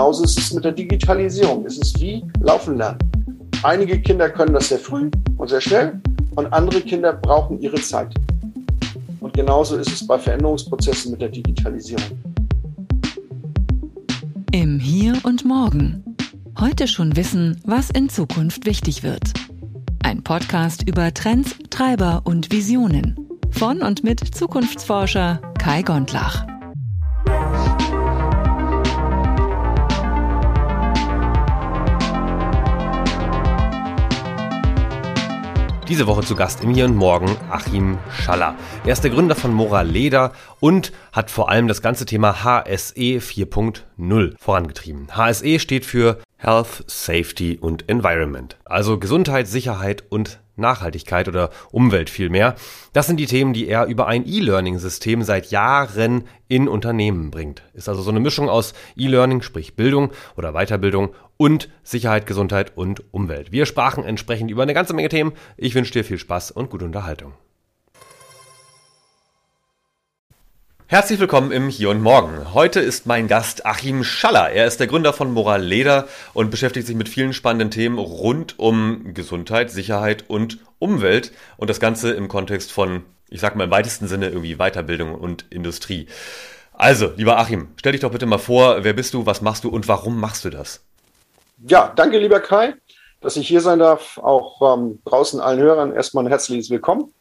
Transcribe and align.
genauso 0.00 0.24
ist 0.24 0.38
es 0.38 0.54
mit 0.54 0.64
der 0.64 0.72
Digitalisierung. 0.72 1.66
Es 1.66 1.76
ist 1.76 2.00
wie 2.00 2.24
Laufen 2.40 2.78
lernen. 2.78 2.96
Einige 3.62 4.00
Kinder 4.00 4.30
können 4.30 4.54
das 4.54 4.70
sehr 4.70 4.78
früh 4.78 5.10
und 5.36 5.50
sehr 5.50 5.60
schnell 5.60 6.00
und 6.36 6.50
andere 6.54 6.80
Kinder 6.80 7.12
brauchen 7.12 7.60
ihre 7.60 7.78
Zeit. 7.82 8.14
Und 9.20 9.34
genauso 9.34 9.76
ist 9.76 9.92
es 9.92 10.06
bei 10.06 10.18
Veränderungsprozessen 10.18 11.10
mit 11.10 11.20
der 11.20 11.28
Digitalisierung. 11.28 12.18
Im 14.52 14.78
Hier 14.78 15.18
und 15.24 15.44
Morgen. 15.44 16.02
Heute 16.58 16.88
schon 16.88 17.14
wissen, 17.14 17.60
was 17.66 17.90
in 17.90 18.08
Zukunft 18.08 18.64
wichtig 18.64 19.02
wird. 19.02 19.34
Ein 20.02 20.24
Podcast 20.24 20.88
über 20.88 21.12
Trends, 21.12 21.56
Treiber 21.68 22.22
und 22.24 22.50
Visionen. 22.50 23.28
Von 23.50 23.82
und 23.82 24.02
mit 24.02 24.34
Zukunftsforscher 24.34 25.42
Kai 25.58 25.82
Gondlach. 25.82 26.49
Diese 35.90 36.06
Woche 36.06 36.22
zu 36.22 36.36
Gast 36.36 36.62
im 36.62 36.72
Hier 36.72 36.84
und 36.84 36.94
Morgen 36.94 37.36
Achim 37.50 37.98
Schaller. 38.12 38.54
Er 38.84 38.92
ist 38.92 39.02
der 39.02 39.10
Gründer 39.10 39.34
von 39.34 39.52
Moral 39.52 39.88
Leder 39.88 40.30
und 40.60 40.92
hat 41.10 41.32
vor 41.32 41.50
allem 41.50 41.66
das 41.66 41.82
ganze 41.82 42.06
Thema 42.06 42.44
HSE 42.44 43.18
4.0 43.18 44.34
vorangetrieben. 44.38 45.08
HSE 45.16 45.58
steht 45.58 45.84
für 45.84 46.18
Health, 46.36 46.84
Safety 46.86 47.58
und 47.60 47.88
Environment. 47.88 48.56
Also 48.64 49.00
Gesundheit, 49.00 49.48
Sicherheit 49.48 50.04
und 50.10 50.38
Nachhaltigkeit 50.54 51.26
oder 51.26 51.50
Umwelt 51.72 52.08
vielmehr. 52.08 52.54
Das 52.92 53.08
sind 53.08 53.18
die 53.18 53.26
Themen, 53.26 53.52
die 53.52 53.66
er 53.66 53.86
über 53.86 54.06
ein 54.06 54.28
E-Learning-System 54.28 55.24
seit 55.24 55.50
Jahren 55.50 56.28
in 56.46 56.68
Unternehmen 56.68 57.32
bringt. 57.32 57.64
Ist 57.74 57.88
also 57.88 58.02
so 58.02 58.12
eine 58.12 58.20
Mischung 58.20 58.48
aus 58.48 58.74
E-Learning, 58.96 59.42
sprich 59.42 59.74
Bildung 59.74 60.12
oder 60.36 60.52
Weiterbildung 60.52 61.10
und 61.40 61.70
Sicherheit, 61.82 62.26
Gesundheit 62.26 62.76
und 62.76 63.02
Umwelt. 63.14 63.50
Wir 63.50 63.64
sprachen 63.64 64.04
entsprechend 64.04 64.50
über 64.50 64.62
eine 64.62 64.74
ganze 64.74 64.92
Menge 64.92 65.08
Themen. 65.08 65.32
Ich 65.56 65.74
wünsche 65.74 65.90
dir 65.90 66.04
viel 66.04 66.18
Spaß 66.18 66.50
und 66.50 66.68
gute 66.68 66.84
Unterhaltung. 66.84 67.32
Herzlich 70.86 71.18
willkommen 71.18 71.50
im 71.50 71.70
Hier 71.70 71.88
und 71.88 72.02
Morgen. 72.02 72.52
Heute 72.52 72.80
ist 72.80 73.06
mein 73.06 73.26
Gast 73.26 73.64
Achim 73.64 74.04
Schaller. 74.04 74.50
Er 74.50 74.66
ist 74.66 74.80
der 74.80 74.86
Gründer 74.86 75.14
von 75.14 75.32
Moral 75.32 75.62
Leder 75.62 76.08
und 76.34 76.50
beschäftigt 76.50 76.86
sich 76.86 76.96
mit 76.96 77.08
vielen 77.08 77.32
spannenden 77.32 77.70
Themen 77.70 77.98
rund 77.98 78.58
um 78.58 79.14
Gesundheit, 79.14 79.70
Sicherheit 79.70 80.26
und 80.28 80.58
Umwelt 80.78 81.32
und 81.56 81.70
das 81.70 81.80
Ganze 81.80 82.10
im 82.10 82.28
Kontext 82.28 82.70
von, 82.70 83.04
ich 83.30 83.40
sag 83.40 83.56
mal 83.56 83.64
im 83.64 83.70
weitesten 83.70 84.08
Sinne 84.08 84.28
irgendwie 84.28 84.56
Weiterbildung 84.56 85.14
und 85.14 85.46
Industrie. 85.48 86.06
Also, 86.74 87.14
lieber 87.16 87.38
Achim, 87.38 87.68
stell 87.76 87.92
dich 87.92 88.02
doch 88.02 88.12
bitte 88.12 88.26
mal 88.26 88.36
vor, 88.36 88.84
wer 88.84 88.92
bist 88.92 89.14
du, 89.14 89.24
was 89.24 89.40
machst 89.40 89.64
du 89.64 89.70
und 89.70 89.88
warum 89.88 90.20
machst 90.20 90.44
du 90.44 90.50
das? 90.50 90.84
Ja, 91.66 91.92
danke 91.94 92.18
lieber 92.18 92.40
Kai, 92.40 92.74
dass 93.20 93.36
ich 93.36 93.46
hier 93.46 93.60
sein 93.60 93.80
darf. 93.80 94.16
Auch 94.16 94.78
ähm, 94.78 95.00
draußen 95.04 95.40
allen 95.40 95.58
Hörern 95.58 95.92
erstmal 95.92 96.24
ein 96.24 96.30
herzliches 96.30 96.70
Willkommen. 96.70 97.12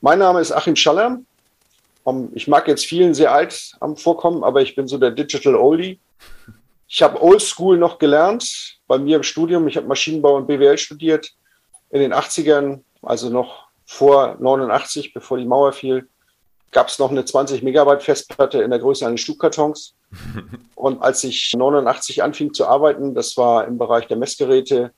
Mein 0.00 0.18
Name 0.18 0.40
ist 0.40 0.50
Achim 0.50 0.76
Schaller. 0.76 1.18
Ich 2.32 2.48
mag 2.48 2.68
jetzt 2.68 2.86
vielen 2.86 3.12
sehr 3.12 3.32
alt 3.32 3.72
am 3.80 3.98
Vorkommen, 3.98 4.44
aber 4.44 4.62
ich 4.62 4.76
bin 4.76 4.88
so 4.88 4.96
der 4.96 5.10
Digital 5.10 5.56
Oldie. 5.56 6.00
Ich 6.88 7.02
habe 7.02 7.20
Oldschool 7.20 7.76
noch 7.76 7.98
gelernt 7.98 8.78
bei 8.86 8.96
mir 8.96 9.16
im 9.16 9.22
Studium. 9.22 9.68
Ich 9.68 9.76
habe 9.76 9.88
Maschinenbau 9.88 10.36
und 10.36 10.46
BWL 10.46 10.78
studiert 10.78 11.32
in 11.90 12.00
den 12.00 12.14
80ern, 12.14 12.80
also 13.02 13.28
noch 13.28 13.66
vor 13.84 14.36
89, 14.40 15.12
bevor 15.12 15.36
die 15.36 15.44
Mauer 15.44 15.72
fiel, 15.72 16.08
gab 16.70 16.88
es 16.88 16.98
noch 16.98 17.10
eine 17.10 17.26
20 17.26 17.62
Megabyte 17.62 18.02
Festplatte 18.02 18.62
in 18.62 18.70
der 18.70 18.78
Größe 18.78 19.06
eines 19.06 19.20
Stuhlkartons. 19.20 19.95
Und 20.74 21.02
als 21.02 21.24
ich 21.24 21.52
89 21.56 22.22
anfing 22.22 22.54
zu 22.54 22.66
arbeiten, 22.66 23.14
das 23.14 23.36
war 23.36 23.66
im 23.66 23.78
Bereich 23.78 24.06
der 24.06 24.16
Messgeräte, 24.16 24.92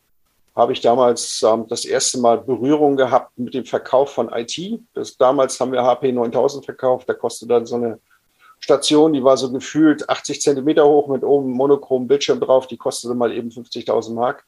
habe 0.54 0.72
ich 0.72 0.80
damals 0.80 1.42
ähm, 1.44 1.66
das 1.68 1.84
erste 1.84 2.18
Mal 2.18 2.38
Berührung 2.38 2.96
gehabt 2.96 3.38
mit 3.38 3.54
dem 3.54 3.64
Verkauf 3.64 4.12
von 4.12 4.28
IT. 4.32 4.80
Das, 4.92 5.16
damals 5.16 5.58
haben 5.60 5.70
wir 5.70 5.84
HP 5.84 6.10
9000 6.10 6.64
verkauft. 6.64 7.08
Da 7.08 7.14
kostete 7.14 7.50
dann 7.50 7.64
so 7.64 7.76
eine 7.76 8.00
Station, 8.58 9.12
die 9.12 9.22
war 9.22 9.36
so 9.36 9.52
gefühlt 9.52 10.08
80 10.08 10.40
Zentimeter 10.40 10.84
hoch 10.84 11.06
mit 11.06 11.22
oben 11.22 11.52
monochrom 11.52 12.08
Bildschirm 12.08 12.40
drauf. 12.40 12.66
Die 12.66 12.76
kostete 12.76 13.14
mal 13.14 13.32
eben 13.32 13.50
50.000 13.50 14.14
Mark. 14.14 14.44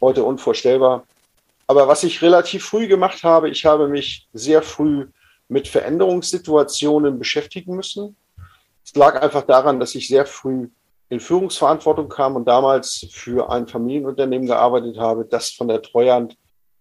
Heute 0.00 0.24
unvorstellbar. 0.24 1.04
Aber 1.68 1.86
was 1.86 2.02
ich 2.02 2.22
relativ 2.22 2.64
früh 2.64 2.88
gemacht 2.88 3.22
habe, 3.22 3.48
ich 3.48 3.64
habe 3.64 3.86
mich 3.86 4.28
sehr 4.32 4.62
früh 4.62 5.06
mit 5.48 5.68
Veränderungssituationen 5.68 7.20
beschäftigen 7.20 7.76
müssen. 7.76 8.16
Es 8.86 8.94
lag 8.94 9.20
einfach 9.20 9.42
daran, 9.42 9.80
dass 9.80 9.96
ich 9.96 10.06
sehr 10.06 10.26
früh 10.26 10.68
in 11.08 11.18
Führungsverantwortung 11.18 12.08
kam 12.08 12.36
und 12.36 12.46
damals 12.46 13.08
für 13.10 13.50
ein 13.50 13.66
Familienunternehmen 13.66 14.46
gearbeitet 14.46 14.96
habe, 14.96 15.24
das 15.24 15.50
von 15.50 15.66
der 15.66 15.82
Treuhand 15.82 16.36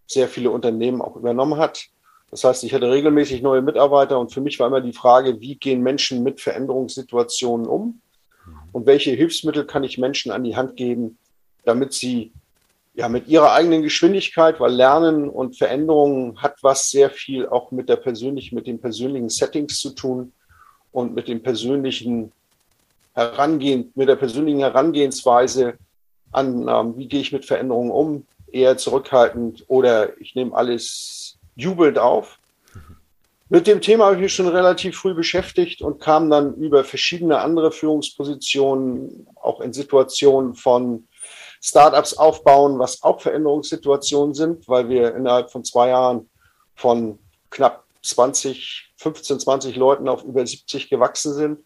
sehr 0.05 0.27
viele 0.27 0.51
Unternehmen 0.51 1.01
auch 1.01 1.16
übernommen 1.16 1.57
hat. 1.57 1.88
Das 2.29 2.43
heißt, 2.43 2.63
ich 2.63 2.73
hatte 2.73 2.91
regelmäßig 2.91 3.41
neue 3.41 3.63
Mitarbeiter 3.63 4.19
und 4.19 4.31
für 4.31 4.41
mich 4.41 4.59
war 4.59 4.67
immer 4.67 4.81
die 4.81 4.93
Frage, 4.93 5.41
wie 5.41 5.55
gehen 5.55 5.81
Menschen 5.81 6.21
mit 6.21 6.41
Veränderungssituationen 6.41 7.66
um 7.66 8.01
und 8.72 8.85
welche 8.85 9.11
Hilfsmittel 9.11 9.66
kann 9.66 9.83
ich 9.83 9.97
Menschen 9.97 10.31
an 10.31 10.43
die 10.43 10.55
Hand 10.55 10.75
geben, 10.75 11.17
damit 11.63 11.93
sie 11.93 12.31
ja 12.93 13.09
mit 13.09 13.27
ihrer 13.27 13.53
eigenen 13.53 13.81
Geschwindigkeit, 13.81 14.59
weil 14.59 14.73
Lernen 14.73 15.27
und 15.27 15.57
Veränderungen 15.57 16.39
hat 16.39 16.61
was 16.61 16.91
sehr 16.91 17.09
viel 17.09 17.47
auch 17.47 17.72
mit 17.72 17.89
der 17.89 17.97
persönlichen, 17.97 18.53
mit 18.53 18.67
den 18.67 18.79
persönlichen 18.79 19.29
Settings 19.29 19.79
zu 19.79 19.91
tun 19.91 20.33
und 20.95 21.13
mit 21.13 21.28
dem 21.28 21.44
persönlichen 21.44 22.31
Herangehen, 23.13 23.91
mit 23.95 24.07
der 24.07 24.16
persönlichen 24.16 24.61
Herangehensweise 24.61 25.73
an, 26.31 26.67
ähm, 26.69 26.97
wie 26.97 27.07
gehe 27.07 27.19
ich 27.19 27.33
mit 27.33 27.45
Veränderungen 27.45 27.91
um, 27.91 28.25
eher 28.50 28.78
zurückhaltend 28.78 29.66
oder 29.67 30.19
ich 30.22 30.35
nehme 30.35 30.55
alles 30.55 31.38
jubelnd 31.55 32.00
auf. 32.00 32.39
Mit 33.50 33.67
dem 33.67 33.81
Thema 33.81 34.05
habe 34.05 34.16
ich 34.16 34.22
mich 34.22 34.34
schon 34.34 34.47
relativ 34.47 34.97
früh 34.97 35.13
beschäftigt 35.13 35.81
und 35.81 36.00
kam 36.00 36.29
dann 36.29 36.55
über 36.55 36.85
verschiedene 36.85 37.39
andere 37.39 37.72
Führungspositionen 37.73 39.28
auch 39.35 39.59
in 39.59 39.73
Situationen 39.73 40.55
von 40.55 41.07
Startups 41.61 42.17
aufbauen, 42.17 42.79
was 42.79 43.03
auch 43.03 43.19
Veränderungssituationen 43.19 44.34
sind, 44.34 44.67
weil 44.69 44.88
wir 44.88 45.13
innerhalb 45.13 45.51
von 45.51 45.66
zwei 45.66 45.89
Jahren 45.89 46.29
von 46.75 47.19
knapp 47.50 47.84
20, 48.05 48.93
15, 48.97 49.39
20 49.39 49.75
Leuten 49.75 50.07
auf 50.07 50.23
über 50.23 50.45
70 50.45 50.89
gewachsen 50.89 51.33
sind 51.33 51.59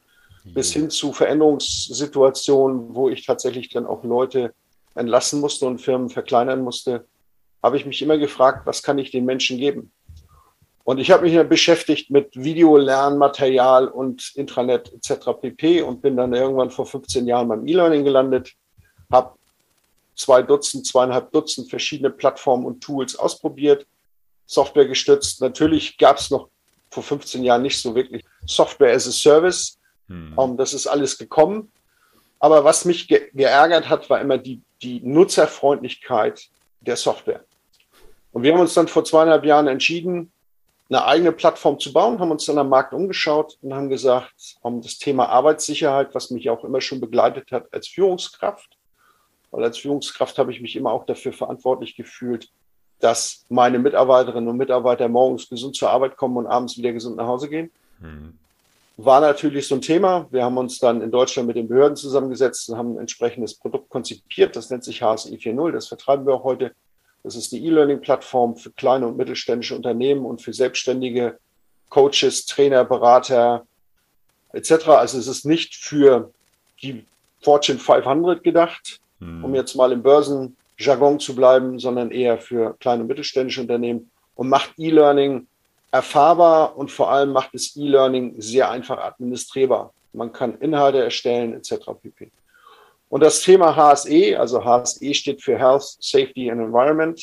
bis 0.45 0.73
hin 0.73 0.89
zu 0.89 1.13
Veränderungssituationen, 1.13 2.95
wo 2.95 3.09
ich 3.09 3.25
tatsächlich 3.25 3.69
dann 3.69 3.85
auch 3.85 4.03
Leute 4.03 4.53
entlassen 4.95 5.39
musste 5.39 5.65
und 5.65 5.79
Firmen 5.79 6.09
verkleinern 6.09 6.61
musste, 6.61 7.05
habe 7.61 7.77
ich 7.77 7.85
mich 7.85 8.01
immer 8.01 8.17
gefragt, 8.17 8.65
was 8.65 8.83
kann 8.83 8.97
ich 8.97 9.11
den 9.11 9.25
Menschen 9.25 9.57
geben? 9.57 9.91
Und 10.83 10.97
ich 10.97 11.11
habe 11.11 11.23
mich 11.23 11.35
dann 11.35 11.49
beschäftigt 11.49 12.09
mit 12.09 12.35
Videolernmaterial 12.35 13.87
und 13.87 14.31
Intranet 14.35 14.91
etc. 14.93 15.27
pp. 15.39 15.83
und 15.83 16.01
bin 16.01 16.17
dann 16.17 16.33
irgendwann 16.33 16.71
vor 16.71 16.85
15 16.85 17.27
Jahren 17.27 17.47
beim 17.47 17.67
E-Learning 17.67 18.03
gelandet, 18.03 18.53
habe 19.11 19.35
zwei 20.15 20.41
Dutzend, 20.41 20.87
zweieinhalb 20.87 21.31
Dutzend 21.31 21.69
verschiedene 21.69 22.09
Plattformen 22.09 22.65
und 22.65 22.81
Tools 22.81 23.15
ausprobiert, 23.15 23.85
Software 24.49 24.87
gestützt. 24.87 25.41
Natürlich 25.41 25.97
gab 25.97 26.17
es 26.17 26.31
noch 26.31 26.49
vor 26.89 27.03
15 27.03 27.43
Jahren 27.43 27.61
nicht 27.61 27.79
so 27.79 27.93
wirklich 27.93 28.25
Software 28.45 28.93
as 28.93 29.07
a 29.07 29.11
Service, 29.11 29.79
hm. 30.09 30.33
Um, 30.35 30.57
das 30.57 30.73
ist 30.73 30.87
alles 30.87 31.17
gekommen. 31.17 31.71
Aber 32.39 32.63
was 32.63 32.83
mich 32.85 33.07
ge 33.07 33.29
geärgert 33.33 33.89
hat, 33.89 34.09
war 34.09 34.19
immer 34.19 34.37
die, 34.37 34.61
die 34.81 35.01
Nutzerfreundlichkeit 35.01 36.49
der 36.81 36.95
Software. 36.95 37.43
Und 38.31 38.43
wir 38.43 38.53
haben 38.53 38.59
uns 38.59 38.73
dann 38.73 38.87
vor 38.87 39.05
zweieinhalb 39.05 39.45
Jahren 39.45 39.67
entschieden, 39.67 40.31
eine 40.89 41.05
eigene 41.05 41.31
Plattform 41.31 41.79
zu 41.79 41.93
bauen, 41.93 42.19
haben 42.19 42.31
uns 42.31 42.45
dann 42.45 42.57
am 42.57 42.69
Markt 42.69 42.93
umgeschaut 42.93 43.57
und 43.61 43.73
haben 43.73 43.89
gesagt, 43.89 44.57
um 44.61 44.81
das 44.81 44.97
Thema 44.97 45.29
Arbeitssicherheit, 45.29 46.15
was 46.15 46.31
mich 46.31 46.49
auch 46.49 46.63
immer 46.63 46.81
schon 46.81 46.99
begleitet 46.99 47.51
hat 47.51 47.71
als 47.71 47.87
Führungskraft, 47.87 48.77
weil 49.51 49.63
als 49.63 49.77
Führungskraft 49.77 50.39
habe 50.39 50.51
ich 50.51 50.61
mich 50.61 50.75
immer 50.75 50.91
auch 50.91 51.05
dafür 51.05 51.33
verantwortlich 51.33 51.95
gefühlt, 51.95 52.49
dass 52.99 53.45
meine 53.49 53.79
Mitarbeiterinnen 53.79 54.49
und 54.49 54.57
Mitarbeiter 54.57 55.07
morgens 55.07 55.49
gesund 55.49 55.75
zur 55.75 55.89
Arbeit 55.89 56.17
kommen 56.17 56.37
und 56.37 56.47
abends 56.47 56.77
wieder 56.77 56.91
gesund 56.91 57.17
nach 57.17 57.27
Hause 57.27 57.49
gehen. 57.49 57.71
Mhm 57.99 58.33
war 59.05 59.21
natürlich 59.21 59.67
so 59.67 59.75
ein 59.75 59.81
Thema. 59.81 60.27
Wir 60.29 60.43
haben 60.43 60.57
uns 60.57 60.77
dann 60.79 61.01
in 61.01 61.09
Deutschland 61.09 61.47
mit 61.47 61.55
den 61.55 61.69
Behörden 61.69 61.95
zusammengesetzt 61.95 62.69
und 62.69 62.77
haben 62.77 62.95
ein 62.95 62.99
entsprechendes 62.99 63.53
Produkt 63.53 63.89
konzipiert. 63.89 64.57
Das 64.57 64.69
nennt 64.69 64.83
sich 64.83 65.01
HSI 65.01 65.37
4.0. 65.37 65.71
Das 65.71 65.87
vertreiben 65.87 66.25
wir 66.25 66.33
auch 66.33 66.43
heute. 66.43 66.73
Das 67.23 67.35
ist 67.35 67.51
die 67.53 67.65
E-Learning-Plattform 67.65 68.57
für 68.57 68.71
kleine 68.71 69.07
und 69.07 69.15
mittelständische 69.15 69.75
Unternehmen 69.75 70.25
und 70.25 70.41
für 70.41 70.53
selbstständige 70.53 71.37
Coaches, 71.89 72.45
Trainer, 72.45 72.83
Berater 72.83 73.65
etc. 74.51 74.89
Also 74.89 75.17
es 75.17 75.27
ist 75.27 75.45
nicht 75.45 75.75
für 75.75 76.31
die 76.81 77.05
Fortune 77.41 77.79
500 77.79 78.43
gedacht, 78.43 78.99
hm. 79.19 79.45
um 79.45 79.55
jetzt 79.55 79.75
mal 79.75 79.93
im 79.93 80.03
Börsenjargon 80.79 81.19
zu 81.19 81.35
bleiben, 81.35 81.77
sondern 81.77 82.09
eher 82.09 82.37
für 82.37 82.75
kleine 82.79 83.01
und 83.01 83.07
mittelständische 83.07 83.61
Unternehmen 83.61 84.09
und 84.35 84.47
macht 84.47 84.71
E-Learning 84.77 85.45
erfahrbar 85.91 86.77
und 86.77 86.89
vor 86.89 87.11
allem 87.11 87.31
macht 87.33 87.53
es 87.53 87.75
E-Learning 87.75 88.35
sehr 88.37 88.71
einfach 88.71 88.97
administrierbar. 88.97 89.93
Man 90.13 90.31
kann 90.31 90.57
Inhalte 90.59 91.03
erstellen 91.03 91.53
etc. 91.53 91.91
pp. 92.01 92.31
Und 93.09 93.21
das 93.21 93.41
Thema 93.41 93.75
HSE, 93.75 94.39
also 94.39 94.63
HSE 94.63 95.13
steht 95.13 95.41
für 95.41 95.57
Health, 95.57 95.97
Safety 95.99 96.49
and 96.49 96.61
Environment 96.61 97.19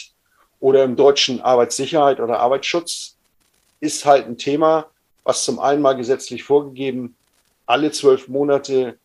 oder 0.61 0.85
im 0.85 0.95
Deutschen 0.95 1.41
Arbeitssicherheit 1.41 2.21
oder 2.21 2.39
Arbeitsschutz, 2.39 3.17
ist 3.81 4.05
halt 4.05 4.27
ein 4.27 4.37
Thema, 4.37 4.87
was 5.25 5.45
zum 5.45 5.59
einen 5.61 5.81
mal 5.81 5.97
gesetzlich 5.97 6.45
vorgegeben 6.45 7.17
alle 7.67 7.91
zwölf 7.91 8.29
Monate 8.29 8.99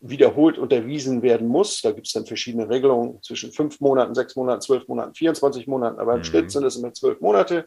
wiederholt 0.00 0.58
unterwiesen 0.58 1.22
werden 1.22 1.48
muss. 1.48 1.82
Da 1.82 1.92
gibt 1.92 2.06
es 2.06 2.12
dann 2.12 2.26
verschiedene 2.26 2.68
Regelungen 2.68 3.22
zwischen 3.22 3.52
fünf 3.52 3.80
Monaten, 3.80 4.14
sechs 4.14 4.36
Monaten, 4.36 4.60
zwölf 4.60 4.86
Monaten, 4.86 5.14
24 5.14 5.66
Monaten, 5.66 5.98
aber 5.98 6.14
im 6.14 6.18
mhm. 6.20 6.24
Schnitt 6.24 6.50
sind 6.50 6.64
es 6.64 6.76
immer 6.76 6.92
zwölf 6.92 7.20
Monate. 7.20 7.66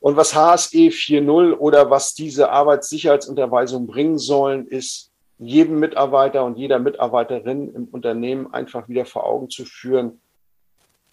Und 0.00 0.16
was 0.16 0.34
HSE 0.34 0.88
4.0 0.88 1.54
oder 1.54 1.90
was 1.90 2.14
diese 2.14 2.50
Arbeitssicherheitsunterweisungen 2.50 3.86
bringen 3.86 4.18
sollen, 4.18 4.66
ist, 4.66 5.10
jedem 5.38 5.78
Mitarbeiter 5.78 6.44
und 6.44 6.58
jeder 6.58 6.78
Mitarbeiterin 6.78 7.72
im 7.72 7.84
Unternehmen 7.86 8.52
einfach 8.52 8.88
wieder 8.88 9.04
vor 9.04 9.24
Augen 9.24 9.48
zu 9.50 9.64
führen, 9.64 10.20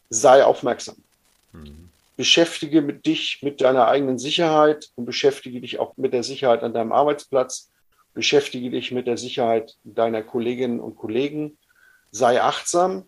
sei 0.10 0.44
aufmerksam. 0.44 0.96
Mhm. 1.54 1.90
Beschäftige 2.18 2.82
mit 2.82 3.06
dich 3.06 3.40
mit 3.44 3.62
deiner 3.62 3.88
eigenen 3.88 4.18
Sicherheit 4.18 4.90
und 4.96 5.06
beschäftige 5.06 5.62
dich 5.62 5.80
auch 5.80 5.96
mit 5.98 6.14
der 6.14 6.24
Sicherheit 6.24 6.64
an 6.64 6.74
deinem 6.74 6.92
Arbeitsplatz 6.92 7.70
beschäftige 8.16 8.72
dich 8.72 8.92
mit 8.92 9.06
der 9.06 9.18
Sicherheit 9.18 9.76
deiner 9.84 10.24
Kolleginnen 10.24 10.80
und 10.80 10.96
Kollegen, 10.96 11.58
sei 12.10 12.42
achtsam. 12.42 13.04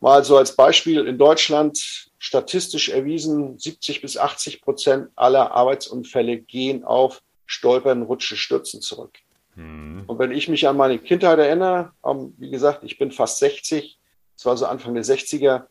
Mal 0.00 0.24
so 0.24 0.36
als 0.36 0.56
Beispiel 0.56 1.06
in 1.06 1.18
Deutschland 1.18 2.10
statistisch 2.18 2.88
erwiesen, 2.88 3.58
70 3.58 4.00
bis 4.00 4.16
80 4.16 4.62
Prozent 4.62 5.10
aller 5.14 5.52
Arbeitsunfälle 5.52 6.38
gehen 6.38 6.82
auf 6.82 7.22
Stolpern, 7.44 8.02
Rutschen, 8.02 8.36
Stürzen 8.36 8.80
zurück. 8.80 9.18
Mhm. 9.54 10.04
Und 10.06 10.18
wenn 10.18 10.32
ich 10.32 10.48
mich 10.48 10.66
an 10.66 10.76
meine 10.76 10.98
Kindheit 10.98 11.38
erinnere, 11.38 11.92
wie 12.38 12.50
gesagt, 12.50 12.82
ich 12.84 12.98
bin 12.98 13.12
fast 13.12 13.38
60, 13.38 13.98
das 14.34 14.44
war 14.44 14.56
so 14.56 14.66
Anfang 14.66 14.94
der 14.94 15.04
60er, 15.04 15.64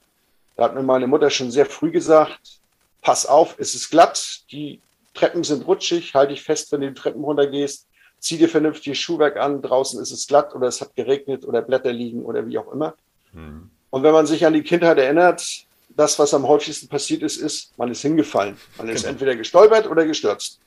da 0.56 0.64
hat 0.64 0.76
mir 0.76 0.84
meine 0.84 1.08
Mutter 1.08 1.30
schon 1.30 1.52
sehr 1.52 1.66
früh 1.66 1.92
gesagt, 1.92 2.60
pass 3.02 3.26
auf, 3.26 3.56
es 3.58 3.76
ist 3.76 3.90
glatt, 3.90 4.44
die 4.52 4.82
Treppen 5.14 5.44
sind 5.44 5.68
rutschig, 5.68 6.14
halte 6.14 6.34
dich 6.34 6.44
fest, 6.44 6.72
wenn 6.72 6.82
du 6.82 6.88
die 6.90 6.94
Treppen 6.94 7.24
runtergehst 7.24 7.88
zieh 8.20 8.38
dir 8.38 8.50
vernünftiges 8.50 8.98
Schuhwerk 8.98 9.38
an, 9.38 9.62
draußen 9.62 10.02
ist 10.02 10.12
es 10.12 10.28
glatt 10.28 10.56
oder 10.56 10.68
es 10.68 10.82
hat 10.82 10.96
geregnet 10.96 11.46
oder 11.46 11.62
Blätter 11.62 11.94
liegen 11.94 12.24
oder 12.24 12.48
wie 12.48 12.58
auch 12.58 12.72
immer. 12.72 12.96
Mhm. 13.34 13.70
Und 13.90 14.04
wenn 14.04 14.14
man 14.14 14.26
sich 14.26 14.46
an 14.46 14.54
die 14.54 14.64
Kindheit 14.64 14.98
erinnert, 14.98 15.66
das, 15.90 16.20
was 16.20 16.34
am 16.34 16.48
häufigsten 16.48 16.88
passiert 16.88 17.24
ist, 17.24 17.38
ist, 17.38 17.78
man 17.78 17.90
ist 17.90 18.02
hingefallen. 18.02 18.58
Man 18.78 18.90
ist 18.90 19.02
genau. 19.02 19.12
entweder 19.12 19.36
gestolpert 19.36 19.88
oder 19.88 20.06
gestürzt. 20.06 20.60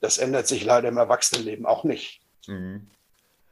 Das 0.00 0.18
ändert 0.18 0.48
sich 0.48 0.64
leider 0.64 0.88
im 0.88 0.96
Erwachsenenleben 0.96 1.66
auch 1.66 1.84
nicht. 1.84 2.20
Mhm. 2.46 2.86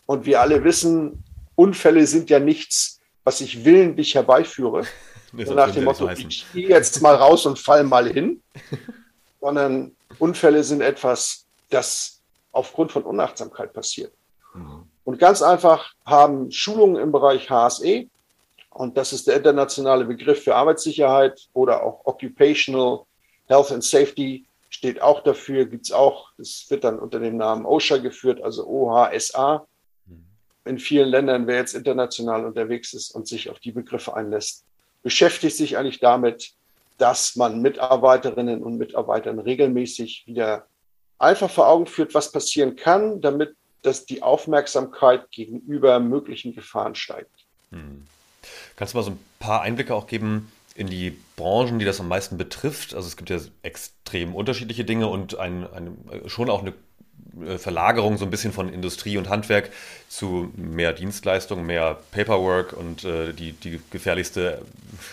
Und 0.06 0.26
wir 0.26 0.40
alle 0.40 0.64
wissen, 0.64 1.22
Unfälle 1.54 2.06
sind 2.06 2.30
ja 2.30 2.38
nichts, 2.38 3.00
was 3.24 3.40
ich 3.40 3.64
willentlich 3.64 4.14
herbeiführe. 4.14 4.84
So 5.44 5.52
nach 5.52 5.70
dem 5.70 5.84
Motto, 5.84 6.08
ich 6.08 6.46
gehe 6.54 6.70
jetzt 6.70 7.02
mal 7.02 7.14
raus 7.14 7.44
und 7.44 7.58
fall 7.58 7.84
mal 7.84 8.10
hin. 8.10 8.40
Sondern 9.42 9.94
Unfälle 10.18 10.64
sind 10.64 10.80
etwas, 10.80 11.44
das 11.68 12.17
aufgrund 12.58 12.92
von 12.92 13.04
Unachtsamkeit 13.04 13.72
passiert. 13.72 14.12
Mhm. 14.54 14.84
Und 15.04 15.18
ganz 15.18 15.40
einfach 15.42 15.94
haben 16.04 16.50
Schulungen 16.50 16.96
im 16.96 17.12
Bereich 17.12 17.48
HSE, 17.48 18.08
und 18.70 18.96
das 18.96 19.12
ist 19.12 19.26
der 19.26 19.36
internationale 19.36 20.04
Begriff 20.04 20.44
für 20.44 20.54
Arbeitssicherheit 20.54 21.48
oder 21.52 21.82
auch 21.82 22.04
Occupational 22.04 23.00
Health 23.46 23.72
and 23.72 23.82
Safety, 23.82 24.44
steht 24.68 25.00
auch 25.00 25.22
dafür, 25.22 25.64
gibt 25.64 25.86
es 25.86 25.92
auch, 25.92 26.30
das 26.36 26.66
wird 26.68 26.84
dann 26.84 26.98
unter 26.98 27.18
dem 27.18 27.36
Namen 27.36 27.64
OSHA 27.64 27.96
geführt, 27.96 28.42
also 28.42 28.66
OHSA. 28.66 29.66
Mhm. 30.06 30.24
In 30.64 30.78
vielen 30.78 31.08
Ländern, 31.08 31.46
wer 31.46 31.56
jetzt 31.56 31.74
international 31.74 32.44
unterwegs 32.44 32.92
ist 32.92 33.10
und 33.12 33.26
sich 33.26 33.50
auf 33.50 33.58
die 33.58 33.72
Begriffe 33.72 34.14
einlässt, 34.14 34.64
beschäftigt 35.02 35.56
sich 35.56 35.76
eigentlich 35.76 36.00
damit, 36.00 36.52
dass 36.98 37.34
man 37.36 37.62
Mitarbeiterinnen 37.62 38.62
und 38.62 38.76
Mitarbeitern 38.76 39.38
regelmäßig 39.38 40.24
wieder 40.26 40.67
einfach 41.18 41.50
vor 41.50 41.68
Augen 41.68 41.86
führt, 41.86 42.14
was 42.14 42.32
passieren 42.32 42.76
kann, 42.76 43.20
damit 43.20 43.54
dass 43.82 44.06
die 44.06 44.22
Aufmerksamkeit 44.22 45.30
gegenüber 45.30 46.00
möglichen 46.00 46.54
Gefahren 46.54 46.94
steigt. 46.94 47.46
Hm. 47.70 48.06
Kannst 48.76 48.94
du 48.94 48.98
mal 48.98 49.04
so 49.04 49.12
ein 49.12 49.18
paar 49.38 49.62
Einblicke 49.62 49.94
auch 49.94 50.06
geben 50.06 50.52
in 50.74 50.88
die 50.88 51.16
Branchen, 51.36 51.78
die 51.78 51.84
das 51.84 52.00
am 52.00 52.08
meisten 52.08 52.36
betrifft? 52.36 52.94
Also 52.94 53.06
es 53.08 53.16
gibt 53.16 53.30
ja 53.30 53.38
extrem 53.62 54.34
unterschiedliche 54.34 54.84
Dinge 54.84 55.08
und 55.08 55.38
ein, 55.38 55.66
ein, 55.72 56.22
schon 56.26 56.50
auch 56.50 56.60
eine 56.60 56.72
Verlagerung 57.58 58.18
so 58.18 58.24
ein 58.24 58.30
bisschen 58.30 58.52
von 58.52 58.72
Industrie 58.72 59.18
und 59.18 59.28
Handwerk 59.28 59.70
zu 60.08 60.50
mehr 60.56 60.92
Dienstleistungen, 60.92 61.66
mehr 61.66 61.98
Paperwork 62.10 62.72
und 62.72 63.04
äh, 63.04 63.32
die, 63.32 63.52
die 63.52 63.80
gefährlichste 63.90 64.62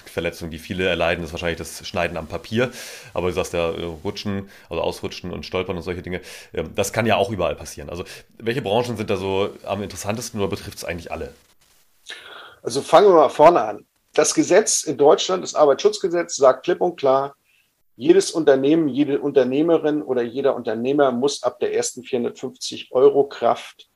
Verletzung, 0.05 0.49
die 0.49 0.59
viele 0.59 0.87
erleiden, 0.87 1.23
ist 1.23 1.33
wahrscheinlich 1.33 1.57
das 1.57 1.85
Schneiden 1.87 2.17
am 2.17 2.27
Papier. 2.27 2.71
Aber 3.13 3.27
du 3.27 3.33
sagst 3.33 3.53
ja, 3.53 3.71
äh, 3.71 3.83
Rutschen, 4.03 4.49
also 4.69 4.81
Ausrutschen 4.81 5.31
und 5.31 5.45
Stolpern 5.45 5.75
und 5.75 5.83
solche 5.83 6.01
Dinge, 6.01 6.21
äh, 6.53 6.63
das 6.75 6.93
kann 6.93 7.05
ja 7.05 7.17
auch 7.17 7.29
überall 7.29 7.55
passieren. 7.55 7.89
Also 7.89 8.05
welche 8.37 8.61
Branchen 8.61 8.97
sind 8.97 9.09
da 9.09 9.17
so 9.17 9.49
am 9.65 9.83
interessantesten 9.83 10.39
oder 10.39 10.49
betrifft 10.49 10.77
es 10.77 10.85
eigentlich 10.85 11.11
alle? 11.11 11.33
Also 12.63 12.81
fangen 12.81 13.07
wir 13.07 13.15
mal 13.15 13.29
vorne 13.29 13.61
an. 13.61 13.85
Das 14.13 14.33
Gesetz 14.33 14.83
in 14.83 14.97
Deutschland, 14.97 15.43
das 15.43 15.55
Arbeitsschutzgesetz, 15.55 16.37
sagt 16.37 16.63
klipp 16.63 16.79
und 16.81 16.95
klar, 16.95 17.35
jedes 17.97 18.31
Unternehmen, 18.31 18.87
jede 18.87 19.19
Unternehmerin 19.19 20.01
oder 20.01 20.21
jeder 20.21 20.55
Unternehmer 20.55 21.11
muss 21.11 21.43
ab 21.43 21.59
der 21.59 21.73
ersten 21.73 22.03
450 22.03 22.89
Euro 22.91 23.25
Kraft 23.27 23.89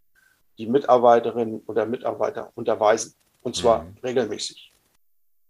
die 0.57 0.67
Mitarbeiterin 0.67 1.61
oder 1.67 1.85
Mitarbeiter 1.85 2.51
unterweisen. 2.55 3.13
Und 3.41 3.55
zwar 3.55 3.83
mhm. 3.83 3.97
regelmäßig. 4.03 4.73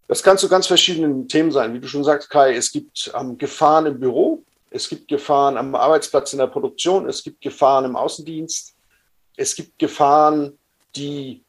Das 0.07 0.23
kann 0.23 0.37
zu 0.37 0.49
ganz 0.49 0.67
verschiedenen 0.67 1.27
Themen 1.27 1.51
sein. 1.51 1.73
Wie 1.73 1.79
du 1.79 1.87
schon 1.87 2.03
sagst, 2.03 2.29
Kai, 2.29 2.55
es 2.55 2.71
gibt 2.71 3.11
ähm, 3.15 3.37
Gefahren 3.37 3.85
im 3.85 3.99
Büro, 3.99 4.43
es 4.71 4.89
gibt 4.89 5.07
Gefahren 5.07 5.57
am 5.57 5.75
Arbeitsplatz 5.75 6.33
in 6.33 6.39
der 6.39 6.47
Produktion, 6.47 7.07
es 7.07 7.23
gibt 7.23 7.41
Gefahren 7.41 7.85
im 7.85 7.95
Außendienst, 7.95 8.75
es 9.37 9.55
gibt 9.55 9.77
Gefahren, 9.77 10.57
die 10.95 11.43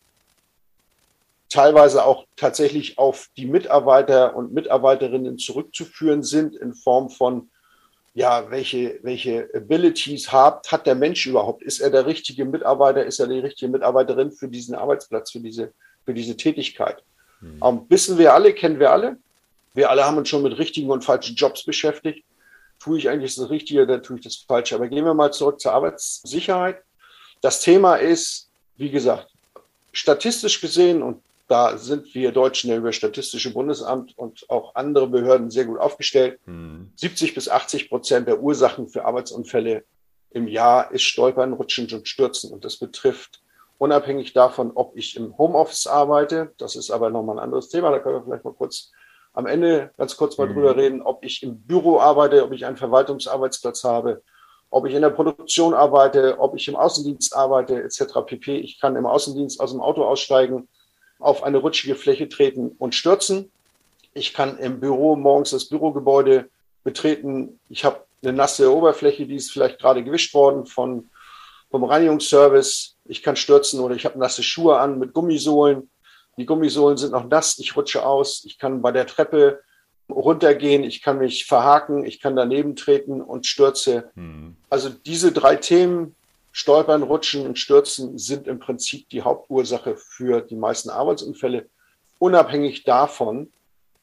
teilweise 1.50 2.04
auch 2.04 2.26
tatsächlich 2.36 2.96
auf 2.96 3.28
die 3.36 3.46
Mitarbeiter 3.46 4.34
und 4.36 4.52
Mitarbeiterinnen 4.52 5.36
zurückzuführen 5.36 6.22
sind 6.22 6.56
in 6.56 6.74
Form 6.74 7.10
von, 7.10 7.50
ja, 8.14 8.50
welche, 8.50 8.98
welche 9.02 9.48
Abilities 9.54 10.32
hat, 10.32 10.70
hat 10.70 10.86
der 10.86 10.94
Mensch 10.94 11.26
überhaupt? 11.26 11.62
Ist 11.62 11.80
er 11.80 11.90
der 11.90 12.06
richtige 12.06 12.44
Mitarbeiter? 12.44 13.04
Ist 13.04 13.18
er 13.18 13.26
die 13.26 13.40
richtige 13.40 13.70
Mitarbeiterin 13.70 14.32
für 14.32 14.48
diesen 14.48 14.74
Arbeitsplatz, 14.74 15.32
für 15.32 15.40
diese, 15.40 15.72
für 16.04 16.14
diese 16.14 16.36
Tätigkeit? 16.36 17.02
Mhm. 17.40 17.62
Um, 17.62 17.86
wissen 17.88 18.16
wir 18.16 18.32
alle, 18.32 18.52
kennen 18.54 18.78
wir 18.78 18.92
alle. 18.92 19.16
Wir 19.74 19.90
alle 19.90 20.04
haben 20.04 20.18
uns 20.18 20.28
schon 20.28 20.42
mit 20.42 20.56
richtigen 20.58 20.90
und 20.90 21.04
falschen 21.04 21.34
Jobs 21.36 21.64
beschäftigt. 21.64 22.24
Tue 22.78 22.98
ich 22.98 23.08
eigentlich 23.08 23.34
das 23.34 23.50
Richtige 23.50 23.82
oder 23.82 24.00
tue 24.00 24.16
ich 24.16 24.24
das 24.24 24.36
Falsche? 24.36 24.76
Aber 24.76 24.88
gehen 24.88 25.04
wir 25.04 25.14
mal 25.14 25.32
zurück 25.32 25.60
zur 25.60 25.72
Arbeitssicherheit. 25.72 26.82
Das 27.40 27.60
Thema 27.60 27.96
ist, 27.96 28.48
wie 28.76 28.90
gesagt, 28.90 29.28
statistisch 29.92 30.60
gesehen, 30.60 31.02
und 31.02 31.22
da 31.50 31.76
sind 31.76 32.14
wir 32.14 32.30
Deutschen 32.30 32.70
ja 32.70 32.76
über 32.76 32.92
Statistische 32.92 33.52
Bundesamt 33.52 34.16
und 34.16 34.48
auch 34.48 34.76
andere 34.76 35.08
Behörden 35.08 35.50
sehr 35.50 35.64
gut 35.64 35.80
aufgestellt. 35.80 36.38
Mhm. 36.46 36.92
70 36.94 37.34
bis 37.34 37.48
80 37.48 37.88
Prozent 37.88 38.28
der 38.28 38.40
Ursachen 38.40 38.88
für 38.88 39.04
Arbeitsunfälle 39.04 39.82
im 40.30 40.46
Jahr 40.46 40.92
ist 40.92 41.02
Stolpern, 41.02 41.52
Rutschen 41.52 41.88
und 41.92 42.06
Stürzen. 42.06 42.52
Und 42.52 42.64
das 42.64 42.76
betrifft 42.76 43.42
unabhängig 43.78 44.32
davon, 44.32 44.70
ob 44.76 44.96
ich 44.96 45.16
im 45.16 45.36
Homeoffice 45.38 45.88
arbeite. 45.88 46.52
Das 46.56 46.76
ist 46.76 46.92
aber 46.92 47.10
nochmal 47.10 47.36
ein 47.36 47.44
anderes 47.44 47.68
Thema. 47.68 47.90
Da 47.90 47.98
können 47.98 48.14
wir 48.14 48.22
vielleicht 48.22 48.44
mal 48.44 48.54
kurz 48.54 48.92
am 49.32 49.46
Ende 49.46 49.90
ganz 49.96 50.16
kurz 50.16 50.38
mal 50.38 50.48
mhm. 50.48 50.54
drüber 50.54 50.76
reden, 50.76 51.02
ob 51.02 51.24
ich 51.24 51.42
im 51.42 51.62
Büro 51.62 51.98
arbeite, 51.98 52.44
ob 52.44 52.52
ich 52.52 52.64
einen 52.64 52.76
Verwaltungsarbeitsplatz 52.76 53.82
habe, 53.82 54.22
ob 54.70 54.86
ich 54.86 54.94
in 54.94 55.02
der 55.02 55.10
Produktion 55.10 55.74
arbeite, 55.74 56.38
ob 56.38 56.54
ich 56.54 56.68
im 56.68 56.76
Außendienst 56.76 57.34
arbeite, 57.34 57.82
etc. 57.82 58.20
pp. 58.24 58.58
Ich 58.58 58.80
kann 58.80 58.94
im 58.94 59.06
Außendienst 59.06 59.60
aus 59.60 59.72
dem 59.72 59.80
Auto 59.80 60.04
aussteigen 60.04 60.68
auf 61.20 61.42
eine 61.42 61.58
rutschige 61.58 61.94
Fläche 61.94 62.28
treten 62.28 62.74
und 62.78 62.94
stürzen. 62.94 63.50
Ich 64.12 64.34
kann 64.34 64.58
im 64.58 64.80
Büro 64.80 65.16
morgens 65.16 65.50
das 65.50 65.66
Bürogebäude 65.66 66.48
betreten. 66.82 67.60
Ich 67.68 67.84
habe 67.84 68.04
eine 68.22 68.32
nasse 68.32 68.74
Oberfläche, 68.74 69.26
die 69.26 69.36
ist 69.36 69.52
vielleicht 69.52 69.78
gerade 69.78 70.02
gewischt 70.02 70.34
worden 70.34 70.66
von, 70.66 71.10
vom 71.70 71.84
Reinigungsservice. 71.84 72.96
Ich 73.04 73.22
kann 73.22 73.36
stürzen 73.36 73.80
oder 73.80 73.94
ich 73.94 74.04
habe 74.04 74.18
nasse 74.18 74.42
Schuhe 74.42 74.78
an 74.78 74.98
mit 74.98 75.12
Gummisohlen. 75.12 75.90
Die 76.36 76.46
Gummisohlen 76.46 76.96
sind 76.96 77.12
noch 77.12 77.28
nass, 77.28 77.58
ich 77.58 77.76
rutsche 77.76 78.04
aus. 78.04 78.42
Ich 78.44 78.58
kann 78.58 78.82
bei 78.82 78.92
der 78.92 79.06
Treppe 79.06 79.60
runtergehen, 80.10 80.82
ich 80.82 81.02
kann 81.02 81.18
mich 81.18 81.46
verhaken, 81.46 82.04
ich 82.04 82.20
kann 82.20 82.34
daneben 82.34 82.76
treten 82.76 83.20
und 83.20 83.46
stürze. 83.46 84.10
Mhm. 84.14 84.56
Also 84.68 84.88
diese 84.88 85.32
drei 85.32 85.56
Themen 85.56 86.16
Stolpern, 86.52 87.02
Rutschen 87.02 87.46
und 87.46 87.58
Stürzen 87.58 88.18
sind 88.18 88.48
im 88.48 88.58
Prinzip 88.58 89.08
die 89.10 89.22
Hauptursache 89.22 89.96
für 89.96 90.40
die 90.40 90.56
meisten 90.56 90.90
Arbeitsunfälle, 90.90 91.68
unabhängig 92.18 92.84
davon, 92.84 93.52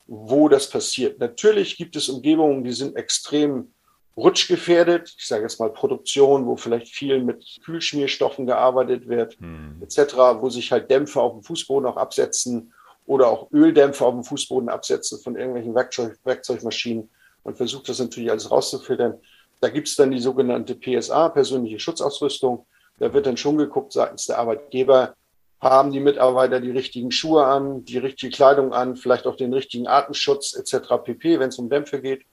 wo 0.07 0.47
das 0.47 0.69
passiert. 0.69 1.19
Natürlich 1.19 1.77
gibt 1.77 1.95
es 1.95 2.07
Umgebungen, 2.07 2.63
die 2.63 2.71
sind 2.71 2.95
extrem 2.95 3.73
rutschgefährdet. 4.15 5.13
Ich 5.17 5.27
sage 5.27 5.43
jetzt 5.43 5.59
mal 5.59 5.71
Produktion, 5.71 6.45
wo 6.45 6.55
vielleicht 6.55 6.87
viel 6.87 7.21
mit 7.21 7.59
Kühlschmierstoffen 7.63 8.47
gearbeitet 8.47 9.07
wird, 9.07 9.37
hm. 9.39 9.81
etc., 9.81 10.15
wo 10.39 10.49
sich 10.49 10.71
halt 10.71 10.89
Dämpfe 10.89 11.21
auf 11.21 11.33
dem 11.33 11.43
Fußboden 11.43 11.87
auch 11.87 11.97
absetzen 11.97 12.73
oder 13.05 13.27
auch 13.27 13.51
Öldämpfe 13.51 14.05
auf 14.05 14.13
dem 14.13 14.23
Fußboden 14.23 14.69
absetzen 14.69 15.19
von 15.19 15.35
irgendwelchen 15.35 15.75
Werkzeug, 15.75 16.17
Werkzeugmaschinen. 16.23 17.09
Man 17.43 17.55
versucht 17.55 17.87
das 17.87 17.99
natürlich 17.99 18.31
alles 18.31 18.49
rauszufiltern. 18.49 19.19
Da 19.59 19.69
gibt 19.69 19.87
es 19.87 19.95
dann 19.95 20.11
die 20.11 20.19
sogenannte 20.19 20.75
PSA, 20.75 21.29
persönliche 21.29 21.79
Schutzausrüstung. 21.79 22.65
Da 22.99 23.13
wird 23.13 23.25
dann 23.25 23.37
schon 23.37 23.57
geguckt 23.57 23.93
seitens 23.93 24.25
der 24.25 24.39
Arbeitgeber, 24.39 25.15
haben 25.59 25.91
die 25.91 25.99
Mitarbeiter 25.99 26.59
die 26.59 26.71
richtigen 26.71 27.11
Schuhe 27.11 27.45
an, 27.45 27.83
die 27.85 27.97
richtige 27.97 28.31
Kleidung 28.31 28.73
an, 28.73 28.95
vielleicht 28.95 29.25
auch 29.25 29.35
den 29.35 29.53
richtigen 29.53 29.87
Atemschutz 29.87 30.53
etc. 30.53 31.03
pp, 31.03 31.39
wenn 31.39 31.49
es 31.49 31.57
um 31.57 31.69
Dämpfe 31.69 32.01
geht. 32.01 32.23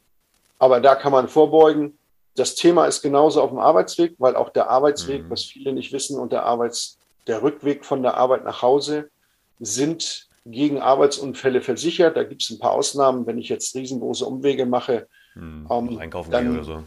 Aber 0.58 0.80
da 0.80 0.94
kann 0.94 1.12
man 1.12 1.28
vorbeugen. 1.28 1.98
Das 2.36 2.54
Thema 2.54 2.86
ist 2.86 3.02
genauso 3.02 3.40
auf 3.40 3.50
dem 3.50 3.58
Arbeitsweg, 3.58 4.14
weil 4.18 4.36
auch 4.36 4.50
der 4.50 4.68
Arbeitsweg, 4.68 5.24
mhm. 5.24 5.30
was 5.30 5.44
viele 5.44 5.72
nicht 5.72 5.92
wissen, 5.92 6.18
und 6.18 6.32
der 6.32 6.44
Arbeits, 6.44 6.98
der 7.26 7.42
Rückweg 7.42 7.84
von 7.84 8.02
der 8.02 8.16
Arbeit 8.16 8.44
nach 8.44 8.60
Hause 8.60 9.08
sind 9.60 10.28
gegen 10.44 10.80
Arbeitsunfälle 10.80 11.62
versichert. 11.62 12.16
Da 12.16 12.24
gibt 12.24 12.42
es 12.42 12.50
ein 12.50 12.58
paar 12.58 12.72
Ausnahmen. 12.72 13.26
Wenn 13.26 13.38
ich 13.38 13.48
jetzt 13.48 13.74
riesengroße 13.74 14.26
Umwege 14.26 14.66
mache, 14.66 15.06
mhm. 15.34 15.66
ähm, 15.70 15.98
einkaufen 15.98 16.30
dann, 16.30 16.52
oder 16.52 16.64
so. 16.64 16.82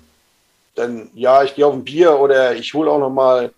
Dann 0.77 1.10
ja, 1.15 1.43
ich 1.43 1.55
gehe 1.55 1.65
auf 1.65 1.74
ein 1.74 1.84
Bier 1.84 2.19
oder 2.19 2.55
ich 2.55 2.74
hole 2.74 2.91
auch 2.91 3.00
noch 3.00 3.10
mal 3.10 3.51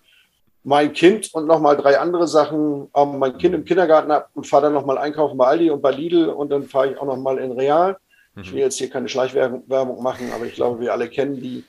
mein 0.62 0.92
Kind 0.92 1.32
und 1.34 1.46
nochmal 1.46 1.76
drei 1.76 1.98
andere 1.98 2.26
Sachen, 2.28 2.88
ähm, 2.94 3.18
mein 3.18 3.38
Kind 3.38 3.54
im 3.54 3.64
Kindergarten 3.64 4.10
ab 4.10 4.30
und 4.34 4.46
fahre 4.46 4.64
dann 4.64 4.74
nochmal 4.74 4.98
einkaufen 4.98 5.36
bei 5.36 5.46
Aldi 5.46 5.70
und 5.70 5.82
bei 5.82 5.90
Lidl 5.90 6.28
und 6.28 6.50
dann 6.50 6.64
fahre 6.64 6.92
ich 6.92 6.98
auch 6.98 7.06
nochmal 7.06 7.38
in 7.38 7.52
Real. 7.52 7.96
Mhm. 8.34 8.42
Ich 8.42 8.52
will 8.52 8.60
jetzt 8.60 8.78
hier 8.78 8.90
keine 8.90 9.08
Schleichwerbung 9.08 10.02
machen, 10.02 10.32
aber 10.34 10.46
ich 10.46 10.54
glaube, 10.54 10.80
wir 10.80 10.92
alle 10.92 11.08
kennen 11.08 11.40
die 11.40 11.64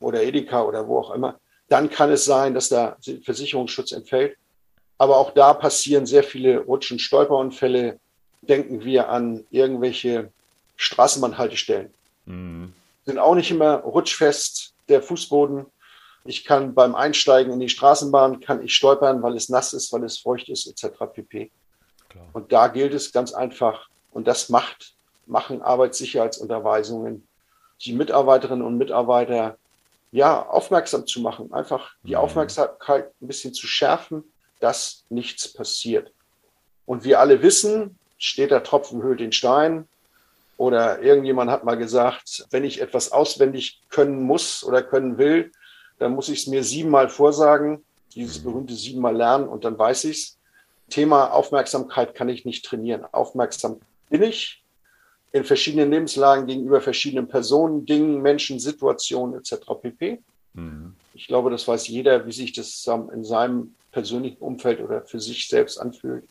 oder 0.00 0.22
Edeka 0.22 0.62
oder 0.62 0.86
wo 0.86 0.98
auch 0.98 1.14
immer. 1.14 1.38
Dann 1.68 1.90
kann 1.90 2.10
es 2.10 2.24
sein, 2.24 2.54
dass 2.54 2.68
der 2.68 2.96
Versicherungsschutz 3.24 3.92
entfällt. 3.92 4.36
Aber 4.98 5.16
auch 5.18 5.32
da 5.32 5.52
passieren 5.52 6.06
sehr 6.06 6.22
viele 6.22 6.60
Rutsch- 6.60 6.92
und 6.92 7.00
Stolperunfälle. 7.00 7.98
Denken 8.42 8.84
wir 8.84 9.08
an 9.08 9.44
irgendwelche 9.50 10.30
Straßenbahnhaltestellen. 10.76 11.92
Mhm. 12.26 12.72
Sind 13.04 13.18
auch 13.18 13.34
nicht 13.34 13.50
immer 13.50 13.76
rutschfest, 13.78 14.72
der 14.88 15.02
Fußboden. 15.02 15.66
Ich 16.24 16.44
kann 16.44 16.74
beim 16.74 16.94
Einsteigen 16.94 17.52
in 17.52 17.60
die 17.60 17.68
Straßenbahn, 17.68 18.40
kann 18.40 18.62
ich 18.64 18.74
stolpern, 18.74 19.22
weil 19.22 19.36
es 19.36 19.48
nass 19.48 19.72
ist, 19.72 19.92
weil 19.92 20.04
es 20.04 20.18
feucht 20.18 20.48
ist, 20.48 20.66
etc. 20.66 20.96
pp. 21.12 21.50
Klar. 22.08 22.26
Und 22.32 22.52
da 22.52 22.68
gilt 22.68 22.94
es 22.94 23.12
ganz 23.12 23.32
einfach, 23.32 23.88
und 24.12 24.26
das 24.26 24.48
macht, 24.48 24.94
machen 25.26 25.62
Arbeitssicherheitsunterweisungen, 25.62 27.26
die 27.82 27.92
Mitarbeiterinnen 27.92 28.64
und 28.64 28.78
Mitarbeiter 28.78 29.58
ja 30.12 30.46
aufmerksam 30.46 31.06
zu 31.06 31.20
machen, 31.20 31.52
einfach 31.52 31.94
die 32.02 32.12
mhm. 32.12 32.16
Aufmerksamkeit 32.16 33.12
ein 33.20 33.26
bisschen 33.26 33.52
zu 33.52 33.66
schärfen, 33.66 34.24
dass 34.60 35.04
nichts 35.10 35.52
passiert. 35.52 36.12
Und 36.86 37.04
wir 37.04 37.20
alle 37.20 37.42
wissen, 37.42 37.98
steht 38.18 38.50
der 38.50 38.62
Tropfen 38.62 39.02
höhlt 39.02 39.20
den 39.20 39.32
Stein. 39.32 39.86
Oder 40.56 41.02
irgendjemand 41.02 41.50
hat 41.50 41.64
mal 41.64 41.76
gesagt, 41.76 42.46
wenn 42.50 42.64
ich 42.64 42.80
etwas 42.80 43.12
auswendig 43.12 43.82
können 43.90 44.22
muss 44.22 44.64
oder 44.64 44.82
können 44.82 45.18
will, 45.18 45.52
dann 45.98 46.12
muss 46.12 46.28
ich 46.28 46.40
es 46.40 46.46
mir 46.46 46.64
siebenmal 46.64 47.08
vorsagen, 47.08 47.84
dieses 48.14 48.40
mhm. 48.40 48.44
berühmte 48.44 48.74
siebenmal 48.74 49.16
lernen 49.16 49.48
und 49.48 49.64
dann 49.64 49.78
weiß 49.78 50.04
ich 50.04 50.18
es. 50.18 50.38
Thema 50.88 51.32
Aufmerksamkeit 51.32 52.14
kann 52.14 52.28
ich 52.28 52.44
nicht 52.44 52.64
trainieren. 52.64 53.04
Aufmerksam 53.10 53.80
bin 54.08 54.22
ich 54.22 54.62
in 55.32 55.44
verschiedenen 55.44 55.90
Lebenslagen 55.90 56.46
gegenüber 56.46 56.80
verschiedenen 56.80 57.28
Personen, 57.28 57.84
Dingen, 57.84 58.22
Menschen, 58.22 58.60
Situationen 58.60 59.38
etc. 59.38 59.56
pp. 59.82 60.22
Mhm. 60.54 60.94
Ich 61.12 61.26
glaube, 61.26 61.50
das 61.50 61.66
weiß 61.66 61.88
jeder, 61.88 62.26
wie 62.26 62.32
sich 62.32 62.52
das 62.52 62.88
in 63.12 63.24
seinem 63.24 63.74
persönlichen 63.90 64.38
Umfeld 64.38 64.80
oder 64.80 65.02
für 65.02 65.20
sich 65.20 65.48
selbst 65.48 65.78
anfühlt. 65.78 66.24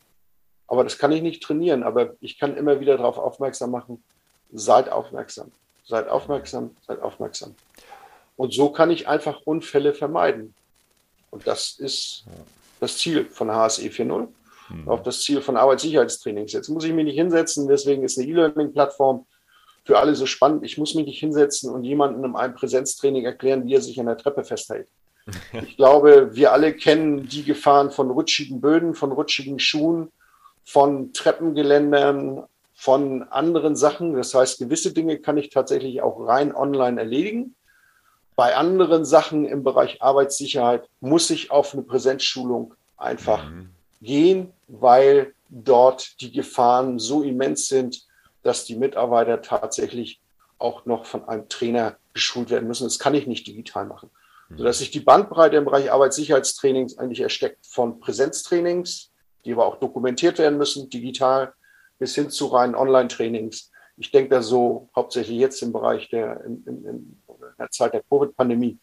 Aber 0.68 0.84
das 0.84 0.98
kann 0.98 1.12
ich 1.12 1.22
nicht 1.22 1.44
trainieren, 1.44 1.84
aber 1.84 2.16
ich 2.22 2.40
kann 2.40 2.56
immer 2.56 2.80
wieder 2.80 2.98
darauf 2.98 3.18
aufmerksam 3.18 3.72
machen, 3.72 4.04
seid 4.56 4.90
aufmerksam, 4.90 5.52
seid 5.86 6.08
aufmerksam, 6.08 6.76
seid 6.88 7.02
aufmerksam. 7.02 7.56
Und 8.38 8.54
so 8.54 8.70
kann 8.70 8.92
ich 8.92 9.08
einfach 9.08 9.42
Unfälle 9.46 9.94
vermeiden. 9.94 10.54
Und 11.32 11.48
das 11.48 11.76
ist 11.78 12.26
das 12.80 12.98
Ziel 12.98 13.26
von 13.26 13.52
HSE 13.52 13.84
4.0, 13.84 14.28
mhm. 14.70 14.90
auch 14.90 15.04
das 15.04 15.22
Ziel 15.22 15.42
von 15.42 15.58
Arbeitssicherheitstrainings. 15.58 16.54
Jetzt 16.54 16.70
muss 16.70 16.84
ich 16.84 16.94
mich 16.94 17.06
nicht 17.06 17.16
hinsetzen, 17.16 17.68
deswegen 17.68 18.04
ist 18.04 18.18
eine 18.18 18.28
E-Learning-Plattform 18.28 19.26
für 19.84 20.00
alle 20.00 20.16
so 20.16 20.26
spannend. 20.26 20.64
Ich 20.64 20.78
muss 20.78 20.96
mich 20.96 21.06
nicht 21.06 21.20
hinsetzen 21.20 21.72
und 21.72 21.84
jemandem 21.84 22.26
in 22.26 22.36
einem 22.36 22.56
Präsenztraining 22.56 23.24
erklären, 23.24 23.66
wie 23.66 23.76
er 23.76 23.82
sich 23.82 24.00
an 24.00 24.08
der 24.08 24.18
Treppe 24.18 24.44
festhält. 24.44 24.88
Ich 25.54 25.78
glaube, 25.78 26.36
wir 26.36 26.52
alle 26.52 26.74
kennen 26.74 27.28
die 27.28 27.44
Gefahren 27.44 27.90
von 27.92 28.12
rutschigen 28.12 28.62
Böden, 28.62 28.94
von 28.94 29.12
rutschigen 29.12 29.60
Schuhen, 29.60 30.12
von 30.64 31.14
Treppengeländern, 31.14 32.44
von 32.76 33.24
anderen 33.24 33.76
Sachen. 33.76 34.14
Das 34.14 34.36
heißt, 34.36 34.60
gewisse 34.60 34.94
Dinge 34.94 35.18
kann 35.18 35.38
ich 35.38 35.50
tatsächlich 35.50 36.02
auch 36.02 36.20
rein 36.20 36.54
online 36.54 37.00
erledigen. 37.00 37.56
Bei 38.36 38.56
anderen 38.56 39.06
Sachen 39.06 39.46
im 39.46 39.64
Bereich 39.64 40.02
Arbeitssicherheit 40.02 40.88
muss 41.00 41.30
ich 41.30 41.52
auf 41.52 41.74
eine 41.74 41.84
Präsenzschulung 41.84 42.74
einfach 42.98 43.50
mhm. 43.50 43.70
gehen, 44.02 44.54
weil 44.68 45.34
dort 45.50 46.20
die 46.20 46.34
Gefahren 46.34 47.00
so 47.00 47.24
immens 47.24 47.70
sind, 47.70 48.06
dass 48.44 48.66
die 48.66 48.76
Mitarbeiter 48.76 49.42
tatsächlich 49.42 50.20
auch 50.58 50.86
noch 50.86 51.06
von 51.06 51.28
einem 51.30 51.48
Trainer 51.48 51.96
geschult 52.14 52.50
werden 52.50 52.68
müssen. 52.68 52.84
Das 52.84 53.00
kann 53.00 53.16
ich 53.16 53.26
nicht 53.26 53.48
digital 53.48 53.86
machen. 53.86 54.10
Mhm. 54.50 54.58
Sodass 54.58 54.80
sich 54.80 54.92
die 54.92 55.00
Bandbreite 55.00 55.56
im 55.56 55.66
Bereich 55.66 55.92
Arbeitssicherheitstrainings 55.92 56.98
eigentlich 56.98 57.22
ersteckt 57.22 57.66
von 57.66 58.02
Präsenztrainings, 58.02 59.12
die 59.46 59.54
aber 59.54 59.66
auch 59.66 59.80
dokumentiert 59.80 60.40
werden 60.40 60.58
müssen, 60.58 60.90
digital, 60.90 61.54
bis 62.00 62.16
hin 62.16 62.30
zu 62.30 62.48
reinen 62.48 62.76
Online-Trainings. 62.76 63.72
Ich 63.98 64.12
denke 64.12 64.30
da 64.30 64.42
so 64.42 64.90
hauptsächlich 64.96 65.38
jetzt 65.38 65.62
im 65.62 65.72
Bereich 65.72 66.10
der, 66.10 66.44
in, 66.46 66.64
in, 66.66 66.86
in 66.86 67.22
der 67.58 67.70
Zeit 67.72 67.94
der 67.94 68.04
Covid-Pandemie, 68.10 68.78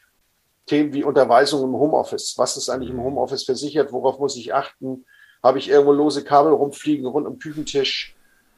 Themen 0.67 0.93
wie 0.93 1.05
Unterweisung 1.05 1.65
im 1.65 1.75
Homeoffice. 1.75 2.35
Was 2.39 2.57
ist 2.57 2.69
eigentlich 2.69 2.91
im 2.91 3.03
Homeoffice 3.03 3.45
versichert? 3.45 3.93
Worauf 3.93 4.19
muss 4.19 4.37
ich 4.37 4.55
achten? 4.55 5.05
Habe 5.43 5.59
ich 5.59 5.69
irgendwo 5.69 5.93
lose 5.93 6.25
Kabel 6.25 6.53
rumfliegen 6.53 7.07
rund 7.07 7.27
um 7.27 7.35
den 7.35 7.41
Küchentisch 7.41 8.15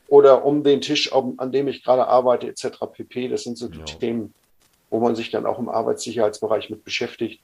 oder 0.08 0.44
um 0.44 0.62
den 0.62 0.80
Tisch, 0.82 1.12
an 1.12 1.50
dem 1.50 1.66
ich 1.66 1.82
gerade 1.82 2.06
arbeite, 2.06 2.46
etc. 2.46 2.78
pp. 2.92 3.28
Das 3.28 3.42
sind 3.42 3.56
so 3.56 3.68
die 3.68 3.78
ja. 3.78 3.84
Themen, 3.84 4.34
wo 4.90 5.00
man 5.00 5.16
sich 5.16 5.30
dann 5.30 5.46
auch 5.46 5.58
im 5.58 5.68
Arbeitssicherheitsbereich 5.68 6.68
mit 6.68 6.84
beschäftigt. 6.84 7.40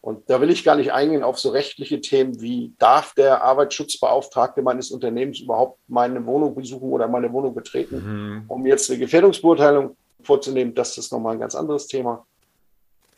Und 0.00 0.30
da 0.30 0.40
will 0.40 0.50
ich 0.50 0.64
gar 0.64 0.76
nicht 0.76 0.92
eingehen 0.92 1.24
auf 1.24 1.38
so 1.38 1.50
rechtliche 1.50 2.00
Themen 2.00 2.40
wie, 2.40 2.72
darf 2.78 3.14
der 3.14 3.42
Arbeitsschutzbeauftragte 3.42 4.62
meines 4.62 4.90
Unternehmens 4.90 5.40
überhaupt 5.40 5.80
meine 5.88 6.24
Wohnung 6.24 6.54
besuchen 6.54 6.90
oder 6.90 7.08
meine 7.08 7.32
Wohnung 7.32 7.54
betreten, 7.54 8.02
mhm. 8.04 8.44
um 8.46 8.64
jetzt 8.66 8.90
eine 8.90 9.00
Gefährdungsbeurteilung 9.00 9.96
vorzunehmen. 10.22 10.74
Das 10.74 10.96
ist 10.98 11.10
nochmal 11.10 11.34
ein 11.34 11.40
ganz 11.40 11.54
anderes 11.54 11.88
Thema. 11.88 12.24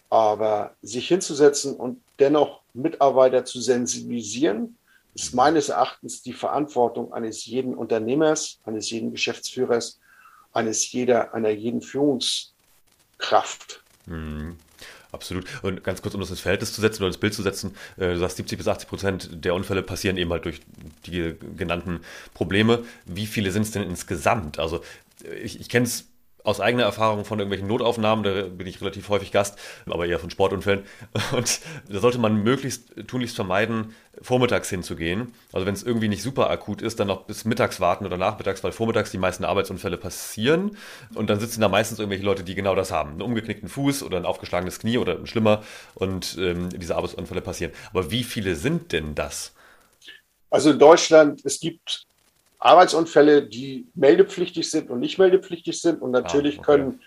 Aber 0.08 0.74
sich 0.82 1.06
hinzusetzen 1.06 1.76
und 1.76 2.00
dennoch 2.18 2.62
Mitarbeiter 2.72 3.44
zu 3.44 3.60
sensibilisieren, 3.60 4.76
ist 5.14 5.34
meines 5.34 5.68
Erachtens 5.68 6.22
die 6.22 6.32
Verantwortung 6.32 7.12
eines 7.12 7.44
jeden 7.44 7.74
Unternehmers, 7.74 8.58
eines 8.64 8.90
jeden 8.90 9.10
Geschäftsführers, 9.10 10.00
eines 10.52 10.90
jeder, 10.92 11.34
einer 11.34 11.50
jeden 11.50 11.82
Führungskraft. 11.82 13.82
Mhm. 14.06 14.56
Absolut. 15.12 15.44
Und 15.62 15.82
ganz 15.82 16.02
kurz, 16.02 16.14
um 16.14 16.20
das 16.20 16.30
ins 16.30 16.40
Verhältnis 16.40 16.72
zu 16.72 16.80
setzen 16.80 17.02
oder 17.02 17.08
ins 17.08 17.18
Bild 17.18 17.34
zu 17.34 17.42
setzen, 17.42 17.74
äh, 17.96 18.12
du 18.12 18.18
sagst, 18.18 18.36
70 18.36 18.58
bis 18.58 18.68
80 18.68 18.88
Prozent 18.88 19.44
der 19.44 19.54
Unfälle 19.54 19.82
passieren 19.82 20.16
eben 20.16 20.30
halt 20.30 20.44
durch 20.44 20.60
die 21.06 21.34
genannten 21.56 22.00
Probleme. 22.34 22.84
Wie 23.06 23.26
viele 23.26 23.50
sind 23.50 23.62
es 23.62 23.72
denn 23.72 23.82
insgesamt? 23.82 24.58
Also 24.58 24.82
ich, 25.42 25.60
ich 25.60 25.68
kenne 25.68 25.86
es 25.86 26.09
aus 26.44 26.60
eigener 26.60 26.84
Erfahrung 26.84 27.24
von 27.24 27.38
irgendwelchen 27.38 27.68
Notaufnahmen, 27.68 28.24
da 28.24 28.42
bin 28.42 28.66
ich 28.66 28.80
relativ 28.80 29.08
häufig 29.08 29.32
Gast, 29.32 29.58
aber 29.86 30.06
eher 30.06 30.18
von 30.18 30.30
Sportunfällen. 30.30 30.84
Und 31.32 31.60
da 31.88 32.00
sollte 32.00 32.18
man 32.18 32.42
möglichst 32.42 32.92
tunlichst 33.06 33.36
vermeiden, 33.36 33.94
vormittags 34.22 34.68
hinzugehen. 34.68 35.32
Also 35.52 35.66
wenn 35.66 35.74
es 35.74 35.82
irgendwie 35.82 36.08
nicht 36.08 36.22
super 36.22 36.50
akut 36.50 36.82
ist, 36.82 37.00
dann 37.00 37.08
noch 37.08 37.24
bis 37.24 37.44
mittags 37.44 37.80
warten 37.80 38.06
oder 38.06 38.16
nachmittags, 38.16 38.62
weil 38.64 38.72
vormittags 38.72 39.10
die 39.10 39.18
meisten 39.18 39.44
Arbeitsunfälle 39.44 39.96
passieren. 39.96 40.76
Und 41.14 41.30
dann 41.30 41.40
sitzen 41.40 41.60
da 41.60 41.68
meistens 41.68 41.98
irgendwelche 41.98 42.24
Leute, 42.24 42.42
die 42.42 42.54
genau 42.54 42.74
das 42.74 42.92
haben. 42.92 43.12
Einen 43.12 43.22
umgeknickten 43.22 43.68
Fuß 43.68 44.02
oder 44.02 44.16
ein 44.16 44.26
aufgeschlagenes 44.26 44.78
Knie 44.78 44.98
oder 44.98 45.26
schlimmer. 45.26 45.62
Und 45.94 46.36
ähm, 46.38 46.68
diese 46.70 46.96
Arbeitsunfälle 46.96 47.40
passieren. 47.40 47.72
Aber 47.90 48.10
wie 48.10 48.24
viele 48.24 48.56
sind 48.56 48.92
denn 48.92 49.14
das? 49.14 49.52
Also 50.50 50.70
in 50.70 50.78
Deutschland, 50.78 51.44
es 51.44 51.60
gibt 51.60 52.06
Arbeitsunfälle, 52.60 53.42
die 53.42 53.86
meldepflichtig 53.94 54.70
sind 54.70 54.90
und 54.90 55.00
nicht 55.00 55.18
meldepflichtig 55.18 55.80
sind. 55.80 56.02
Und 56.02 56.10
natürlich 56.10 56.58
ah, 56.58 56.62
okay. 56.62 56.72
können, 56.72 57.00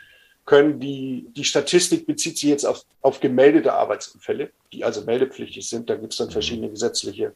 können 0.46 0.80
die, 0.80 1.28
die 1.36 1.44
Statistik 1.46 2.08
bezieht 2.08 2.38
sich 2.38 2.50
jetzt 2.50 2.66
auf, 2.66 2.84
auf 3.02 3.20
gemeldete 3.20 3.72
Arbeitsunfälle, 3.72 4.52
die 4.74 4.84
also 4.84 5.04
meldepflichtig 5.04 5.70
sind. 5.70 5.90
Da 5.90 5.96
gibt 5.96 6.14
es 6.14 6.18
dann 6.18 6.28
mhm. 6.28 6.32
verschiedene 6.32 6.70
gesetzliche 6.70 7.34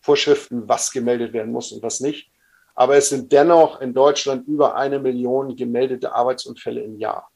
Vorschriften, 0.00 0.66
was 0.66 0.90
gemeldet 0.90 1.34
werden 1.34 1.52
muss 1.52 1.70
und 1.72 1.82
was 1.82 2.00
nicht. 2.00 2.30
Aber 2.74 2.96
es 2.96 3.10
sind 3.10 3.30
dennoch 3.30 3.82
in 3.82 3.92
Deutschland 3.92 4.48
über 4.48 4.74
eine 4.74 4.98
Million 4.98 5.54
gemeldete 5.54 6.14
Arbeitsunfälle 6.14 6.80
im 6.80 6.98
Jahr. 6.98 7.30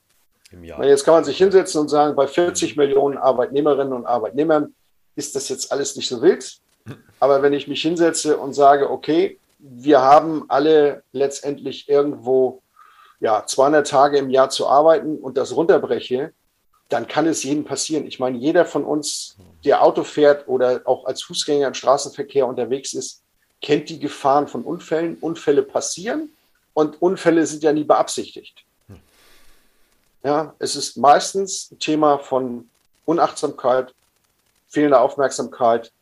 Im 0.50 0.64
Jahr. 0.64 0.82
Jetzt 0.82 1.04
kann 1.04 1.14
man 1.14 1.25
sich 1.25 1.37
hinsetzen 1.37 1.82
und 1.82 1.88
sagen, 1.88 2.16
bei 2.16 2.26
40 2.26 2.76
Millionen 2.76 3.18
Arbeitnehmerinnen 3.18 3.92
und 3.92 4.06
Arbeitnehmern 4.06 4.75
ist 5.14 5.37
das 5.37 5.50
jetzt 5.50 5.70
alles 5.70 5.94
nicht 5.94 6.08
so 6.08 6.23
wild. 6.23 6.58
Aber 7.20 7.42
wenn 7.42 7.52
ich 7.52 7.68
mich 7.68 7.82
hinsetze 7.82 8.38
und 8.38 8.54
sage, 8.54 8.90
okay, 8.90 9.38
wir 9.59 10.01
haben 10.01 10.45
alle 10.49 11.03
letztendlich 11.13 11.89
irgendwo 11.89 12.63
ja, 13.21 13.45
200 13.47 13.87
Tage 13.87 14.19
im 14.19 14.31
Jahr 14.31 14.51
zu 14.51 14.69
arbeiten 14.69 15.19
und 15.19 15.37
das 15.37 15.55
runterbreche, 15.55 16.33
dann 16.89 17.09
kann 17.09 17.27
es 17.27 17.43
jedem 17.43 17.65
passieren. 17.65 18.07
Ich 18.07 18.19
meine, 18.19 18.39
jeder 18.39 18.65
von 18.65 18.85
uns, 18.85 19.37
der 19.65 19.83
Auto 19.83 20.05
fährt 20.05 20.47
oder 20.47 20.83
auch 20.85 21.07
als 21.07 21.23
Fußgänger 21.23 21.67
im 21.69 21.75
Straßenverkehr 21.75 22.47
unterwegs 22.47 22.93
ist, 22.95 23.23
kennt 23.61 23.89
die 23.89 23.99
Gefahren 23.99 24.47
von 24.47 24.63
Unfällen. 24.63 25.17
Unfälle 25.21 25.63
passieren 25.63 26.31
und 26.75 27.01
Unfälle 27.03 27.47
sind 27.47 27.63
ja 27.63 27.73
nie 27.73 27.85
beabsichtigt. 27.85 28.65
Ja, 30.23 30.55
es 30.59 30.77
ist 30.77 30.97
meistens 30.97 31.71
ein 31.71 31.79
Thema 31.79 32.19
von 32.19 32.69
Unachtsamkeit, 33.05 33.95
fehlender 34.69 35.01
Aufmerksamkeit 35.01 35.93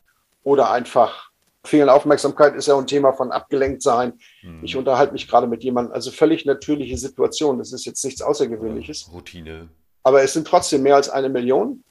oder 0.43 0.71
einfach 0.71 1.24
fehlende 1.65 1.93
Aufmerksamkeit 1.93 2.55
ist 2.55 2.67
ja 2.67 2.77
ein 2.77 2.87
Thema 2.87 3.13
von 3.13 3.31
abgelenkt 3.31 3.81
sein. 3.81 4.13
Mhm. 4.41 4.63
Ich 4.63 4.75
unterhalte 4.75 5.13
mich 5.13 5.27
gerade 5.27 5.47
mit 5.47 5.63
jemandem, 5.63 5.93
also 5.93 6.11
völlig 6.11 6.45
natürliche 6.45 6.97
Situation. 6.97 7.57
Das 7.57 7.71
ist 7.71 7.85
jetzt 7.85 8.03
nichts 8.03 8.21
Außergewöhnliches. 8.21 9.09
Routine. 9.13 9.69
Aber 10.03 10.23
es 10.23 10.33
sind 10.33 10.47
trotzdem 10.47 10.83
mehr 10.83 10.95
als 10.95 11.09
eine 11.09 11.29
Million. 11.29 11.83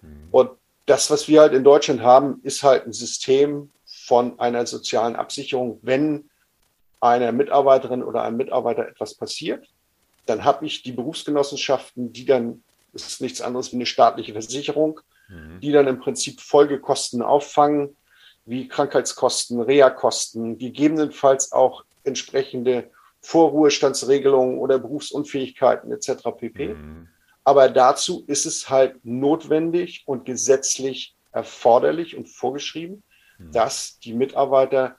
Mhm. 0.00 0.28
Und 0.30 0.50
das, 0.86 1.10
was 1.10 1.28
wir 1.28 1.40
halt 1.40 1.52
in 1.52 1.64
Deutschland 1.64 2.02
haben, 2.02 2.40
ist 2.42 2.62
halt 2.62 2.86
ein 2.86 2.92
System 2.92 3.70
von 3.84 4.38
einer 4.38 4.66
sozialen 4.66 5.16
Absicherung. 5.16 5.78
Wenn 5.82 6.28
einer 7.00 7.32
Mitarbeiterin 7.32 8.02
oder 8.02 8.22
einem 8.22 8.36
Mitarbeiter 8.36 8.86
etwas 8.86 9.14
passiert, 9.14 9.66
dann 10.26 10.44
habe 10.44 10.66
ich 10.66 10.82
die 10.82 10.92
Berufsgenossenschaften, 10.92 12.12
die 12.12 12.24
dann, 12.24 12.62
das 12.92 13.06
ist 13.06 13.20
nichts 13.20 13.40
anderes 13.40 13.72
wie 13.72 13.76
eine 13.76 13.86
staatliche 13.86 14.32
Versicherung, 14.32 15.00
mhm. 15.28 15.60
die 15.60 15.72
dann 15.72 15.88
im 15.88 15.98
Prinzip 15.98 16.40
Folgekosten 16.40 17.22
auffangen, 17.22 17.96
wie 18.44 18.68
Krankheitskosten, 18.68 19.60
Reha-Kosten, 19.60 20.58
gegebenenfalls 20.58 21.52
auch 21.52 21.84
entsprechende 22.04 22.90
Vorruhestandsregelungen 23.20 24.58
oder 24.58 24.78
Berufsunfähigkeiten 24.78 25.92
etc. 25.92 26.28
pp. 26.36 26.74
Mhm. 26.74 27.08
Aber 27.44 27.68
dazu 27.68 28.24
ist 28.26 28.46
es 28.46 28.68
halt 28.68 29.04
notwendig 29.04 30.02
und 30.06 30.24
gesetzlich 30.24 31.14
erforderlich 31.32 32.16
und 32.16 32.28
vorgeschrieben, 32.28 33.02
mhm. 33.38 33.52
dass 33.52 33.98
die 34.00 34.12
Mitarbeiter 34.12 34.96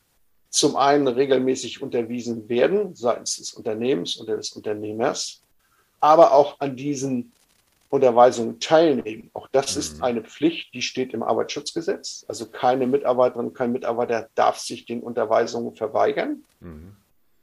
zum 0.50 0.76
einen 0.76 1.08
regelmäßig 1.08 1.82
unterwiesen 1.82 2.48
werden, 2.48 2.96
seitens 2.96 3.38
des 3.38 3.54
Unternehmens 3.54 4.20
oder 4.20 4.38
des 4.38 4.52
Unternehmers, 4.52 5.42
aber 6.00 6.34
auch 6.34 6.60
an 6.60 6.76
diesen 6.76 7.32
Unterweisungen 7.94 8.60
teilnehmen. 8.60 9.30
Auch 9.34 9.48
das 9.52 9.76
mhm. 9.76 9.80
ist 9.80 10.02
eine 10.02 10.24
Pflicht, 10.24 10.74
die 10.74 10.82
steht 10.82 11.14
im 11.14 11.22
Arbeitsschutzgesetz. 11.22 12.26
Also 12.28 12.48
keine 12.48 12.88
Mitarbeiterin, 12.88 13.54
kein 13.54 13.72
Mitarbeiter 13.72 14.30
darf 14.34 14.58
sich 14.58 14.86
den 14.86 15.02
Unterweisungen 15.02 15.76
verweigern. 15.76 16.44
Mhm. 16.60 16.96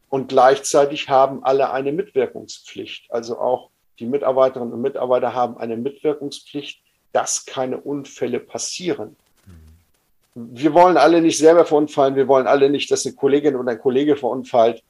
Und 0.09 0.29
gleichzeitig 0.29 1.09
haben 1.09 1.45
alle 1.45 1.71
eine 1.71 1.93
Mitwirkungspflicht. 1.93 3.13
Also 3.13 3.39
auch 3.39 3.71
die 4.01 4.07
Mitarbeiterinnen 4.07 4.75
und 4.75 4.81
Mitarbeiter 4.83 5.35
haben 5.35 5.57
eine 5.57 5.77
Mitwirkungspflicht, 5.77 6.83
dass 7.13 7.47
keine 7.47 7.79
Unfälle 7.79 8.41
passieren. 8.41 9.15
Mhm. 9.47 10.49
Wir 10.57 10.75
wollen 10.75 10.97
alle 10.97 11.21
nicht 11.21 11.39
selber 11.39 11.65
verunfallen. 11.65 12.17
Wir 12.17 12.27
wollen 12.27 12.49
alle 12.49 12.71
nicht, 12.71 12.91
dass 12.91 13.07
eine 13.07 13.15
Kollegin 13.15 13.55
oder 13.55 13.71
ein 13.71 13.81
Kollege 13.81 14.17
verunfallt 14.17 14.83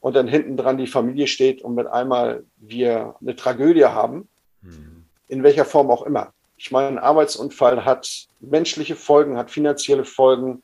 und 0.00 0.16
dann 0.16 0.28
hinten 0.28 0.56
dran 0.56 0.78
die 0.78 0.86
Familie 0.86 1.26
steht 1.26 1.60
und 1.60 1.74
mit 1.74 1.88
einmal 1.88 2.44
wir 2.56 3.16
eine 3.20 3.36
Tragödie 3.36 3.84
haben. 3.84 4.28
Mhm 4.62 4.93
in 5.28 5.42
welcher 5.42 5.64
Form 5.64 5.90
auch 5.90 6.02
immer. 6.02 6.32
Ich 6.56 6.70
meine, 6.70 6.88
ein 6.88 6.98
Arbeitsunfall 6.98 7.84
hat 7.84 8.26
menschliche 8.40 8.96
Folgen, 8.96 9.36
hat 9.36 9.50
finanzielle 9.50 10.04
Folgen, 10.04 10.62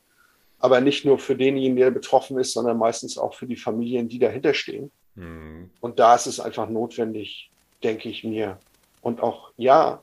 aber 0.59 0.81
nicht 0.81 1.05
nur 1.05 1.19
für 1.19 1.37
denjenigen, 1.37 1.77
der 1.77 1.91
betroffen 1.91 2.39
ist, 2.39 2.53
sondern 2.53 2.79
meistens 2.79 3.19
auch 3.19 3.35
für 3.35 3.47
die 3.47 3.57
Familien, 3.57 4.09
die 4.09 4.19
dahinter 4.19 4.55
stehen. 4.55 4.91
Mhm. 5.15 5.71
Und 5.81 5.99
da 5.99 6.15
ist 6.15 6.27
es 6.27 6.39
einfach 6.39 6.69
notwendig, 6.69 7.51
denke 7.83 8.09
ich 8.09 8.25
mir, 8.25 8.59
und 9.03 9.23
auch, 9.23 9.51
ja, 9.57 10.03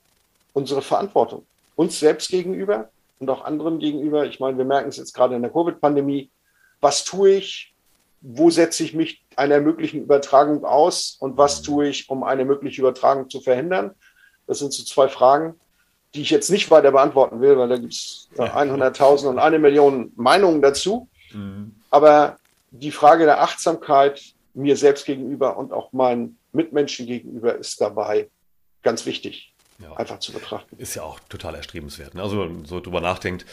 unsere 0.53 0.81
Verantwortung 0.81 1.45
uns 1.75 1.99
selbst 1.99 2.29
gegenüber 2.29 2.89
und 3.19 3.29
auch 3.29 3.45
anderen 3.45 3.79
gegenüber. 3.79 4.25
Ich 4.25 4.39
meine, 4.39 4.57
wir 4.57 4.65
merken 4.65 4.89
es 4.89 4.97
jetzt 4.97 5.13
gerade 5.13 5.35
in 5.35 5.41
der 5.41 5.51
Covid-Pandemie. 5.51 6.29
Was 6.81 7.05
tue 7.05 7.35
ich? 7.35 7.73
Wo 8.21 8.49
setze 8.49 8.83
ich 8.83 8.93
mich 8.93 9.23
einer 9.35 9.61
möglichen 9.61 10.01
Übertragung 10.01 10.65
aus? 10.65 11.17
Und 11.19 11.37
was 11.37 11.61
tue 11.61 11.87
ich, 11.87 12.09
um 12.09 12.23
eine 12.23 12.45
mögliche 12.45 12.81
Übertragung 12.81 13.29
zu 13.29 13.39
verhindern? 13.39 13.91
Das 14.47 14.59
sind 14.59 14.73
so 14.73 14.83
zwei 14.83 15.07
Fragen, 15.07 15.55
die 16.15 16.21
ich 16.21 16.29
jetzt 16.29 16.49
nicht 16.49 16.71
weiter 16.71 16.91
beantworten 16.91 17.41
will, 17.41 17.57
weil 17.57 17.69
da 17.69 17.77
gibt 17.77 17.93
es 17.93 18.29
ja. 18.37 18.45
100.000 18.55 19.27
und 19.27 19.39
eine 19.39 19.59
Million 19.59 20.11
Meinungen 20.15 20.61
dazu. 20.61 21.07
Mhm. 21.33 21.75
Aber 21.89 22.37
die 22.71 22.91
Frage 22.91 23.25
der 23.25 23.41
Achtsamkeit 23.41 24.21
mir 24.53 24.75
selbst 24.75 25.05
gegenüber 25.05 25.57
und 25.57 25.71
auch 25.71 25.93
meinen 25.93 26.37
Mitmenschen 26.51 27.05
gegenüber 27.05 27.55
ist 27.55 27.79
dabei 27.79 28.29
ganz 28.81 29.05
wichtig. 29.05 29.53
Ja. 29.79 29.93
Einfach 29.93 30.19
zu 30.19 30.31
betrachten. 30.31 30.75
Ist 30.77 30.95
ja 30.95 31.03
auch 31.03 31.19
total 31.29 31.53
erstrebenswert. 31.53 32.15
Ne? 32.15 32.23
Also, 32.23 32.49
so 32.65 32.79
drüber 32.79 32.99
nachdenkt, 32.99 33.45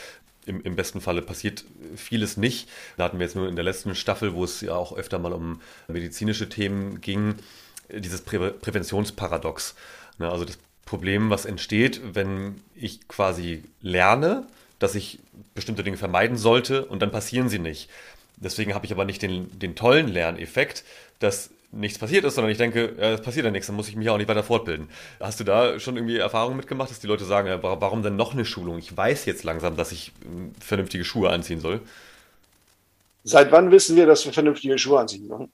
im, 0.47 0.63
im, 0.63 0.77
besten 0.77 1.01
Falle 1.01 1.21
passiert 1.21 1.65
vieles 1.97 2.37
nicht. 2.37 2.69
Da 2.97 3.05
hatten 3.05 3.19
wir 3.19 3.27
jetzt 3.27 3.37
nur 3.37 3.49
in 3.49 3.57
der 3.57 3.65
letzten 3.65 3.95
Staffel, 3.95 4.35
wo 4.35 4.45
es 4.45 4.61
ja 4.61 4.75
auch 4.75 4.97
öfter 4.97 5.19
mal 5.19 5.33
um 5.33 5.61
medizinische 5.89 6.49
Themen 6.49 7.01
ging, 7.01 7.37
dieses 7.91 8.23
Prä 8.23 8.51
Präventionsparadox. 8.51 9.75
Ne? 10.19 10.31
Also 10.31 10.45
das 10.45 10.59
Problem, 10.85 11.31
was 11.31 11.45
entsteht, 11.45 12.01
wenn 12.15 12.61
ich 12.75 13.09
quasi 13.09 13.65
lerne, 13.81 14.47
dass 14.79 14.95
ich 14.95 15.19
bestimmte 15.55 15.83
Dinge 15.83 15.97
vermeiden 15.97 16.37
sollte 16.37 16.85
und 16.85 17.01
dann 17.01 17.11
passieren 17.11 17.49
sie 17.49 17.59
nicht. 17.59 17.89
Deswegen 18.37 18.75
habe 18.75 18.85
ich 18.85 18.93
aber 18.93 19.05
nicht 19.05 19.23
den, 19.23 19.59
den 19.59 19.77
tollen 19.77 20.09
Lerneffekt, 20.09 20.85
dass 21.21 21.51
nichts 21.75 21.99
passiert 21.99 22.25
ist, 22.25 22.35
sondern 22.35 22.53
ich 22.53 22.59
denke, 22.59 22.95
ja, 22.99 23.13
es 23.13 23.23
passiert 23.23 23.45
ja 23.45 23.51
nichts, 23.51 23.67
dann 23.67 23.77
muss 23.77 23.89
ich 23.89 23.97
mich 23.97 24.09
auch 24.09 24.19
nicht 24.19 24.29
weiter 24.29 24.43
fortbilden. 24.43 24.89
Hast 25.21 25.41
du 25.41 25.45
da 25.45 25.79
schon 25.81 25.97
irgendwie 25.97 26.19
Erfahrungen 26.19 26.57
mitgemacht, 26.57 26.91
dass 26.91 27.01
die 27.01 27.07
Leute 27.07 27.25
sagen, 27.25 27.49
ja, 27.49 27.63
warum 27.63 28.03
denn 28.03 28.17
noch 28.17 28.33
eine 28.33 28.45
Schulung? 28.45 28.79
Ich 28.79 28.97
weiß 28.97 29.25
jetzt 29.25 29.45
langsam, 29.45 29.77
dass 29.77 29.93
ich 29.93 30.13
hm, 30.23 30.53
vernünftige 30.61 31.05
Schuhe 31.05 31.31
anziehen 31.31 31.61
soll. 31.61 31.81
Seit 33.25 33.51
wann 33.53 33.71
wissen 33.71 33.97
wir, 33.97 34.07
dass 34.07 34.25
wir 34.25 34.33
vernünftige 34.33 34.79
Schuhe 34.79 35.01
anziehen 35.01 35.27
sollen? 35.27 35.53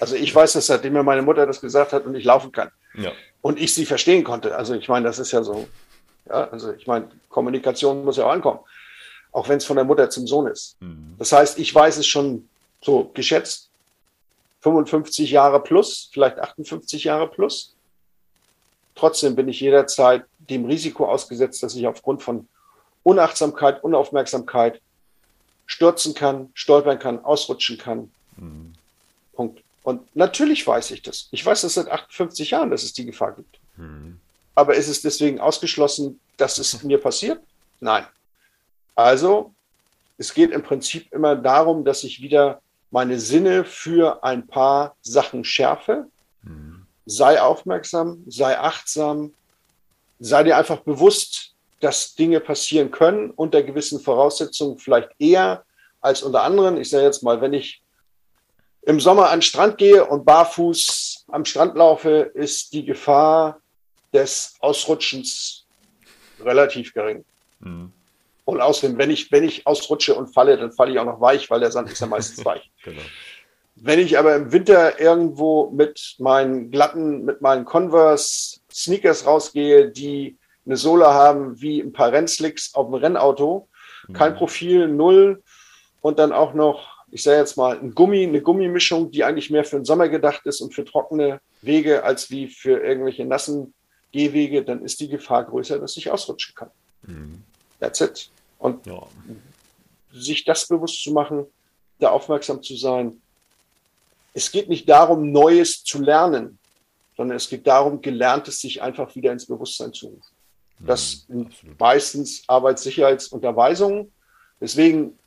Also 0.00 0.16
ich 0.16 0.34
weiß 0.34 0.54
das, 0.54 0.66
seitdem 0.66 0.94
mir 0.94 1.02
meine 1.02 1.22
Mutter 1.22 1.46
das 1.46 1.60
gesagt 1.60 1.92
hat 1.92 2.06
und 2.06 2.14
ich 2.14 2.24
laufen 2.24 2.52
kann. 2.52 2.70
Ja. 2.94 3.12
Und 3.42 3.60
ich 3.60 3.74
sie 3.74 3.84
verstehen 3.84 4.24
konnte. 4.24 4.56
Also 4.56 4.74
ich 4.74 4.88
meine, 4.88 5.06
das 5.06 5.18
ist 5.18 5.32
ja 5.32 5.42
so, 5.42 5.68
ja, 6.26 6.48
also 6.48 6.72
ich 6.72 6.86
meine, 6.86 7.08
Kommunikation 7.28 8.04
muss 8.04 8.16
ja 8.16 8.24
auch 8.24 8.32
ankommen. 8.32 8.60
Auch 9.32 9.48
wenn 9.48 9.58
es 9.58 9.64
von 9.64 9.76
der 9.76 9.84
Mutter 9.84 10.08
zum 10.08 10.26
Sohn 10.26 10.46
ist. 10.46 10.76
Mhm. 10.80 11.16
Das 11.18 11.32
heißt, 11.32 11.58
ich 11.58 11.74
weiß 11.74 11.98
es 11.98 12.06
schon 12.06 12.48
so 12.80 13.10
geschätzt 13.12 13.68
55 14.60 15.30
Jahre 15.30 15.60
plus, 15.60 16.08
vielleicht 16.12 16.38
58 16.38 17.04
Jahre 17.04 17.28
plus. 17.28 17.74
Trotzdem 18.94 19.34
bin 19.34 19.48
ich 19.48 19.60
jederzeit 19.60 20.24
dem 20.38 20.64
Risiko 20.66 21.06
ausgesetzt, 21.06 21.62
dass 21.62 21.74
ich 21.74 21.86
aufgrund 21.86 22.22
von 22.22 22.48
Unachtsamkeit, 23.02 23.82
Unaufmerksamkeit 23.82 24.80
stürzen 25.66 26.14
kann, 26.14 26.50
stolpern 26.54 26.98
kann, 26.98 27.24
ausrutschen 27.24 27.78
kann. 27.78 28.12
Mhm. 28.36 28.74
Punkt. 29.32 29.62
Und 29.82 30.14
natürlich 30.14 30.66
weiß 30.66 30.92
ich 30.92 31.02
das. 31.02 31.28
Ich 31.32 31.44
weiß 31.44 31.62
das 31.62 31.74
seit 31.74 31.90
58 31.90 32.50
Jahren, 32.50 32.70
dass 32.70 32.82
es 32.82 32.92
die 32.92 33.06
Gefahr 33.06 33.32
gibt. 33.32 33.58
Mhm. 33.76 34.20
Aber 34.54 34.74
ist 34.74 34.88
es 34.88 35.02
deswegen 35.02 35.40
ausgeschlossen, 35.40 36.20
dass 36.36 36.58
es 36.58 36.82
mir 36.82 36.98
passiert? 36.98 37.40
Nein. 37.80 38.06
Also, 38.94 39.52
es 40.18 40.34
geht 40.34 40.52
im 40.52 40.62
Prinzip 40.62 41.12
immer 41.12 41.34
darum, 41.34 41.84
dass 41.84 42.04
ich 42.04 42.20
wieder 42.20 42.60
meine 42.90 43.18
Sinne 43.18 43.64
für 43.64 44.22
ein 44.22 44.46
paar 44.46 44.94
Sachen 45.02 45.44
schärfe. 45.44 46.06
Mhm. 46.42 46.86
Sei 47.06 47.40
aufmerksam, 47.40 48.22
sei 48.28 48.58
achtsam, 48.58 49.32
sei 50.20 50.44
dir 50.44 50.56
einfach 50.56 50.80
bewusst, 50.80 51.54
dass 51.80 52.14
Dinge 52.14 52.38
passieren 52.38 52.92
können 52.92 53.30
unter 53.30 53.62
gewissen 53.62 53.98
Voraussetzungen, 53.98 54.78
vielleicht 54.78 55.10
eher 55.18 55.64
als 56.00 56.22
unter 56.22 56.42
anderen. 56.42 56.76
Ich 56.76 56.90
sage 56.90 57.04
jetzt 57.04 57.24
mal, 57.24 57.40
wenn 57.40 57.54
ich 57.54 57.81
im 58.82 59.00
Sommer 59.00 59.30
an 59.30 59.38
den 59.38 59.42
Strand 59.42 59.78
gehe 59.78 60.04
und 60.04 60.24
barfuß 60.24 61.24
am 61.28 61.44
Strand 61.44 61.76
laufe, 61.76 62.30
ist 62.34 62.72
die 62.72 62.84
Gefahr 62.84 63.60
des 64.12 64.54
Ausrutschens 64.60 65.64
relativ 66.40 66.92
gering. 66.92 67.24
Mhm. 67.60 67.92
Und 68.44 68.60
außerdem, 68.60 68.98
wenn 68.98 69.10
ich, 69.10 69.30
wenn 69.30 69.44
ich 69.44 69.66
ausrutsche 69.66 70.14
und 70.14 70.34
falle, 70.34 70.56
dann 70.56 70.72
falle 70.72 70.92
ich 70.92 70.98
auch 70.98 71.04
noch 71.04 71.20
weich, 71.20 71.48
weil 71.48 71.60
der 71.60 71.70
Sand 71.70 71.90
ist 71.90 72.00
ja 72.00 72.06
meistens 72.06 72.44
weich. 72.44 72.70
genau. 72.82 73.00
Wenn 73.74 73.98
ich 74.00 74.18
aber 74.18 74.36
im 74.36 74.52
Winter 74.52 75.00
irgendwo 75.00 75.70
mit 75.70 76.16
meinen 76.18 76.70
glatten, 76.70 77.24
mit 77.24 77.40
meinen 77.40 77.64
Converse 77.64 78.60
Sneakers 78.70 79.26
rausgehe, 79.26 79.90
die 79.90 80.36
eine 80.66 80.76
Sohle 80.76 81.06
haben 81.06 81.60
wie 81.60 81.80
ein 81.80 81.92
paar 81.92 82.12
Rennslicks 82.12 82.74
auf 82.74 82.86
dem 82.86 82.94
Rennauto, 82.94 83.68
mhm. 84.08 84.12
kein 84.12 84.34
Profil, 84.34 84.88
null 84.88 85.42
und 86.00 86.18
dann 86.18 86.32
auch 86.32 86.52
noch 86.52 86.91
ich 87.12 87.22
sage 87.22 87.38
jetzt 87.38 87.58
mal, 87.58 87.78
ein 87.78 87.94
Gummi, 87.94 88.24
eine 88.24 88.40
Gummimischung, 88.40 89.10
die 89.10 89.22
eigentlich 89.22 89.50
mehr 89.50 89.64
für 89.64 89.76
den 89.76 89.84
Sommer 89.84 90.08
gedacht 90.08 90.46
ist 90.46 90.62
und 90.62 90.74
für 90.74 90.84
trockene 90.84 91.42
Wege 91.60 92.04
als 92.04 92.30
wie 92.30 92.48
für 92.48 92.82
irgendwelche 92.82 93.26
nassen 93.26 93.74
Gehwege, 94.12 94.64
dann 94.64 94.82
ist 94.82 94.98
die 94.98 95.08
Gefahr 95.08 95.44
größer, 95.44 95.78
dass 95.78 95.96
ich 95.98 96.10
ausrutschen 96.10 96.54
kann. 96.54 96.70
Mhm. 97.02 97.42
That's 97.80 98.00
it. 98.00 98.30
Und 98.58 98.86
ja. 98.86 99.06
sich 100.12 100.44
das 100.44 100.66
bewusst 100.66 101.02
zu 101.02 101.12
machen, 101.12 101.46
da 101.98 102.10
aufmerksam 102.10 102.62
zu 102.62 102.76
sein. 102.76 103.20
Es 104.32 104.50
geht 104.50 104.70
nicht 104.70 104.88
darum, 104.88 105.32
Neues 105.32 105.84
zu 105.84 106.00
lernen, 106.00 106.58
sondern 107.14 107.36
es 107.36 107.48
geht 107.48 107.66
darum, 107.66 108.00
Gelerntes 108.00 108.60
sich 108.60 108.80
einfach 108.80 109.14
wieder 109.14 109.32
ins 109.32 109.46
Bewusstsein 109.46 109.92
zu 109.92 110.06
rufen. 110.06 110.34
Das 110.78 111.26
mhm, 111.28 111.50
sind 111.50 111.78
meistens 111.78 112.42
Arbeitssicherheitsunterweisungen. 112.46 114.10
Deswegen 114.60 115.18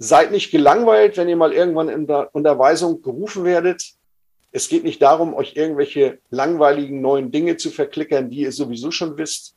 seid 0.00 0.32
nicht 0.32 0.50
gelangweilt, 0.50 1.18
wenn 1.18 1.28
ihr 1.28 1.36
mal 1.36 1.52
irgendwann 1.52 1.90
in 1.90 2.06
der 2.06 2.34
Unterweisung 2.34 3.02
gerufen 3.02 3.44
werdet. 3.44 3.92
Es 4.50 4.68
geht 4.68 4.82
nicht 4.82 5.00
darum, 5.02 5.34
euch 5.34 5.54
irgendwelche 5.54 6.18
langweiligen 6.30 7.02
neuen 7.02 7.30
Dinge 7.30 7.58
zu 7.58 7.70
verklickern, 7.70 8.30
die 8.30 8.40
ihr 8.40 8.52
sowieso 8.52 8.90
schon 8.90 9.18
wisst. 9.18 9.54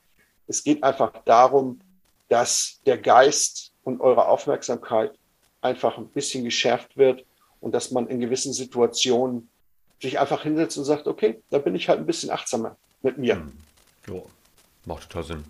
Es 0.47 0.63
geht 0.63 0.83
einfach 0.83 1.13
darum, 1.23 1.79
dass 2.27 2.79
der 2.85 2.97
Geist 2.97 3.71
und 3.85 4.01
eure 4.01 4.27
Aufmerksamkeit 4.27 5.13
einfach 5.61 5.97
ein 5.97 6.09
bisschen 6.09 6.43
geschärft 6.43 6.97
wird 6.97 7.23
und 7.61 7.73
dass 7.73 7.91
man 7.91 8.07
in 8.07 8.19
gewissen 8.19 8.51
Situationen 8.51 9.49
sich 10.01 10.19
einfach 10.19 10.43
hinsetzt 10.43 10.77
und 10.77 10.83
sagt, 10.83 11.07
okay, 11.07 11.41
da 11.51 11.57
bin 11.57 11.73
ich 11.73 11.87
halt 11.87 11.99
ein 11.99 12.05
bisschen 12.05 12.29
achtsamer 12.29 12.75
mit 13.01 13.17
mir. 13.17 13.35
Hm. 13.35 13.53
Ja, 14.07 14.21
macht 14.85 15.09
total 15.09 15.23
Sinn. 15.23 15.43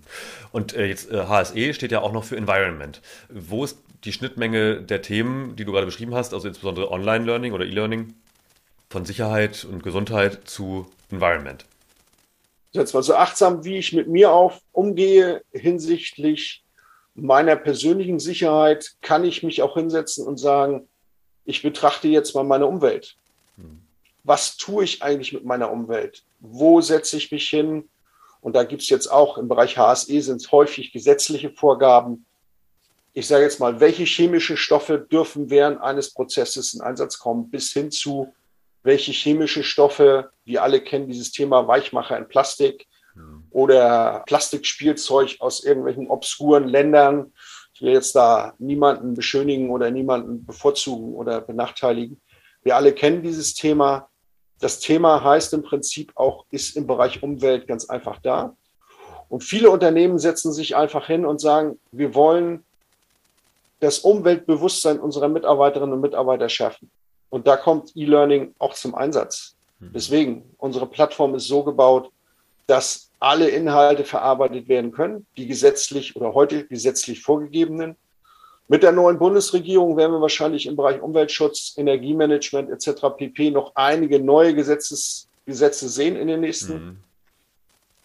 Und 0.52 0.74
äh, 0.74 0.86
jetzt 0.86 1.10
äh, 1.10 1.26
HSE 1.26 1.74
steht 1.74 1.92
ja 1.92 2.00
auch 2.00 2.12
noch 2.12 2.24
für 2.24 2.36
Environment. 2.36 3.00
Wo 3.28 3.64
ist 3.64 3.78
die 4.04 4.12
Schnittmenge 4.12 4.82
der 4.82 5.02
Themen, 5.02 5.56
die 5.56 5.64
du 5.64 5.72
gerade 5.72 5.86
beschrieben 5.86 6.14
hast, 6.14 6.34
also 6.34 6.46
insbesondere 6.46 6.90
Online-Learning 6.90 7.52
oder 7.52 7.64
E-Learning, 7.64 8.14
von 8.90 9.04
Sicherheit 9.04 9.64
und 9.64 9.82
Gesundheit 9.82 10.40
zu 10.44 10.86
Environment? 11.10 11.64
Jetzt 12.72 12.92
mal 12.92 13.02
so 13.02 13.14
achtsam, 13.14 13.64
wie 13.64 13.78
ich 13.78 13.92
mit 13.92 14.08
mir 14.08 14.32
auf 14.32 14.60
umgehe 14.72 15.42
hinsichtlich 15.52 16.64
meiner 17.14 17.56
persönlichen 17.56 18.18
Sicherheit, 18.18 18.92
kann 19.00 19.24
ich 19.24 19.42
mich 19.42 19.62
auch 19.62 19.74
hinsetzen 19.74 20.26
und 20.26 20.36
sagen, 20.36 20.88
ich 21.44 21.62
betrachte 21.62 22.08
jetzt 22.08 22.34
mal 22.34 22.42
meine 22.42 22.66
Umwelt. 22.66 23.16
Hm. 23.56 23.80
Was 24.24 24.56
tue 24.56 24.84
ich 24.84 25.02
eigentlich 25.02 25.32
mit 25.32 25.44
meiner 25.44 25.70
Umwelt? 25.70 26.24
Wo 26.40 26.80
setze 26.80 27.16
ich 27.16 27.30
mich 27.30 27.48
hin? 27.48 27.88
Und 28.44 28.54
da 28.54 28.64
gibt 28.64 28.82
es 28.82 28.90
jetzt 28.90 29.10
auch 29.10 29.38
im 29.38 29.48
Bereich 29.48 29.78
HSE 29.78 30.20
sind 30.20 30.42
es 30.42 30.52
häufig 30.52 30.92
gesetzliche 30.92 31.48
Vorgaben. 31.48 32.26
Ich 33.14 33.26
sage 33.26 33.42
jetzt 33.42 33.58
mal, 33.58 33.80
welche 33.80 34.04
chemischen 34.04 34.58
Stoffe 34.58 34.98
dürfen 34.98 35.48
während 35.48 35.80
eines 35.80 36.12
Prozesses 36.12 36.74
in 36.74 36.82
Einsatz 36.82 37.18
kommen, 37.18 37.48
bis 37.48 37.72
hin 37.72 37.90
zu 37.90 38.34
welche 38.82 39.12
chemische 39.12 39.64
Stoffe, 39.64 40.30
wir 40.44 40.62
alle 40.62 40.82
kennen 40.82 41.08
dieses 41.08 41.32
Thema 41.32 41.66
Weichmacher 41.66 42.18
in 42.18 42.28
Plastik 42.28 42.86
mhm. 43.14 43.44
oder 43.48 44.22
Plastikspielzeug 44.26 45.36
aus 45.38 45.64
irgendwelchen 45.64 46.10
obskuren 46.10 46.68
Ländern. 46.68 47.32
Ich 47.72 47.80
will 47.80 47.94
jetzt 47.94 48.14
da 48.14 48.52
niemanden 48.58 49.14
beschönigen 49.14 49.70
oder 49.70 49.90
niemanden 49.90 50.44
bevorzugen 50.44 51.14
oder 51.14 51.40
benachteiligen. 51.40 52.20
Wir 52.62 52.76
alle 52.76 52.92
kennen 52.92 53.22
dieses 53.22 53.54
Thema. 53.54 54.10
Das 54.64 54.80
Thema 54.80 55.22
heißt 55.22 55.52
im 55.52 55.62
Prinzip 55.62 56.12
auch, 56.14 56.46
ist 56.50 56.74
im 56.78 56.86
Bereich 56.86 57.22
Umwelt 57.22 57.66
ganz 57.66 57.90
einfach 57.90 58.18
da. 58.22 58.56
Und 59.28 59.44
viele 59.44 59.68
Unternehmen 59.68 60.18
setzen 60.18 60.54
sich 60.54 60.74
einfach 60.74 61.06
hin 61.06 61.26
und 61.26 61.38
sagen, 61.38 61.78
wir 61.92 62.14
wollen 62.14 62.64
das 63.80 63.98
Umweltbewusstsein 63.98 64.98
unserer 64.98 65.28
Mitarbeiterinnen 65.28 65.92
und 65.92 66.00
Mitarbeiter 66.00 66.48
schärfen. 66.48 66.90
Und 67.28 67.46
da 67.46 67.58
kommt 67.58 67.94
E-Learning 67.94 68.54
auch 68.58 68.72
zum 68.72 68.94
Einsatz. 68.94 69.54
Mhm. 69.80 69.90
Deswegen, 69.92 70.56
unsere 70.56 70.86
Plattform 70.86 71.34
ist 71.34 71.46
so 71.46 71.62
gebaut, 71.62 72.10
dass 72.66 73.10
alle 73.20 73.50
Inhalte 73.50 74.04
verarbeitet 74.04 74.66
werden 74.66 74.92
können, 74.92 75.26
die 75.36 75.46
gesetzlich 75.46 76.16
oder 76.16 76.32
heute 76.32 76.66
gesetzlich 76.66 77.20
vorgegebenen. 77.20 77.96
Mit 78.66 78.82
der 78.82 78.92
neuen 78.92 79.18
Bundesregierung 79.18 79.96
werden 79.96 80.12
wir 80.12 80.20
wahrscheinlich 80.20 80.66
im 80.66 80.76
Bereich 80.76 81.02
Umweltschutz, 81.02 81.74
Energiemanagement 81.76 82.70
etc. 82.70 83.02
pp. 83.16 83.50
noch 83.50 83.72
einige 83.74 84.18
neue 84.20 84.54
Gesetzes, 84.54 85.28
Gesetze 85.44 85.88
sehen 85.88 86.16
in 86.16 86.28
den 86.28 86.40
nächsten 86.40 86.72
mhm. 86.72 86.96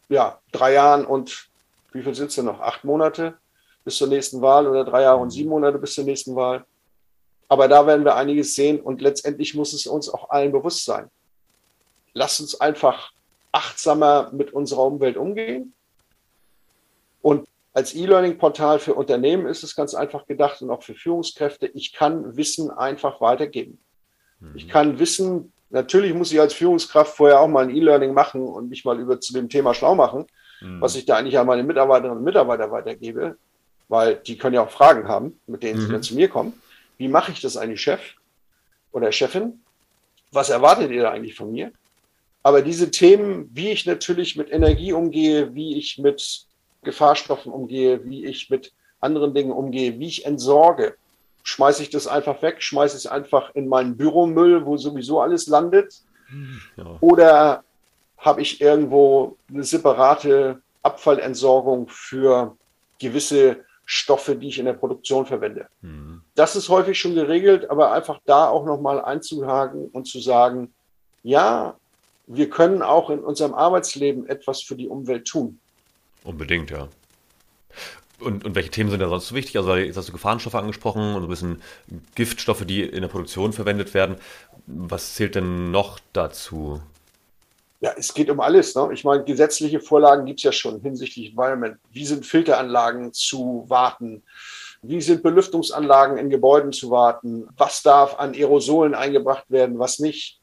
ja, 0.10 0.40
drei 0.52 0.74
Jahren 0.74 1.06
und 1.06 1.48
wie 1.94 2.04
viel 2.04 2.14
sind 2.14 2.28
es 2.28 2.36
denn 2.36 2.46
noch? 2.46 2.60
Acht 2.60 2.84
Monate 2.84 3.38
bis 3.86 3.98
zur 3.98 4.08
nächsten 4.08 4.42
Wahl 4.42 4.68
oder 4.68 4.84
drei 4.84 5.04
Jahre 5.04 5.20
und 5.20 5.28
mhm. 5.28 5.32
sieben 5.32 5.50
Monate 5.50 5.80
bis 5.80 5.94
zur 5.96 6.04
nächsten 6.04 6.36
Wahl. 6.36 6.66
Aber 7.48 7.68
da 7.68 7.88
werden 7.88 8.06
wir 8.06 8.16
einiges 8.16 8.54
sehen 8.56 8.80
und 8.82 9.02
letztendlich 9.02 9.56
muss 9.56 9.74
es 9.74 9.88
uns 9.88 10.10
auch 10.10 10.30
allen 10.30 10.52
bewusst 10.52 10.84
sein. 10.84 11.10
Lasst 12.14 12.42
uns 12.42 12.60
einfach 12.60 13.12
achtsamer 13.52 14.30
mit 14.34 14.54
unserer 14.54 14.86
Umwelt 14.86 15.18
umgehen. 15.18 15.74
Und 17.22 17.48
als 17.80 17.96
E-Learning-Portal 17.96 18.80
für 18.80 18.94
Unternehmen 18.94 19.48
ist 19.48 19.64
es 19.64 19.76
ganz 19.76 19.94
einfach 19.94 20.26
gedacht 20.28 20.62
und 20.62 20.70
auch 20.70 20.84
für 20.84 20.96
Führungskräfte. 20.96 21.68
Ich 21.68 21.94
kann 21.94 22.38
Wissen 22.38 22.72
einfach 22.72 23.22
weitergeben. 23.22 23.80
Mhm. 24.40 24.52
Ich 24.56 24.68
kann 24.70 25.00
Wissen, 25.00 25.52
natürlich 25.70 26.14
muss 26.14 26.32
ich 26.32 26.40
als 26.40 26.54
Führungskraft 26.54 27.16
vorher 27.16 27.40
auch 27.40 27.48
mal 27.48 27.64
ein 27.64 27.76
E-Learning 27.76 28.14
machen 28.14 28.42
und 28.42 28.70
mich 28.70 28.86
mal 28.86 29.00
über 29.00 29.20
zu 29.20 29.34
dem 29.34 29.50
Thema 29.50 29.74
schlau 29.74 29.96
machen, 29.96 30.28
mhm. 30.62 30.82
was 30.82 30.96
ich 30.96 31.06
da 31.06 31.18
eigentlich 31.18 31.38
an 31.38 31.48
meine 31.48 31.64
Mitarbeiterinnen 31.64 32.20
und 32.20 32.24
Mitarbeiter 32.24 32.72
weitergebe, 32.72 33.38
weil 33.88 34.16
die 34.16 34.38
können 34.38 34.56
ja 34.56 34.64
auch 34.64 34.72
Fragen 34.72 35.08
haben, 35.08 35.40
mit 35.48 35.64
denen 35.64 35.80
mhm. 35.80 35.86
sie 35.86 35.92
dann 35.92 36.04
zu 36.04 36.16
mir 36.16 36.30
kommen 36.30 36.54
wie 37.00 37.08
mache 37.08 37.32
ich 37.32 37.42
das 37.42 37.58
eigentlich, 37.58 37.82
Chef 37.82 38.02
oder 38.92 39.12
Chefin? 39.12 39.62
Was 40.32 40.52
erwartet 40.52 40.92
ihr 40.92 41.02
da 41.02 41.12
eigentlich 41.12 41.34
von 41.34 41.52
mir? 41.52 41.72
Aber 42.44 42.62
diese 42.62 42.92
Themen, 42.92 43.50
wie 43.54 43.70
ich 43.70 43.86
natürlich 43.86 44.36
mit 44.36 44.52
Energie 44.52 44.94
umgehe, 44.94 45.56
wie 45.56 45.78
ich 45.78 45.98
mit 45.98 46.46
Gefahrstoffen 46.84 47.52
umgehe, 47.52 48.06
wie 48.06 48.26
ich 48.26 48.50
mit 48.50 48.74
anderen 49.02 49.34
Dingen 49.34 49.52
umgehe, 49.52 50.00
wie 50.00 50.08
ich 50.08 50.26
entsorge, 50.26 50.96
schmeiße 51.44 51.84
ich 51.84 51.90
das 51.90 52.08
einfach 52.08 52.42
weg, 52.42 52.62
schmeiße 52.62 52.98
es 52.98 53.08
einfach 53.08 53.54
in 53.56 53.68
meinen 53.68 53.98
Büromüll, 53.98 54.66
wo 54.66 54.78
sowieso 54.78 55.22
alles 55.22 55.48
landet? 55.48 56.02
Ja. 56.78 56.98
Oder 57.02 57.64
habe 58.18 58.42
ich 58.42 58.62
irgendwo 58.62 59.38
eine 59.50 59.64
separate 59.64 60.62
Abfallentsorgung 60.84 61.88
für 61.88 62.56
gewisse 63.00 63.64
Stoffe, 63.86 64.36
die 64.36 64.50
ich 64.50 64.60
in 64.60 64.66
der 64.66 64.74
Produktion 64.74 65.26
verwende. 65.26 65.68
Mhm. 65.82 66.22
Das 66.36 66.56
ist 66.56 66.70
häufig 66.70 67.00
schon 67.00 67.16
geregelt, 67.16 67.70
aber 67.72 67.92
einfach 67.92 68.20
da 68.26 68.48
auch 68.48 68.64
nochmal 68.64 69.04
einzuhaken 69.04 69.88
und 69.88 70.06
zu 70.06 70.20
sagen, 70.20 70.72
ja, 71.24 71.76
wir 72.28 72.52
können 72.52 72.84
auch 72.84 73.10
in 73.10 73.20
unserem 73.20 73.56
Arbeitsleben 73.56 74.28
etwas 74.28 74.62
für 74.62 74.76
die 74.76 74.88
Umwelt 74.88 75.26
tun. 75.28 75.60
Unbedingt, 76.30 76.70
ja. 76.70 76.88
Und, 78.20 78.46
und 78.46 78.54
welche 78.54 78.70
Themen 78.70 78.92
sind 78.92 79.00
da 79.00 79.10
sonst 79.10 79.30
so 79.30 79.36
wichtig? 79.36 79.58
Also 79.58 79.74
jetzt 79.76 79.98
hast 79.98 80.10
du 80.10 80.14
Gefahrenstoffe 80.14 80.54
angesprochen 80.54 81.16
und 81.16 81.24
ein 81.24 81.28
bisschen 81.28 81.64
Giftstoffe, 82.14 82.66
die 82.66 82.84
in 82.84 83.02
der 83.02 83.08
Produktion 83.08 83.52
verwendet 83.52 83.96
werden. 83.96 84.18
Was 84.68 85.16
zählt 85.16 85.34
denn 85.34 85.72
noch 85.72 86.00
dazu? 86.14 86.82
Ja, 87.80 87.94
es 87.98 88.14
geht 88.14 88.30
um 88.30 88.42
alles. 88.42 88.76
Ne? 88.76 88.90
Ich 88.94 89.04
meine, 89.04 89.24
gesetzliche 89.24 89.80
Vorlagen 89.80 90.28
gibt 90.28 90.42
es 90.42 90.44
ja 90.44 90.52
schon 90.52 90.80
hinsichtlich 90.82 91.32
Environment. 91.32 91.80
Wie 91.92 92.06
sind 92.06 92.28
Filteranlagen 92.28 93.12
zu 93.12 93.66
warten? 93.68 94.22
Wie 94.84 95.02
sind 95.02 95.24
Belüftungsanlagen 95.24 96.20
in 96.20 96.30
Gebäuden 96.30 96.74
zu 96.74 96.92
warten? 96.92 97.48
Was 97.58 97.82
darf 97.82 98.20
an 98.20 98.36
Aerosolen 98.36 98.94
eingebracht 98.94 99.50
werden, 99.50 99.80
was 99.80 99.98
nicht? 99.98 100.40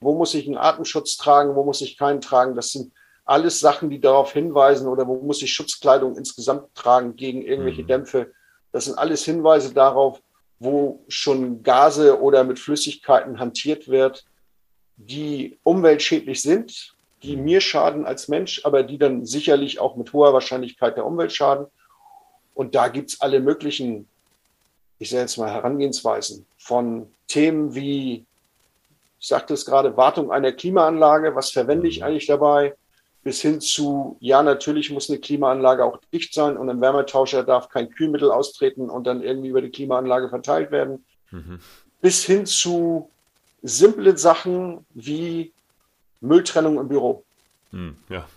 Wo 0.00 0.16
muss 0.16 0.32
ich 0.32 0.46
einen 0.46 0.56
Atemschutz 0.56 1.18
tragen, 1.18 1.56
wo 1.56 1.62
muss 1.62 1.82
ich 1.82 1.98
keinen 1.98 2.22
tragen? 2.22 2.54
Das 2.54 2.72
sind 2.72 2.92
alles 3.26 3.58
Sachen, 3.58 3.90
die 3.90 4.00
darauf 4.00 4.32
hinweisen 4.32 4.86
oder 4.86 5.06
wo 5.06 5.16
muss 5.16 5.42
ich 5.42 5.52
Schutzkleidung 5.52 6.16
insgesamt 6.16 6.74
tragen 6.74 7.16
gegen 7.16 7.42
irgendwelche 7.42 7.82
mhm. 7.82 7.88
Dämpfe. 7.88 8.32
Das 8.72 8.86
sind 8.86 8.98
alles 8.98 9.24
Hinweise 9.24 9.74
darauf, 9.74 10.22
wo 10.58 11.04
schon 11.08 11.62
Gase 11.62 12.20
oder 12.20 12.44
mit 12.44 12.58
Flüssigkeiten 12.58 13.38
hantiert 13.38 13.88
wird, 13.88 14.24
die 14.96 15.58
umweltschädlich 15.64 16.40
sind, 16.40 16.94
die 17.22 17.36
mir 17.36 17.60
schaden 17.60 18.06
als 18.06 18.28
Mensch, 18.28 18.64
aber 18.64 18.84
die 18.84 18.96
dann 18.96 19.26
sicherlich 19.26 19.80
auch 19.80 19.96
mit 19.96 20.12
hoher 20.12 20.32
Wahrscheinlichkeit 20.32 20.96
der 20.96 21.04
Umwelt 21.04 21.32
schaden. 21.32 21.66
Und 22.54 22.74
da 22.74 22.88
gibt 22.88 23.10
es 23.10 23.20
alle 23.20 23.40
möglichen, 23.40 24.08
ich 24.98 25.10
sage 25.10 25.22
jetzt 25.22 25.36
mal, 25.36 25.50
Herangehensweisen 25.50 26.46
von 26.56 27.12
Themen 27.26 27.74
wie, 27.74 28.24
ich 29.18 29.26
sagte 29.26 29.52
es 29.52 29.66
gerade, 29.66 29.96
Wartung 29.96 30.30
einer 30.30 30.52
Klimaanlage, 30.52 31.34
was 31.34 31.50
verwende 31.50 31.88
ich 31.88 32.04
eigentlich 32.04 32.26
dabei, 32.26 32.74
bis 33.26 33.42
hin 33.42 33.60
zu, 33.60 34.16
ja, 34.20 34.40
natürlich 34.40 34.92
muss 34.92 35.10
eine 35.10 35.18
Klimaanlage 35.18 35.84
auch 35.84 35.98
dicht 36.12 36.32
sein 36.32 36.56
und 36.56 36.70
ein 36.70 36.80
Wärmetauscher 36.80 37.42
darf 37.42 37.68
kein 37.68 37.90
Kühlmittel 37.90 38.30
austreten 38.30 38.88
und 38.88 39.04
dann 39.04 39.20
irgendwie 39.20 39.48
über 39.48 39.60
die 39.60 39.70
Klimaanlage 39.70 40.28
verteilt 40.28 40.70
werden, 40.70 41.04
mhm. 41.32 41.58
bis 42.00 42.22
hin 42.22 42.46
zu 42.46 43.10
simple 43.64 44.16
Sachen 44.16 44.86
wie 44.94 45.52
Mülltrennung 46.20 46.78
im 46.78 46.86
Büro. 46.86 47.24
Hm, 47.72 47.96
ja. 48.08 48.28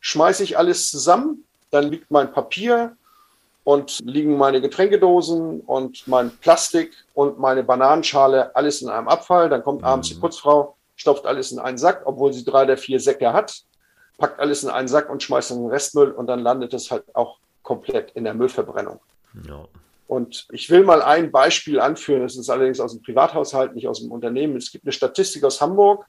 Schmeiße 0.00 0.42
ich 0.42 0.58
alles 0.58 0.90
zusammen, 0.90 1.44
dann 1.70 1.88
liegt 1.88 2.10
mein 2.10 2.32
Papier 2.32 2.96
und 3.62 4.00
liegen 4.02 4.36
meine 4.36 4.60
Getränkedosen 4.60 5.60
und 5.60 6.08
mein 6.08 6.32
Plastik 6.38 6.92
und 7.14 7.38
meine 7.38 7.62
Bananenschale 7.62 8.56
alles 8.56 8.82
in 8.82 8.88
einem 8.88 9.06
Abfall. 9.06 9.48
Dann 9.48 9.62
kommt 9.62 9.84
abends 9.84 10.08
die 10.08 10.14
hm. 10.14 10.20
Putzfrau, 10.20 10.76
stopft 10.96 11.26
alles 11.26 11.52
in 11.52 11.60
einen 11.60 11.78
Sack, 11.78 12.02
obwohl 12.06 12.32
sie 12.32 12.44
drei 12.44 12.64
oder 12.64 12.76
vier 12.76 12.98
Säcke 12.98 13.32
hat, 13.32 13.62
packt 14.22 14.38
alles 14.38 14.62
in 14.62 14.70
einen 14.70 14.86
Sack 14.86 15.10
und 15.10 15.20
schmeißt 15.20 15.50
in 15.50 15.62
den 15.62 15.66
Restmüll 15.66 16.12
und 16.12 16.28
dann 16.28 16.38
landet 16.38 16.72
es 16.74 16.92
halt 16.92 17.02
auch 17.12 17.38
komplett 17.64 18.12
in 18.12 18.22
der 18.22 18.34
Müllverbrennung. 18.34 19.00
Ja. 19.48 19.66
Und 20.06 20.46
ich 20.52 20.70
will 20.70 20.84
mal 20.84 21.02
ein 21.02 21.32
Beispiel 21.32 21.80
anführen. 21.80 22.22
Das 22.22 22.36
ist 22.36 22.48
allerdings 22.48 22.78
aus 22.78 22.92
dem 22.92 23.02
Privathaushalt, 23.02 23.74
nicht 23.74 23.88
aus 23.88 23.98
dem 23.98 24.12
Unternehmen. 24.12 24.56
Es 24.56 24.70
gibt 24.70 24.84
eine 24.84 24.92
Statistik 24.92 25.42
aus 25.42 25.60
Hamburg, 25.60 26.06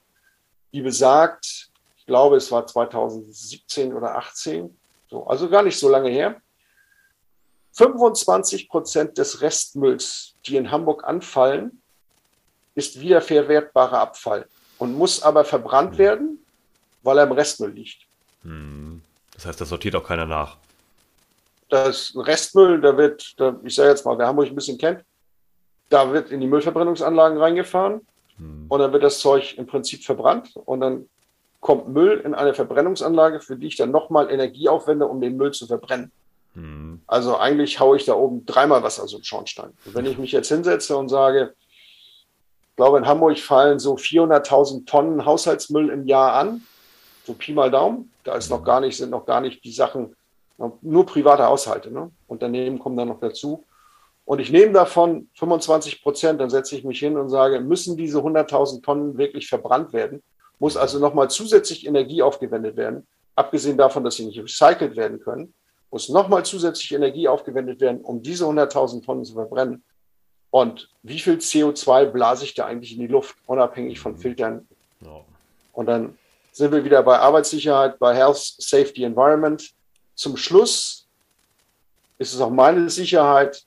die 0.73 0.83
besagt, 0.83 1.71
ich 1.97 2.05
glaube, 2.05 2.35
es 2.35 2.51
war 2.51 2.67
2017 2.67 3.91
oder 3.93 4.15
18, 4.15 4.77
so, 5.09 5.25
also 5.25 5.49
gar 5.49 5.63
nicht 5.63 5.79
so 5.79 5.89
lange 5.89 6.11
her. 6.11 6.39
25 7.71 8.69
Prozent 8.69 9.17
des 9.17 9.41
Restmülls, 9.41 10.35
die 10.45 10.57
in 10.57 10.69
Hamburg 10.69 11.03
anfallen, 11.03 11.81
ist 12.75 12.99
wiederverwertbarer 12.99 13.97
Abfall 13.97 14.47
und 14.77 14.95
muss 14.95 15.23
aber 15.23 15.45
verbrannt 15.45 15.97
werden, 15.97 16.42
weil 17.03 17.17
er 17.17 17.25
im 17.25 17.31
Restmüll 17.31 17.71
liegt. 17.71 17.99
Hm. 18.43 19.01
Das 19.33 19.45
heißt, 19.45 19.61
da 19.61 19.65
sortiert 19.65 19.95
auch 19.95 20.03
keiner 20.03 20.25
nach. 20.25 20.57
Das 21.69 22.09
ist 22.09 22.15
ein 22.15 22.21
Restmüll, 22.21 22.81
da 22.81 22.97
wird, 22.97 23.39
da, 23.39 23.55
ich 23.63 23.75
sage 23.75 23.89
jetzt 23.89 24.05
mal, 24.05 24.17
wer 24.17 24.27
Hamburg 24.27 24.47
ein 24.47 24.55
bisschen 24.55 24.77
kennt, 24.77 25.03
da 25.89 26.11
wird 26.11 26.31
in 26.31 26.39
die 26.39 26.47
Müllverbrennungsanlagen 26.47 27.37
reingefahren 27.37 28.01
hm. 28.37 28.65
und 28.69 28.79
dann 28.79 28.93
wird 28.93 29.03
das 29.03 29.19
Zeug 29.19 29.57
im 29.57 29.65
Prinzip 29.65 30.03
verbrannt 30.03 30.51
und 30.65 30.81
dann 30.81 31.09
kommt 31.61 31.87
Müll 31.87 32.21
in 32.25 32.35
eine 32.35 32.53
Verbrennungsanlage, 32.53 33.39
für 33.39 33.55
die 33.55 33.67
ich 33.67 33.77
dann 33.77 33.91
nochmal 33.91 34.29
Energie 34.29 34.69
aufwende, 34.69 35.07
um 35.07 35.21
den 35.21 35.37
Müll 35.37 35.51
zu 35.51 35.65
verbrennen. 35.65 36.11
Hm. 36.55 37.01
Also 37.07 37.37
eigentlich 37.37 37.79
haue 37.79 37.97
ich 37.97 38.05
da 38.05 38.13
oben 38.13 38.45
dreimal 38.45 38.83
was 38.83 38.99
aus 38.99 39.11
dem 39.11 39.23
Schornstein. 39.23 39.71
Und 39.85 39.95
wenn 39.95 40.05
ich 40.05 40.17
mich 40.17 40.31
jetzt 40.31 40.49
hinsetze 40.49 40.95
und 40.97 41.09
sage, 41.09 41.53
ich 42.69 42.75
glaube, 42.75 42.97
in 42.97 43.07
Hamburg 43.07 43.39
fallen 43.39 43.79
so 43.79 43.95
400.000 43.95 44.85
Tonnen 44.85 45.25
Haushaltsmüll 45.25 45.89
im 45.89 46.05
Jahr 46.05 46.33
an, 46.33 46.63
so 47.25 47.33
Pi 47.33 47.53
mal 47.53 47.71
Daumen. 47.71 48.11
Da 48.23 48.35
ist 48.35 48.49
noch 48.49 48.63
gar 48.63 48.79
nicht, 48.81 48.97
sind 48.97 49.09
noch 49.09 49.25
gar 49.25 49.41
nicht 49.41 49.63
die 49.63 49.71
Sachen, 49.71 50.15
nur 50.81 51.05
private 51.05 51.45
Haushalte. 51.45 51.91
Ne? 51.91 52.11
Unternehmen 52.27 52.79
kommen 52.79 52.97
dann 52.97 53.09
noch 53.09 53.19
dazu. 53.19 53.63
Und 54.25 54.39
ich 54.39 54.51
nehme 54.51 54.71
davon 54.71 55.27
25 55.35 56.01
Prozent, 56.01 56.39
dann 56.39 56.49
setze 56.49 56.75
ich 56.75 56.83
mich 56.83 56.99
hin 56.99 57.17
und 57.17 57.29
sage, 57.29 57.59
müssen 57.59 57.97
diese 57.97 58.19
100.000 58.19 58.81
Tonnen 58.81 59.17
wirklich 59.17 59.49
verbrannt 59.49 59.91
werden? 59.91 60.23
Muss 60.59 60.77
also 60.77 60.99
nochmal 60.99 61.29
zusätzlich 61.29 61.85
Energie 61.85 62.21
aufgewendet 62.21 62.77
werden, 62.77 63.05
abgesehen 63.35 63.77
davon, 63.77 64.03
dass 64.03 64.15
sie 64.15 64.25
nicht 64.25 64.39
recycelt 64.39 64.95
werden 64.95 65.19
können, 65.19 65.53
muss 65.91 66.09
nochmal 66.09 66.45
zusätzlich 66.45 66.91
Energie 66.93 67.27
aufgewendet 67.27 67.81
werden, 67.81 68.01
um 68.01 68.23
diese 68.23 68.45
100.000 68.45 69.03
Tonnen 69.03 69.25
zu 69.25 69.33
verbrennen. 69.33 69.83
Und 70.49 70.89
wie 71.01 71.19
viel 71.19 71.35
CO2 71.35 72.05
blase 72.05 72.45
ich 72.45 72.53
da 72.53 72.65
eigentlich 72.65 72.93
in 72.93 72.99
die 72.99 73.07
Luft, 73.07 73.35
unabhängig 73.45 73.99
von. 73.99 74.17
Filtern? 74.17 74.67
Und 75.73 75.87
dann 75.87 76.17
sind 76.53 76.71
wir 76.71 76.85
wieder 76.85 77.03
bei 77.03 77.19
Arbeitssicherheit, 77.19 77.99
bei 77.99 78.15
Health, 78.15 78.55
Safety, 78.57 79.03
Environment. 79.03 79.71
Zum 80.15 80.37
Schluss 80.37 81.07
ist 82.17 82.33
es 82.33 82.39
auch 82.39 82.51
meine 82.51 82.89
Sicherheit, 82.89 83.63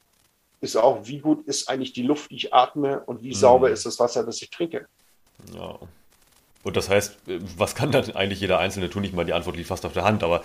ist 0.60 0.76
auch, 0.76 1.06
wie 1.06 1.18
gut 1.18 1.46
ist 1.46 1.68
eigentlich 1.68 1.92
die 1.92 2.02
Luft, 2.02 2.30
die 2.30 2.36
ich 2.36 2.54
atme 2.54 3.00
und 3.04 3.22
wie 3.22 3.28
mhm. 3.28 3.34
sauber 3.34 3.70
ist 3.70 3.84
das 3.84 3.98
Wasser, 4.00 4.24
das 4.24 4.40
ich 4.40 4.50
trinke. 4.50 4.86
Ja. 5.54 5.78
Und 6.62 6.76
das 6.76 6.88
heißt, 6.88 7.16
was 7.56 7.74
kann 7.74 7.92
dann 7.92 8.10
eigentlich 8.16 8.40
jeder 8.40 8.58
Einzelne 8.58 8.88
tun? 8.88 9.04
Ich 9.04 9.12
meine, 9.12 9.26
die 9.26 9.34
Antwort 9.34 9.56
liegt 9.56 9.68
fast 9.68 9.84
auf 9.84 9.92
der 9.92 10.04
Hand, 10.04 10.24
aber 10.24 10.42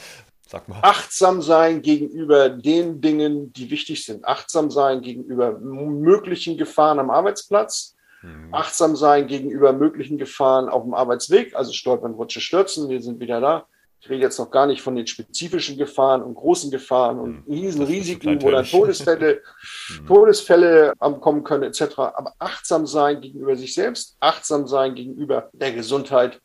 Sag 0.51 0.67
mal. 0.67 0.79
Achtsam 0.81 1.41
sein 1.41 1.81
gegenüber 1.81 2.49
den 2.49 2.99
Dingen, 2.99 3.53
die 3.53 3.71
wichtig 3.71 4.03
sind. 4.03 4.25
Achtsam 4.25 4.69
sein 4.69 5.01
gegenüber 5.01 5.57
möglichen 5.57 6.57
Gefahren 6.57 6.99
am 6.99 7.09
Arbeitsplatz. 7.09 7.95
Mhm. 8.21 8.53
Achtsam 8.53 8.95
sein 8.95 9.27
gegenüber 9.27 9.73
möglichen 9.73 10.17
Gefahren 10.17 10.69
auf 10.69 10.83
dem 10.83 10.93
Arbeitsweg, 10.93 11.55
also 11.55 11.73
Stolpern, 11.73 12.13
Rutsche, 12.13 12.41
Stürzen. 12.41 12.89
Wir 12.89 13.01
sind 13.01 13.19
wieder 13.19 13.41
da. 13.41 13.65
Ich 13.99 14.09
rede 14.09 14.23
jetzt 14.23 14.39
noch 14.39 14.49
gar 14.49 14.65
nicht 14.65 14.81
von 14.81 14.95
den 14.95 15.05
spezifischen 15.05 15.77
Gefahren 15.77 16.23
und 16.23 16.33
großen 16.33 16.71
Gefahren 16.71 17.19
und 17.19 17.47
mhm. 17.47 17.53
Riesenrisiken, 17.53 18.41
wo 18.41 18.49
dann 18.49 18.65
Todesfälle, 18.65 19.41
mhm. 20.01 20.07
Todesfälle 20.07 20.93
kommen 20.99 21.43
können, 21.43 21.63
etc. 21.63 21.99
Aber 21.99 22.33
achtsam 22.39 22.87
sein 22.87 23.21
gegenüber 23.21 23.55
sich 23.55 23.75
selbst, 23.75 24.17
achtsam 24.19 24.67
sein 24.67 24.95
gegenüber 24.95 25.49
der 25.53 25.73
Gesundheit 25.73 26.41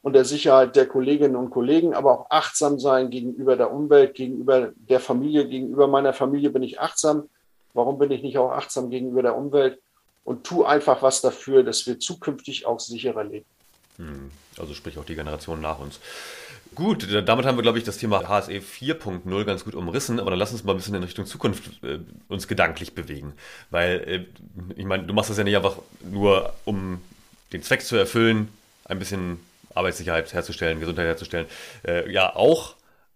und 0.00 0.14
der 0.14 0.24
Sicherheit 0.24 0.76
der 0.76 0.86
Kolleginnen 0.86 1.36
und 1.36 1.50
Kollegen, 1.50 1.94
aber 1.94 2.12
auch 2.12 2.26
achtsam 2.30 2.78
sein 2.78 3.10
gegenüber 3.10 3.56
der 3.56 3.72
Umwelt, 3.72 4.14
gegenüber 4.14 4.72
der 4.74 5.00
Familie, 5.00 5.46
gegenüber 5.46 5.86
meiner 5.88 6.14
Familie 6.14 6.50
bin 6.50 6.62
ich 6.62 6.80
achtsam. 6.80 7.28
Warum 7.74 7.98
bin 7.98 8.10
ich 8.10 8.22
nicht 8.22 8.38
auch 8.38 8.52
achtsam 8.52 8.88
gegenüber 8.88 9.22
der 9.22 9.36
Umwelt? 9.36 9.78
Und 10.24 10.44
tu 10.44 10.64
einfach 10.64 11.02
was 11.02 11.20
dafür, 11.20 11.62
dass 11.62 11.86
wir 11.86 12.00
zukünftig 12.00 12.66
auch 12.66 12.80
sicherer 12.80 13.24
leben. 13.24 13.46
Hm, 13.98 14.30
also 14.58 14.74
sprich 14.74 14.98
auch 14.98 15.04
die 15.04 15.14
Generation 15.14 15.60
nach 15.60 15.78
uns. 15.78 16.00
Gut, 16.74 17.06
damit 17.28 17.46
haben 17.46 17.56
wir, 17.56 17.62
glaube 17.62 17.78
ich, 17.78 17.84
das 17.84 17.98
Thema 17.98 18.28
HSE 18.28 18.58
4.0 18.58 19.44
ganz 19.44 19.64
gut 19.64 19.74
umrissen, 19.74 20.18
aber 20.18 20.30
dann 20.30 20.38
lass 20.40 20.50
uns 20.50 20.64
mal 20.64 20.72
ein 20.72 20.78
bisschen 20.78 20.94
in 20.94 21.04
Richtung 21.04 21.24
Zukunft 21.24 21.82
äh, 21.84 22.00
uns 22.28 22.48
gedanklich 22.48 22.94
bewegen. 22.94 23.34
Weil, 23.70 24.00
äh, 24.08 24.24
ich 24.76 24.84
meine, 24.84 25.04
du 25.04 25.14
machst 25.14 25.30
das 25.30 25.38
ja 25.38 25.44
nicht 25.44 25.56
einfach 25.56 25.76
nur, 26.02 26.52
um 26.64 27.00
den 27.52 27.62
Zweck 27.62 27.82
zu 27.82 27.94
erfüllen, 27.94 28.48
ein 28.86 28.98
bisschen 28.98 29.38
Arbeitssicherheit 29.74 30.32
herzustellen, 30.32 30.80
Gesundheit 30.80 31.06
herzustellen. 31.06 31.46
Äh, 31.86 32.10
ja, 32.10 32.34
auch, 32.34 32.74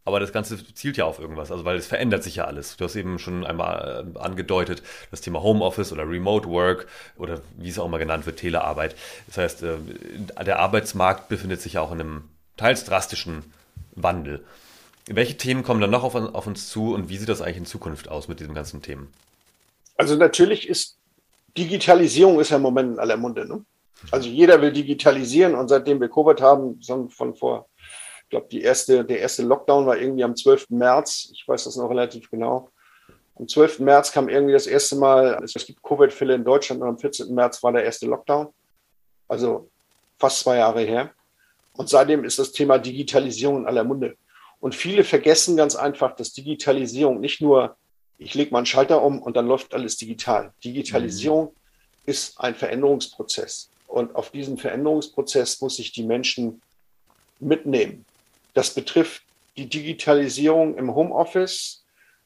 aber 0.09 0.21
das 0.21 0.33
Ganze 0.33 0.59
zielt 0.75 0.97
ja 0.97 1.05
auf 1.05 1.21
irgendwas, 1.21 1.53
also 1.53 1.65
weil 1.65 1.77
es 1.77 1.87
verändert 1.87 2.25
sich 2.25 2.37
ja 2.37 2.45
alles. 2.47 2.77
Du 2.77 2.85
hast 2.85 2.97
eben 2.97 3.19
schon 3.19 3.45
einmal 3.45 4.07
äh, 4.17 4.19
angedeutet, 4.19 4.83
das 5.11 5.21
Thema 5.21 5.43
Homeoffice 5.43 5.93
oder 5.93 6.09
Remote 6.09 6.49
Work 6.49 6.87
oder 7.19 7.43
wie 7.59 7.69
es 7.69 7.79
auch 7.79 7.85
immer 7.85 7.99
genannt 7.99 8.25
wird, 8.25 8.39
Telearbeit. 8.39 8.97
Das 9.27 9.37
heißt, 9.37 9.63
äh, 9.63 9.77
der 10.45 10.59
Arbeitsmarkt 10.59 11.29
befindet 11.29 11.61
sich 11.61 11.75
ja 11.75 11.83
auch 11.83 11.93
in 11.93 12.01
einem 12.01 12.25
teils 12.57 12.85
drastischen 12.85 13.45
Wandel. 13.95 14.45
Welche 15.07 15.37
Themen 15.37 15.63
kommen 15.63 15.81
dann 15.81 15.91
noch 15.91 16.05
auf, 16.05 16.15
auf 16.15 16.47
uns 16.47 16.69
zu 16.69 16.95
und 16.95 17.09
wie 17.11 17.19
sieht 17.19 17.29
das 17.29 17.43
eigentlich 17.43 17.59
in 17.59 17.67
Zukunft 17.67 18.09
aus 18.09 18.29
mit 18.29 18.41
diesen 18.41 18.55
ganzen 18.55 18.83
Themen? 18.83 19.13
Also 19.97 20.17
natürlich 20.17 20.69
ist 20.69 20.97
Digitalisierung 21.57 22.41
ist 22.41 22.51
ja 22.51 22.57
im 22.57 22.63
Moment 22.63 22.95
in 22.95 22.99
aller 22.99 23.17
Munde. 23.17 23.47
Ne? 23.47 23.63
Also 24.11 24.29
jeder 24.29 24.61
will 24.63 24.73
digitalisieren 24.73 25.55
und 25.55 25.69
seitdem 25.69 26.01
wir 26.01 26.09
Covid 26.09 26.41
haben, 26.41 26.81
von 27.11 27.35
vor, 27.35 27.68
ich 28.29 28.31
glaube, 28.31 28.49
die 28.51 28.61
erste, 28.61 29.07
der 29.07 29.21
erste 29.21 29.43
Lockdown 29.43 29.87
war 29.87 29.97
irgendwie 29.97 30.23
am 30.23 30.37
12. 30.37 30.69
März. 30.69 31.31
Ich 31.33 31.49
weiß 31.49 31.65
das 31.65 31.77
noch 31.77 31.89
relativ 31.89 32.31
genau. 32.31 32.71
Am 33.37 33.49
12. 33.49 33.79
März 33.79 34.13
kam 34.13 34.29
irgendwie 34.29 34.53
das 34.53 34.67
erste 34.67 34.97
Mal, 34.97 35.43
es 35.43 35.65
gibt 35.65 35.83
Covid-Fälle 35.83 36.35
in 36.35 36.45
Deutschland 36.45 36.83
und 36.83 36.89
am 36.89 36.99
14. 36.99 37.35
März 37.35 37.63
war 37.63 37.73
der 37.73 37.85
erste 37.85 38.05
Lockdown. 38.05 38.49
Also 39.29 39.71
fast 40.19 40.41
zwei 40.41 40.59
Jahre 40.59 40.83
her. 40.83 41.11
Und 41.73 41.89
seitdem 41.89 42.23
ist 42.23 42.39
das 42.39 42.53
Thema 42.53 42.77
Digitalisierung 42.77 43.61
in 43.63 43.67
aller 43.67 43.83
Munde. 43.83 44.19
Und 44.61 44.75
viele 44.75 45.05
vergessen 45.05 45.57
ganz 45.57 45.75
einfach, 45.75 46.15
dass 46.15 46.35
Digitalisierung 46.35 47.21
nicht 47.21 47.41
nur, 47.41 47.79
ich 48.19 48.35
lege 48.35 48.51
mal 48.51 48.59
einen 48.59 48.67
Schalter 48.67 49.01
um 49.01 49.23
und 49.23 49.39
dann 49.39 49.47
läuft 49.47 49.73
alles 49.73 49.97
digital. 49.97 50.53
Digitalisierung 50.63 51.47
mhm. 51.47 51.53
ist 52.05 52.39
ein 52.39 52.55
Veränderungsprozess. 52.55 53.71
Und 53.87 54.15
auf 54.15 54.33
diesen 54.33 54.59
Veränderungsprozess 54.59 55.63
muss 55.63 55.79
ich 55.79 55.93
die 55.93 56.05
Menschen 56.05 56.61
mitnehmen. 57.41 58.05
Das 58.59 58.75
betrifft 58.75 59.23
die 59.57 59.69
Digitalisierung 59.69 60.77
im 60.79 60.93
Homeoffice, 60.93 61.85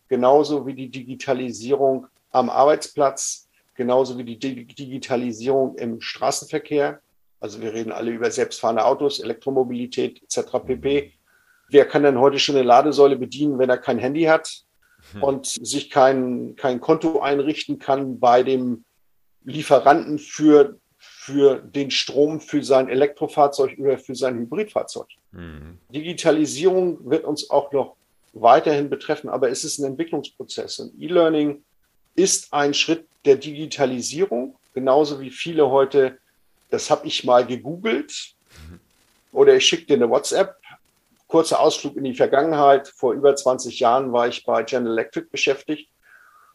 genauso 0.09 0.67
wie 0.67 0.73
die 0.73 0.89
Digitalisierung 0.89 2.07
am 2.31 2.49
Arbeitsplatz, 2.49 3.51
genauso 3.75 4.17
wie 4.17 4.25
die 4.25 4.39
Digitalisierung 4.39 5.77
im 5.77 6.01
Straßenverkehr. 6.01 7.03
Also 7.39 7.61
wir 7.61 7.75
reden 7.75 7.93
alle 7.93 8.13
über 8.13 8.31
selbstfahrende 8.31 8.83
Autos, 8.83 9.21
Elektromobilität 9.21 10.23
etc. 10.23 10.53
pp. 10.65 11.13
Wer 11.69 11.85
kann 11.85 12.03
denn 12.03 12.19
heute 12.19 12.39
schon 12.39 12.57
eine 12.57 12.65
Ladesäule 12.65 13.17
bedienen, 13.19 13.59
wenn 13.59 13.69
er 13.69 13.77
kein 13.77 13.99
Handy 13.99 14.23
hat 14.23 14.63
hm. 15.13 15.23
und 15.23 15.45
sich 15.45 15.91
kein, 15.91 16.57
kein 16.57 16.81
Konto 16.81 17.21
einrichten 17.21 17.79
kann 17.79 18.19
bei 18.19 18.43
dem 18.43 18.87
Lieferanten 19.45 20.19
für 20.19 20.79
für 21.25 21.61
den 21.61 21.93
Strom 21.93 22.41
für 22.41 22.65
sein 22.65 22.89
Elektrofahrzeug 22.89 23.79
oder 23.79 23.97
für 23.97 24.17
sein 24.17 24.41
Hybridfahrzeug. 24.41 25.07
Mhm. 25.31 25.79
Digitalisierung 25.89 26.99
wird 27.09 27.25
uns 27.25 27.49
auch 27.49 27.71
noch 27.71 27.95
weiterhin 28.33 28.91
betreffen, 28.91 29.31
aber 29.31 29.49
es 29.49 29.63
ist 29.63 29.79
ein 29.79 29.85
Entwicklungsprozess. 29.85 30.81
Und 30.81 31.01
E-Learning 31.01 31.63
ist 32.17 32.53
ein 32.53 32.75
Schritt 32.75 33.07
der 33.25 33.37
Digitalisierung, 33.37 34.57
genauso 34.75 35.21
wie 35.21 35.31
viele 35.31 35.71
heute, 35.71 36.19
das 36.71 36.91
habe 36.91 37.07
ich 37.07 37.23
mal 37.23 37.47
gegoogelt 37.47 38.35
mhm. 38.69 38.81
oder 39.31 39.55
ich 39.55 39.65
schicke 39.65 39.87
dir 39.87 39.95
eine 39.95 40.11
WhatsApp. 40.11 40.57
Kurzer 41.29 41.61
Ausflug 41.61 41.97
in 41.97 42.03
die 42.03 42.15
Vergangenheit. 42.15 42.89
Vor 42.89 43.13
über 43.13 43.37
20 43.37 43.79
Jahren 43.79 44.13
war 44.13 44.27
ich 44.27 44.45
bei 44.45 44.65
General 44.65 44.99
Electric 44.99 45.29
beschäftigt 45.31 45.89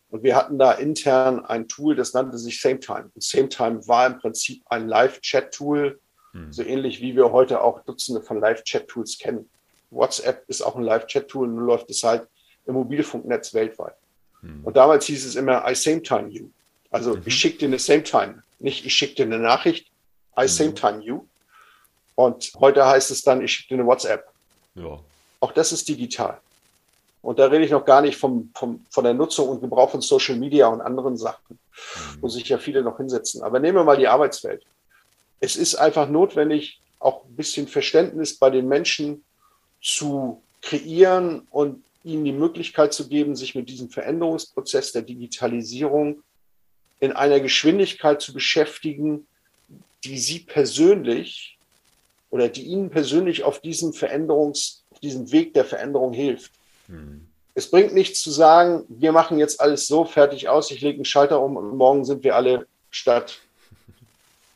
und 0.10 0.24
wir 0.24 0.36
hatten 0.36 0.58
da 0.58 0.72
intern 0.72 1.46
ein 1.46 1.68
Tool, 1.68 1.96
das 1.96 2.14
nannte 2.14 2.38
sich 2.38 2.62
SameTime. 2.62 3.12
Und 3.14 3.22
SameTime 3.22 3.88
war 3.88 4.08
im 4.08 4.20
Prinzip 4.20 4.64
ein 4.68 4.88
Live-Chat-Tool, 4.88 6.00
hm. 6.32 6.54
so 6.54 6.64
ähnlich 6.64 7.02
wie 7.02 7.16
wir 7.16 7.32
heute 7.32 7.62
auch 7.62 7.84
Dutzende 7.84 8.22
von 8.22 8.40
Live-Chat-Tools 8.40 9.18
kennen. 9.18 9.50
WhatsApp 9.92 10.44
ist 10.48 10.62
auch 10.62 10.76
ein 10.76 10.84
Live-Chat-Tool, 10.84 11.48
nur 11.48 11.64
läuft 11.64 11.90
es 11.90 12.04
halt 12.04 12.28
im 12.66 12.76
Mobilfunknetz 12.76 13.54
weltweit. 13.54 13.96
Hm. 14.42 14.64
Und 14.64 14.78
damals 14.78 15.06
hieß 15.06 15.26
es 15.26 15.36
immer, 15.36 15.70
I 15.70 15.76
SameTime 15.76 16.30
you. 16.30 16.50
Also 16.90 17.16
mhm. 17.16 17.24
ich 17.26 17.36
schicke 17.36 17.60
dir 17.60 17.68
eine 17.68 17.80
SameTime, 17.80 18.44
nicht 18.60 18.86
ich 18.86 18.94
schicke 18.94 19.16
dir 19.16 19.26
eine 19.26 19.40
Nachricht, 19.40 19.88
I 20.38 20.44
mhm. 20.44 20.48
SameTime 20.48 21.04
you. 21.04 21.26
Und 22.16 22.52
heute 22.60 22.86
heißt 22.86 23.12
es 23.12 23.22
dann, 23.24 23.42
ich 23.42 23.52
schicke 23.52 23.76
dir 23.76 23.82
eine 23.82 23.86
WhatsApp. 23.86 24.26
Ja. 24.76 25.00
Auch 25.40 25.52
das 25.52 25.72
ist 25.72 25.88
digital. 25.88 26.40
Und 27.22 27.40
da 27.40 27.48
rede 27.48 27.66
ich 27.66 27.72
noch 27.72 27.86
gar 27.86 28.02
nicht 28.02 28.18
vom, 28.18 28.52
vom, 28.54 28.86
von 28.90 29.04
der 29.04 29.14
Nutzung 29.14 29.50
und 29.50 29.62
Gebrauch 29.62 29.90
von 29.90 30.02
Social 30.02 30.36
Media 30.36 30.68
und 30.68 30.82
anderen 30.82 31.18
Sachen, 31.18 31.60
mhm. 31.60 32.22
wo 32.22 32.28
sich 32.28 32.48
ja 32.48 32.58
viele 32.58 32.84
noch 32.84 32.98
hinsetzen. 32.98 33.44
Aber 33.44 33.60
nehmen 33.60 33.78
wir 33.78 33.84
mal 33.84 33.98
die 33.98 34.08
Arbeitswelt. 34.08 34.64
Es 35.40 35.56
ist 35.56 35.76
einfach 35.76 36.10
notwendig, 36.10 36.82
auch 37.00 37.26
ein 37.26 37.36
bisschen 37.36 37.68
Verständnis 37.68 38.38
bei 38.38 38.50
den 38.50 38.68
Menschen 38.68 39.24
zu 39.82 40.42
kreieren 40.62 41.48
und 41.52 41.84
ihnen 42.04 42.26
die 42.26 42.32
Möglichkeit 42.32 42.94
zu 42.94 43.08
geben, 43.08 43.36
sich 43.36 43.54
mit 43.54 43.70
diesem 43.70 43.90
Veränderungsprozess 43.90 44.92
der 44.92 45.02
Digitalisierung 45.02 46.24
in 47.00 47.12
einer 47.12 47.40
Geschwindigkeit 47.40 48.22
zu 48.22 48.34
beschäftigen, 48.34 49.28
die 50.04 50.18
sie 50.18 50.40
persönlich 50.40 51.58
oder 52.30 52.50
die 52.50 52.64
ihnen 52.64 52.90
persönlich 52.90 53.44
auf 53.44 53.60
diesem 53.60 53.94
Veränderungs, 53.94 54.84
auf 54.92 55.00
diesem 55.00 55.32
Weg 55.32 55.54
der 55.54 55.66
Veränderung 55.66 56.14
hilft. 56.14 56.54
Mhm. 56.88 57.28
Es 57.54 57.72
bringt 57.72 57.94
nichts 57.94 58.22
zu 58.22 58.30
sagen, 58.30 58.86
wir 58.88 59.12
machen 59.12 59.40
jetzt 59.40 59.60
alles 59.60 59.88
so 59.88 60.06
fertig 60.06 60.48
aus, 60.48 60.70
ich 60.70 60.82
lege 60.82 60.98
einen 60.98 61.06
Schalter 61.06 61.42
um 61.42 61.58
und 61.58 61.76
morgen 61.76 62.06
sind 62.06 62.24
wir 62.24 62.36
alle 62.36 62.68
statt 62.92 63.42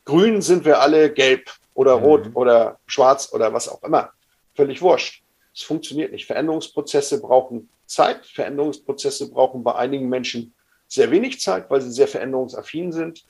grün 0.06 0.42
sind 0.42 0.66
wir 0.66 0.82
alle 0.82 1.12
gelb 1.12 1.50
oder 1.74 1.94
rot 1.94 2.28
mhm. 2.28 2.36
oder 2.36 2.80
schwarz 2.86 3.32
oder 3.34 3.54
was 3.54 3.70
auch 3.70 3.82
immer. 3.84 4.12
Völlig 4.56 4.82
wurscht. 4.82 5.24
Es 5.54 5.64
funktioniert 5.64 6.12
nicht. 6.12 6.26
Veränderungsprozesse 6.26 7.22
brauchen 7.22 7.70
Zeit. 7.86 8.26
Veränderungsprozesse 8.26 9.32
brauchen 9.32 9.64
bei 9.64 9.76
einigen 9.76 10.10
Menschen 10.10 10.54
sehr 10.88 11.12
wenig 11.12 11.40
Zeit, 11.40 11.70
weil 11.70 11.82
sie 11.82 11.92
sehr 11.92 12.08
veränderungsaffin 12.08 12.92
sind. 12.92 13.26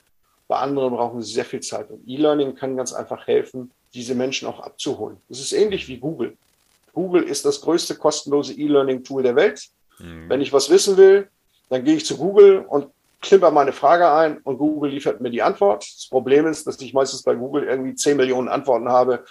Bei 0.48 0.56
anderen 0.58 0.94
brauchen 0.94 1.22
sie 1.22 1.32
sehr 1.32 1.44
viel 1.44 1.60
Zeit. 1.60 1.90
Und 1.90 2.06
E-Learning 2.06 2.54
kann 2.54 2.76
ganz 2.76 2.92
einfach 2.92 3.26
helfen, 3.26 3.70
diese 3.94 4.14
Menschen 4.14 4.48
auch 4.48 4.60
abzuholen. 4.60 5.18
Das 5.28 5.40
ist 5.40 5.52
ähnlich 5.52 5.88
wie 5.88 5.98
Google. 5.98 6.36
Google 6.92 7.22
ist 7.22 7.44
das 7.44 7.60
größte 7.60 7.96
kostenlose 7.96 8.54
E-Learning-Tool 8.54 9.22
der 9.22 9.36
Welt. 9.36 9.68
Mhm. 9.98 10.28
Wenn 10.28 10.40
ich 10.40 10.52
was 10.52 10.70
wissen 10.70 10.96
will, 10.96 11.28
dann 11.68 11.84
gehe 11.84 11.96
ich 11.96 12.04
zu 12.04 12.16
Google 12.16 12.64
und 12.68 12.88
klimper 13.22 13.50
meine 13.50 13.72
Frage 13.72 14.10
ein 14.12 14.38
und 14.38 14.58
Google 14.58 14.90
liefert 14.90 15.20
mir 15.20 15.30
die 15.30 15.42
Antwort. 15.42 15.84
Das 15.84 16.08
Problem 16.08 16.46
ist, 16.46 16.66
dass 16.66 16.80
ich 16.80 16.92
meistens 16.92 17.22
bei 17.22 17.34
Google 17.34 17.64
irgendwie 17.64 17.94
10 17.94 18.16
Millionen 18.16 18.48
Antworten 18.48 18.88
habe. 18.88 19.24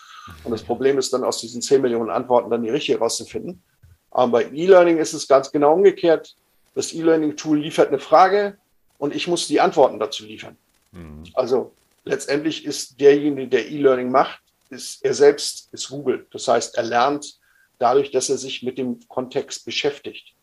Und 0.43 0.51
das 0.51 0.63
Problem 0.63 0.97
ist 0.97 1.13
dann 1.13 1.23
aus 1.23 1.39
diesen 1.39 1.61
10 1.61 1.81
Millionen 1.81 2.09
Antworten 2.09 2.49
dann 2.49 2.63
die 2.63 2.69
richtige 2.69 2.99
rauszufinden. 2.99 3.61
Aber 4.09 4.31
bei 4.31 4.45
E-Learning 4.51 4.97
ist 4.97 5.13
es 5.13 5.27
ganz 5.27 5.51
genau 5.51 5.73
umgekehrt. 5.73 6.35
Das 6.73 6.93
E-Learning-Tool 6.93 7.59
liefert 7.59 7.89
eine 7.89 7.99
Frage 7.99 8.57
und 8.97 9.13
ich 9.13 9.27
muss 9.27 9.47
die 9.47 9.59
Antworten 9.59 9.99
dazu 9.99 10.25
liefern. 10.25 10.57
Mhm. 10.93 11.23
Also 11.33 11.73
letztendlich 12.05 12.65
ist 12.65 12.99
derjenige, 12.99 13.49
der 13.49 13.69
E-Learning 13.69 14.09
macht, 14.09 14.39
ist 14.69 15.03
er 15.03 15.13
selbst 15.13 15.67
ist 15.73 15.89
Google. 15.89 16.25
Das 16.31 16.47
heißt, 16.47 16.77
er 16.77 16.83
lernt 16.83 17.40
dadurch, 17.81 18.11
dass 18.11 18.29
er 18.29 18.37
sich 18.37 18.63
mit 18.63 18.77
dem 18.77 18.99
Kontext 19.07 19.65
beschäftigt 19.65 20.35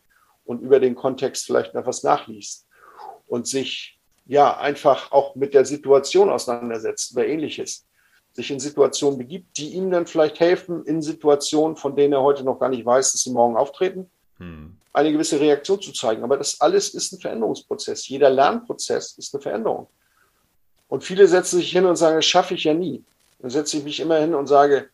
und 0.44 0.60
über 0.60 0.80
den 0.80 0.94
Kontext 0.94 1.46
vielleicht 1.46 1.74
noch 1.74 1.86
was 1.86 2.02
nachliest 2.02 2.66
und 3.26 3.46
sich 3.46 3.98
ja 4.26 4.56
einfach 4.56 5.12
auch 5.12 5.34
mit 5.36 5.54
der 5.54 5.64
Situation 5.64 6.30
auseinandersetzt 6.30 7.12
oder 7.14 7.26
ähnliches, 7.26 7.86
sich 8.32 8.50
in 8.50 8.60
Situationen 8.60 9.18
begibt, 9.18 9.56
die 9.56 9.70
ihm 9.74 9.90
dann 9.90 10.06
vielleicht 10.06 10.40
helfen, 10.40 10.84
in 10.84 11.02
Situationen, 11.02 11.76
von 11.76 11.96
denen 11.96 12.12
er 12.12 12.22
heute 12.22 12.44
noch 12.44 12.58
gar 12.58 12.68
nicht 12.68 12.84
weiß, 12.84 13.12
dass 13.12 13.22
sie 13.22 13.32
morgen 13.32 13.56
auftreten, 13.56 14.10
hm. 14.38 14.76
eine 14.92 15.12
gewisse 15.12 15.40
Reaktion 15.40 15.80
zu 15.80 15.92
zeigen. 15.92 16.22
Aber 16.22 16.36
das 16.36 16.60
alles 16.60 16.94
ist 16.94 17.12
ein 17.12 17.20
Veränderungsprozess. 17.20 18.06
Jeder 18.08 18.30
Lernprozess 18.30 19.16
ist 19.16 19.34
eine 19.34 19.42
Veränderung. 19.42 19.88
Und 20.88 21.04
viele 21.04 21.26
setzen 21.26 21.56
sich 21.56 21.70
hin 21.70 21.84
und 21.84 21.96
sagen, 21.96 22.16
das 22.16 22.26
schaffe 22.26 22.54
ich 22.54 22.64
ja 22.64 22.74
nie. 22.74 23.02
Dann 23.40 23.50
setze 23.50 23.78
ich 23.78 23.84
mich 23.84 24.00
immer 24.00 24.18
hin 24.18 24.34
und 24.34 24.46
sage, 24.46 24.88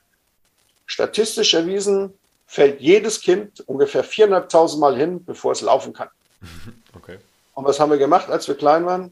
statistisch 0.86 1.54
erwiesen 1.54 2.12
fällt 2.46 2.80
jedes 2.80 3.20
Kind 3.20 3.60
ungefähr 3.66 4.04
400.000 4.04 4.78
Mal 4.78 4.96
hin, 4.96 5.24
bevor 5.24 5.52
es 5.52 5.60
laufen 5.60 5.92
kann. 5.92 6.08
Okay. 6.96 7.18
Und 7.54 7.64
was 7.64 7.80
haben 7.80 7.90
wir 7.90 7.98
gemacht, 7.98 8.30
als 8.30 8.46
wir 8.46 8.54
klein 8.54 8.86
waren? 8.86 9.10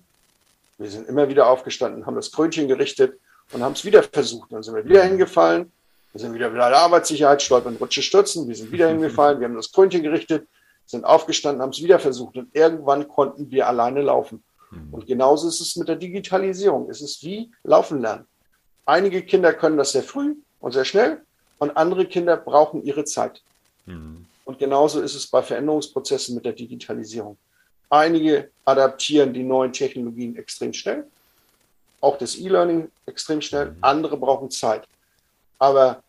Wir 0.79 0.88
sind 0.88 1.09
immer 1.09 1.29
wieder 1.29 1.49
aufgestanden, 1.49 2.07
haben 2.07 2.14
das 2.14 2.31
Krönchen 2.31 2.68
gerichtet 2.68 3.18
und 3.53 3.62
haben 3.62 3.73
es 3.73 3.85
wieder 3.85 4.05
versucht. 4.05 4.53
Dann 4.53 4.62
sind 4.62 4.77
wir 4.77 4.85
wieder 4.85 5.03
hingefallen. 5.03 5.73
Wir 6.12 6.21
sind 6.21 6.33
wieder 6.33 6.53
wieder 6.53 6.68
der 6.68 6.79
Arbeitssicherheit, 6.79 7.42
stolpern, 7.42 7.77
rutsche, 7.77 8.03
stürzen. 8.03 8.47
Wir 8.47 8.55
sind 8.55 8.71
wieder 8.71 8.88
hingefallen. 8.95 9.40
Wir 9.40 9.49
haben 9.49 9.57
das 9.57 9.73
Krönchen 9.73 10.03
gerichtet, 10.03 10.47
sind 10.87 11.05
aufgestanden, 11.05 11.61
haben 11.61 11.71
es 11.71 11.83
wieder 11.83 11.99
versucht. 11.99 12.37
Und 12.37 12.55
irgendwann 12.55 13.09
konnten 13.09 13.51
wir 13.51 13.66
alleine 13.66 14.03
laufen. 14.03 14.42
Mhm. 14.71 14.95
Und 14.95 15.07
genauso 15.07 15.49
ist 15.49 15.61
es 15.61 15.77
mit 15.77 15.88
der 15.88 15.97
Digitalisierung. 15.97 16.88
Es 16.88 17.01
ist 17.01 17.23
wie 17.25 17.51
Laufen 17.64 18.01
lernen. 18.01 18.27
Einige 18.87 19.23
Kinder 19.23 19.53
können 19.53 19.77
das 19.77 19.92
sehr 19.92 20.03
früh 20.03 20.37
und 20.61 20.73
sehr 20.73 20.85
schnell 20.85 21.23
und 21.62 21.77
andere 21.77 22.07
Kinder 22.07 22.37
brauchen 22.37 22.83
ihre 22.83 23.05
Zeit. 23.05 23.40
Mhm. 23.87 24.27
Und 24.44 24.59
genauso 24.59 25.01
ist 25.01 25.14
es 25.14 25.29
bei 25.29 25.42
Veränderungsprozessen 25.42 26.35
mit 26.35 26.44
der 26.44 26.55
Digitalisierung. 26.55 27.37
Einige 27.88 28.51
adaptieren 28.64 29.33
die 29.33 29.44
neuen 29.44 29.72
Technologien 29.72 30.35
extrem 30.35 30.72
schnell, 30.72 31.05
auch 32.01 32.18
das 32.18 32.37
E-Learning 32.37 32.90
extrem 33.07 33.40
schnell. 33.40 33.66
Mhm. 33.70 33.77
Andere 33.81 34.16
brauchen 34.16 34.51
Zeit. 34.51 34.88
Aber 35.61 36.03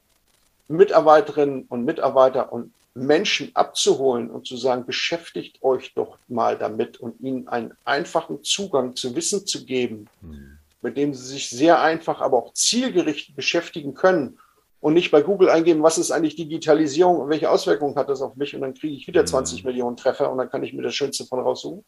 Mitarbeiterinnen 0.69 1.65
und 1.69 1.85
Mitarbeiter 1.85 2.51
und 2.51 2.73
Menschen 2.95 3.51
abzuholen 3.53 4.31
und 4.31 4.47
zu 4.47 4.57
sagen, 4.57 4.87
beschäftigt 4.87 5.61
euch 5.61 5.93
doch 5.93 6.17
mal 6.27 6.57
damit 6.57 6.99
und 6.99 7.21
ihnen 7.21 7.47
einen 7.47 7.73
einfachen 7.85 8.43
Zugang 8.43 8.95
zu 8.95 9.15
Wissen 9.15 9.45
zu 9.45 9.65
geben, 9.65 10.07
mhm. 10.21 10.57
mit 10.81 10.97
dem 10.97 11.13
sie 11.13 11.27
sich 11.27 11.51
sehr 11.51 11.79
einfach, 11.79 12.21
aber 12.21 12.37
auch 12.37 12.53
zielgerichtet 12.55 13.35
beschäftigen 13.35 13.93
können 13.93 14.39
und 14.83 14.95
nicht 14.95 15.11
bei 15.11 15.21
Google 15.21 15.49
eingeben, 15.49 15.81
was 15.81 15.97
ist 15.97 16.11
eigentlich 16.11 16.35
Digitalisierung 16.35 17.21
und 17.21 17.29
welche 17.29 17.49
Auswirkungen 17.49 17.95
hat 17.95 18.09
das 18.09 18.21
auf 18.21 18.35
mich 18.35 18.53
und 18.53 18.59
dann 18.59 18.73
kriege 18.73 18.93
ich 18.93 19.07
wieder 19.07 19.25
20 19.25 19.63
mhm. 19.63 19.69
Millionen 19.69 19.95
Treffer 19.95 20.29
und 20.29 20.37
dann 20.37 20.49
kann 20.49 20.61
ich 20.61 20.73
mir 20.73 20.81
das 20.81 20.93
Schönste 20.93 21.23
von 21.23 21.39
raussuchen, 21.39 21.85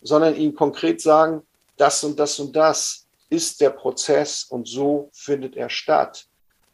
sondern 0.00 0.34
ihnen 0.34 0.54
konkret 0.54 1.02
sagen, 1.02 1.42
das 1.76 2.02
und 2.02 2.18
das 2.18 2.40
und 2.40 2.56
das 2.56 3.04
ist 3.28 3.60
der 3.60 3.68
Prozess 3.68 4.44
und 4.44 4.66
so 4.66 5.10
findet 5.12 5.54
er 5.54 5.68
statt. 5.68 6.24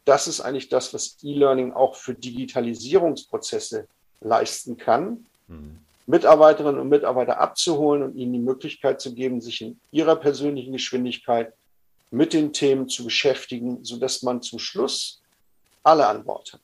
Das 0.05 0.25
ist 0.25 0.39
eigentlich 0.39 0.69
das, 0.69 0.93
was 0.93 1.17
E-Learning 1.21 1.73
auch 1.73 1.97
für 1.97 2.13
Digitalisierungsprozesse 2.13 3.87
leisten 4.21 4.77
kann. 4.77 5.25
Mhm. 5.49 5.79
Mitarbeiterinnen 6.05 6.79
und 6.79 6.87
Mitarbeiter 6.87 7.41
abzuholen 7.41 8.03
und 8.03 8.15
ihnen 8.15 8.31
die 8.31 8.39
Möglichkeit 8.39 9.01
zu 9.01 9.13
geben, 9.13 9.41
sich 9.41 9.59
in 9.61 9.77
ihrer 9.91 10.15
persönlichen 10.15 10.71
Geschwindigkeit 10.71 11.51
mit 12.09 12.31
den 12.31 12.53
Themen 12.53 12.87
zu 12.87 13.03
beschäftigen, 13.03 13.83
sodass 13.83 14.21
man 14.21 14.41
zum 14.41 14.57
Schluss 14.57 15.20
alle 15.83 16.07
an 16.07 16.23
Bord 16.23 16.53
hat. 16.53 16.61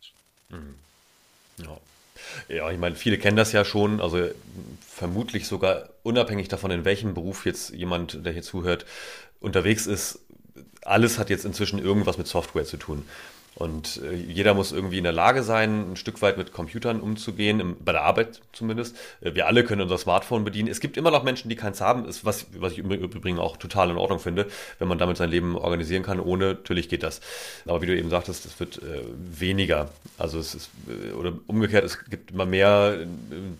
Mhm. 0.49 0.75
Ja. 1.58 1.77
Ja, 2.49 2.69
ich 2.71 2.77
meine, 2.77 2.95
viele 2.95 3.17
kennen 3.17 3.38
das 3.38 3.51
ja 3.51 3.63
schon, 3.63 4.01
also 4.01 4.30
vermutlich 4.88 5.47
sogar 5.47 5.89
unabhängig 6.03 6.47
davon, 6.47 6.71
in 6.71 6.86
welchem 6.86 7.13
Beruf 7.13 7.45
jetzt 7.45 7.69
jemand, 7.71 8.25
der 8.25 8.34
hier 8.34 8.41
zuhört, 8.41 8.86
unterwegs 9.39 9.88
ist. 9.88 10.19
Alles 10.84 11.19
hat 11.19 11.30
jetzt 11.30 11.45
inzwischen 11.45 11.80
irgendwas 11.80 12.17
mit 12.17 12.27
Software 12.27 12.65
zu 12.65 12.77
tun. 12.77 13.08
Und 13.58 14.02
äh, 14.04 14.13
jeder 14.13 14.54
muss 14.54 14.72
irgendwie 14.72 15.00
in 15.00 15.04
der 15.04 15.13
Lage 15.13 15.41
sein, 15.41 15.93
ein 15.93 15.96
Stück 15.96 16.22
weit 16.22 16.38
mit 16.38 16.52
Computern 16.52 17.00
umzugehen, 17.00 17.60
im, 17.60 17.76
bei 17.84 17.91
der 17.91 18.04
Arbeit 18.04 18.39
zumindest. 18.54 18.96
Äh, 19.20 19.34
wir 19.34 19.48
alle 19.48 19.63
können 19.63 19.82
unser 19.82 19.98
Smartphone 19.98 20.43
bedienen. 20.43 20.70
Es 20.70 20.80
gibt 20.80 20.96
immer 20.96 21.10
noch 21.10 21.24
Menschen, 21.24 21.50
die 21.50 21.56
keins 21.56 21.82
haben, 21.82 22.06
ist, 22.06 22.24
was, 22.24 22.46
was 22.60 22.74
ich 22.74 22.80
im 22.80 22.91
Übrigen 22.91 23.39
auch 23.39 23.58
total 23.58 23.89
in 23.89 23.98
Ordnung 23.98 24.20
finde, 24.20 24.46
wenn 24.78 24.88
man 24.88 25.00
damit 25.00 25.17
sein 25.17 25.32
Leben 25.32 25.56
organisieren 25.56 26.04
kann. 26.04 26.20
Ohne, 26.20 26.50
natürlich 26.50 26.88
geht 26.88 27.02
das. 27.02 27.20
Aber 27.65 27.82
wie 27.82 27.88
du 27.88 27.98
eben 27.98 28.12
sagtest, 28.12 28.46
es 28.46 28.60
wird 28.60 28.78
äh, 28.78 29.02
weniger. 29.17 29.89
Also 30.20 30.38
es 30.38 30.54
ist, 30.54 30.70
äh, 30.88 31.13
oder 31.13 31.34
umgekehrt, 31.48 31.84
es 31.84 32.06
gibt 32.06 32.30
immer 32.30 32.46
mehr 32.46 32.96
äh, 33.02 33.06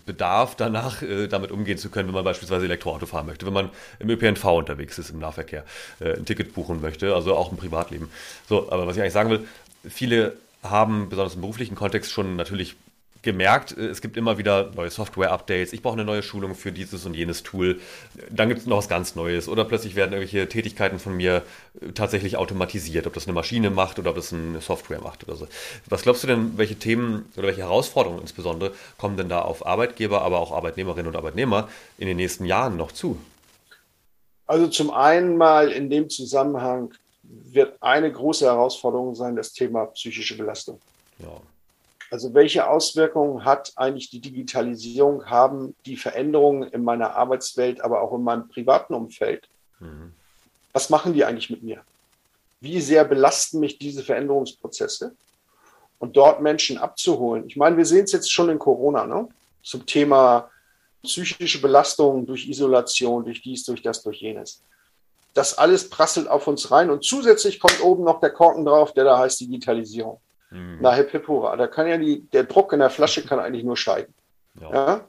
Bedarf 0.06 0.54
danach, 0.54 1.02
äh, 1.02 1.26
damit 1.26 1.50
umgehen 1.50 1.76
zu 1.76 1.90
können, 1.90 2.06
wenn 2.06 2.14
man 2.14 2.24
beispielsweise 2.24 2.66
Elektroauto 2.66 3.06
fahren 3.06 3.26
möchte, 3.26 3.46
wenn 3.46 3.52
man 3.52 3.70
im 3.98 4.08
ÖPNV 4.08 4.44
unterwegs 4.44 4.96
ist, 4.96 5.10
im 5.10 5.18
Nahverkehr, 5.18 5.64
ein 6.00 6.24
Ticket 6.24 6.54
buchen 6.54 6.80
möchte, 6.80 7.14
also 7.14 7.34
auch 7.34 7.50
im 7.50 7.58
Privatleben. 7.58 8.10
So, 8.48 8.70
aber 8.70 8.86
was 8.86 8.96
ich 8.96 9.02
eigentlich 9.02 9.12
sagen 9.12 9.30
will, 9.30 9.46
viele 9.84 10.36
haben, 10.62 11.08
besonders 11.08 11.34
im 11.34 11.40
beruflichen 11.40 11.74
Kontext, 11.74 12.10
schon 12.10 12.36
natürlich 12.36 12.76
gemerkt, 13.22 13.76
äh, 13.76 13.86
es 13.86 14.00
gibt 14.00 14.16
immer 14.16 14.38
wieder 14.38 14.70
neue 14.74 14.90
Software-Updates, 14.90 15.72
ich 15.72 15.82
brauche 15.82 15.94
eine 15.94 16.04
neue 16.04 16.22
Schulung 16.22 16.54
für 16.54 16.72
dieses 16.72 17.04
und 17.04 17.14
jenes 17.14 17.42
Tool, 17.42 17.80
dann 18.30 18.48
gibt 18.48 18.60
es 18.60 18.66
noch 18.66 18.78
was 18.78 18.88
ganz 18.88 19.14
Neues 19.14 19.48
oder 19.48 19.64
plötzlich 19.64 19.96
werden 19.96 20.12
irgendwelche 20.12 20.48
Tätigkeiten 20.48 20.98
von 20.98 21.16
mir 21.16 21.42
äh, 21.80 21.92
tatsächlich 21.92 22.36
automatisiert, 22.36 23.06
ob 23.06 23.14
das 23.14 23.26
eine 23.26 23.34
Maschine 23.34 23.70
macht 23.70 23.98
oder 23.98 24.10
ob 24.10 24.16
das 24.16 24.32
eine 24.32 24.60
Software 24.60 25.00
macht 25.00 25.26
oder 25.26 25.36
so. 25.36 25.48
Was 25.88 26.02
glaubst 26.02 26.22
du 26.22 26.26
denn, 26.26 26.56
welche 26.56 26.76
Themen 26.76 27.26
oder 27.36 27.48
welche 27.48 27.62
Herausforderungen 27.62 28.20
insbesondere 28.20 28.72
kommen 28.96 29.16
denn 29.16 29.28
da 29.28 29.40
auf 29.40 29.66
Arbeitgeber, 29.66 30.22
aber 30.22 30.38
auch 30.38 30.52
Arbeitnehmerinnen 30.52 31.08
und 31.08 31.16
Arbeitnehmer 31.16 31.68
in 31.98 32.06
den 32.06 32.16
nächsten 32.16 32.44
Jahren 32.44 32.76
noch 32.76 32.92
zu? 32.92 33.18
Also 34.46 34.68
zum 34.68 34.90
einen 34.90 35.36
mal 35.36 35.70
in 35.70 35.90
dem 35.90 36.08
Zusammenhang 36.08 36.94
wird 37.28 37.76
eine 37.82 38.10
große 38.10 38.46
Herausforderung 38.46 39.14
sein, 39.14 39.36
das 39.36 39.52
Thema 39.52 39.86
psychische 39.86 40.36
Belastung. 40.36 40.80
Ja. 41.18 41.40
Also 42.10 42.32
welche 42.32 42.68
Auswirkungen 42.68 43.44
hat 43.44 43.72
eigentlich 43.76 44.08
die 44.10 44.20
Digitalisierung, 44.20 45.26
haben 45.26 45.74
die 45.84 45.96
Veränderungen 45.96 46.62
in 46.70 46.82
meiner 46.82 47.14
Arbeitswelt, 47.14 47.82
aber 47.82 48.00
auch 48.00 48.14
in 48.14 48.22
meinem 48.22 48.48
privaten 48.48 48.94
Umfeld? 48.94 49.46
Mhm. 49.78 50.14
Was 50.72 50.88
machen 50.88 51.12
die 51.12 51.24
eigentlich 51.24 51.50
mit 51.50 51.62
mir? 51.62 51.82
Wie 52.60 52.80
sehr 52.80 53.04
belasten 53.04 53.60
mich 53.60 53.78
diese 53.78 54.02
Veränderungsprozesse? 54.02 55.12
und 55.98 56.16
dort 56.16 56.40
Menschen 56.40 56.78
abzuholen. 56.78 57.46
Ich 57.48 57.56
meine, 57.56 57.76
wir 57.76 57.84
sehen 57.84 58.04
es 58.04 58.12
jetzt 58.12 58.32
schon 58.32 58.48
in 58.48 58.58
Corona, 58.58 59.06
ne? 59.06 59.28
Zum 59.62 59.84
Thema 59.84 60.50
psychische 61.02 61.60
Belastung 61.60 62.26
durch 62.26 62.48
Isolation, 62.48 63.24
durch 63.24 63.42
dies, 63.42 63.64
durch 63.64 63.82
das, 63.82 64.02
durch 64.02 64.20
jenes. 64.20 64.62
Das 65.38 65.56
alles 65.56 65.88
prasselt 65.88 66.26
auf 66.26 66.48
uns 66.48 66.72
rein 66.72 66.90
und 66.90 67.04
zusätzlich 67.04 67.60
kommt 67.60 67.80
oben 67.80 68.02
noch 68.02 68.18
der 68.18 68.30
Korken 68.30 68.64
drauf, 68.64 68.92
der 68.92 69.04
da 69.04 69.20
heißt 69.20 69.38
Digitalisierung. 69.38 70.20
Mhm. 70.50 70.78
Na, 70.80 70.92
hip, 70.92 71.12
hip, 71.12 71.28
hurra. 71.28 71.54
Da 71.54 71.68
kann 71.68 71.86
ja 71.86 71.96
die, 71.96 72.22
der 72.32 72.42
Druck 72.42 72.72
in 72.72 72.80
der 72.80 72.90
Flasche 72.90 73.24
kann 73.24 73.38
eigentlich 73.38 73.62
nur 73.62 73.76
steigen. 73.76 74.12
Ja. 74.60 74.72
ja? 74.72 75.00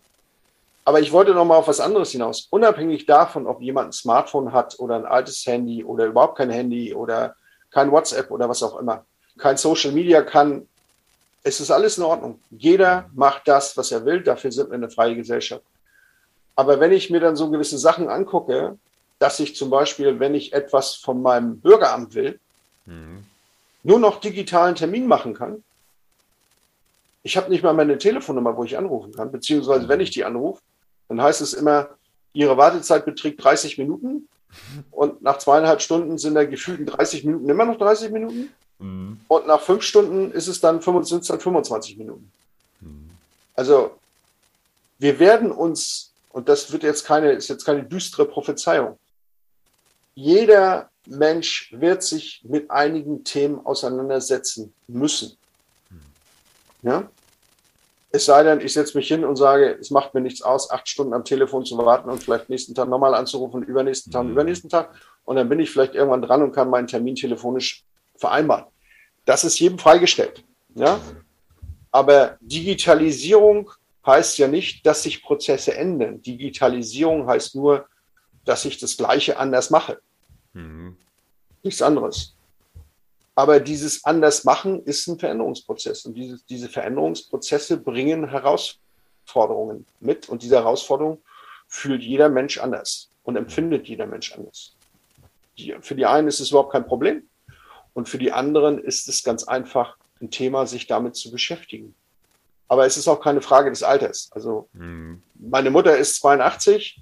Aber 0.86 1.00
ich 1.00 1.12
wollte 1.12 1.34
noch 1.34 1.46
mal 1.46 1.56
auf 1.56 1.68
was 1.68 1.80
anderes 1.80 2.12
hinaus. 2.12 2.48
Unabhängig 2.52 3.08
davon, 3.08 3.48
ob 3.48 3.60
jemand 3.60 3.90
ein 3.90 3.92
Smartphone 3.92 4.54
hat 4.54 4.78
oder 4.78 4.98
ein 4.98 5.08
altes 5.08 5.44
Handy 5.48 5.84
oder 5.84 6.06
überhaupt 6.06 6.38
kein 6.38 6.52
Handy 6.52 6.94
oder 6.94 7.34
kein 7.72 7.92
WhatsApp 7.92 8.30
oder 8.30 8.48
was 8.48 8.62
auch 8.62 8.78
immer, 8.78 9.06
kein 9.40 9.58
Social 9.58 9.94
Media 9.94 10.22
kann, 10.22 10.68
es 11.42 11.60
ist 11.60 11.72
alles 11.72 11.98
in 11.98 12.04
Ordnung. 12.04 12.40
Jeder 12.52 13.10
macht 13.16 13.48
das, 13.48 13.76
was 13.76 13.92
er 13.92 14.06
will. 14.06 14.22
Dafür 14.22 14.52
sind 14.52 14.70
wir 14.70 14.76
eine 14.76 14.92
freie 14.92 15.16
Gesellschaft. 15.16 15.64
Aber 16.56 16.80
wenn 16.80 16.92
ich 16.92 17.10
mir 17.10 17.20
dann 17.20 17.36
so 17.36 17.50
gewisse 17.50 17.80
Sachen 17.80 18.10
angucke, 18.10 18.78
dass 19.20 19.40
ich 19.40 19.56
zum 19.56 19.70
Beispiel, 19.70 20.20
wenn 20.20 20.34
ich 20.34 20.54
etwas 20.54 20.96
von 20.96 21.22
meinem 21.22 21.60
Bürgeramt 21.60 22.16
will, 22.16 22.40
mhm. 22.86 23.26
nur 23.84 24.00
noch 24.00 24.20
digitalen 24.20 24.76
Termin 24.76 25.08
machen 25.08 25.34
kann, 25.34 25.64
ich 27.22 27.36
habe 27.36 27.50
nicht 27.50 27.64
mal 27.64 27.74
meine 27.74 27.98
Telefonnummer, 27.98 28.56
wo 28.56 28.64
ich 28.64 28.78
anrufen 28.78 29.14
kann, 29.14 29.32
beziehungsweise 29.32 29.88
wenn 29.90 30.00
ich 30.00 30.12
die 30.12 30.24
anrufe, 30.24 30.62
dann 31.10 31.22
heißt 31.22 31.42
es 31.42 31.54
immer, 31.54 31.90
Ihre 32.32 32.58
Wartezeit 32.58 33.06
beträgt 33.06 33.44
30 33.44 33.78
Minuten 33.78 34.30
und 34.92 35.22
nach 35.22 35.40
zweieinhalb 35.40 35.82
Stunden 35.82 36.18
sind 36.18 36.36
da 36.36 36.46
gefühlten 36.46 36.86
30 36.86 37.26
Minuten 37.26 37.50
immer 37.50 37.66
noch 37.66 37.78
30 37.78 38.12
Minuten 38.12 38.50
mhm. 38.78 39.20
und 39.28 39.48
nach 39.48 39.62
fünf 39.62 39.84
Stunden 39.84 40.32
ist 40.32 40.48
es 40.48 40.62
dann 40.62 40.82
25, 40.82 41.28
dann 41.28 41.40
25 41.40 41.98
Minuten. 41.98 42.32
Mhm. 42.80 43.10
Also 43.56 43.92
wir 45.00 45.20
werden 45.20 45.52
uns, 45.52 46.12
und 46.32 46.48
das 46.48 46.72
wird 46.72 46.84
jetzt 46.84 47.06
keine, 47.06 47.32
ist 47.32 47.50
jetzt 47.50 47.66
keine 47.66 47.84
düstere 47.84 48.26
Prophezeiung, 48.26 48.98
jeder 50.20 50.90
Mensch 51.08 51.74
wird 51.76 52.04
sich 52.04 52.42
mit 52.44 52.70
einigen 52.70 53.24
Themen 53.24 53.66
auseinandersetzen 53.66 54.74
müssen. 54.88 55.38
Ja? 56.82 57.10
Es 58.12 58.26
sei 58.26 58.44
denn, 58.44 58.60
ich 58.60 58.74
setze 58.74 58.98
mich 58.98 59.08
hin 59.08 59.24
und 59.24 59.38
sage, 59.38 59.78
es 59.80 59.92
macht 59.92 60.14
mir 60.14 60.22
nichts 60.22 60.42
aus, 60.42 60.72
acht 60.72 60.90
Stunden 60.90 61.14
am 61.14 61.24
Telefon 61.24 61.64
zu 61.64 61.78
warten 61.78 62.10
und 62.10 62.24
vielleicht 62.24 62.50
nächsten 62.50 62.76
Tag 62.76 62.90
nochmal 62.90 63.14
anzurufen, 63.14 63.64
übernächsten 63.64 64.12
Tag, 64.12 64.26
mhm. 64.26 64.32
übernächsten 64.32 64.70
Tag. 64.70 64.94
Und 65.24 65.38
dann 65.38 65.48
bin 65.48 65.60
ich 65.60 65.72
vielleicht 65.72 65.96
irgendwann 65.96 66.24
dran 66.24 66.44
und 66.44 66.52
kann 66.52 66.70
meinen 66.70 66.88
Termin 66.88 67.16
telefonisch 67.16 67.86
vereinbaren. 68.18 68.66
Das 69.26 69.44
ist 69.44 69.60
jedem 69.60 69.80
freigestellt. 69.80 70.44
Ja? 70.76 71.00
Aber 71.92 72.38
Digitalisierung 72.42 73.72
heißt 74.06 74.38
ja 74.38 74.48
nicht, 74.48 74.86
dass 74.86 75.04
sich 75.04 75.24
Prozesse 75.24 75.76
ändern. 75.76 76.22
Digitalisierung 76.22 77.28
heißt 77.28 77.56
nur, 77.56 77.88
dass 78.44 78.66
ich 78.66 78.80
das 78.80 78.98
Gleiche 78.98 79.38
anders 79.38 79.70
mache. 79.70 80.00
Mhm. 80.60 80.98
Nichts 81.64 81.82
anderes. 81.82 82.36
Aber 83.40 83.62
dieses 83.62 84.04
Andersmachen 84.04 84.84
ist 84.84 85.08
ein 85.08 85.18
Veränderungsprozess. 85.18 86.06
Und 86.06 86.16
diese, 86.16 86.40
diese 86.50 86.68
Veränderungsprozesse 86.68 87.78
bringen 87.78 88.28
Herausforderungen 88.30 89.86
mit. 90.02 90.28
Und 90.28 90.44
diese 90.44 90.58
Herausforderung 90.58 91.22
fühlt 91.70 92.04
jeder 92.04 92.28
Mensch 92.28 92.58
anders 92.58 93.10
und 93.24 93.38
empfindet 93.38 93.88
jeder 93.88 94.08
Mensch 94.08 94.34
anders. 94.34 94.76
Die, 95.58 95.74
für 95.80 95.96
die 95.96 96.06
einen 96.06 96.28
ist 96.28 96.42
es 96.42 96.50
überhaupt 96.50 96.74
kein 96.74 96.86
Problem. 96.86 97.30
Und 97.94 98.10
für 98.10 98.18
die 98.18 98.34
anderen 98.34 98.78
ist 98.78 99.08
es 99.08 99.24
ganz 99.24 99.46
einfach 99.46 99.96
ein 100.22 100.32
Thema, 100.32 100.68
sich 100.68 100.88
damit 100.88 101.16
zu 101.16 101.32
beschäftigen. 101.32 101.96
Aber 102.68 102.86
es 102.86 102.98
ist 102.98 103.08
auch 103.08 103.22
keine 103.22 103.42
Frage 103.42 103.70
des 103.70 103.84
Alters. 103.84 104.30
Also 104.34 104.68
mhm. 104.74 105.24
meine 105.36 105.72
Mutter 105.72 105.98
ist 105.98 106.16
82. 106.16 107.02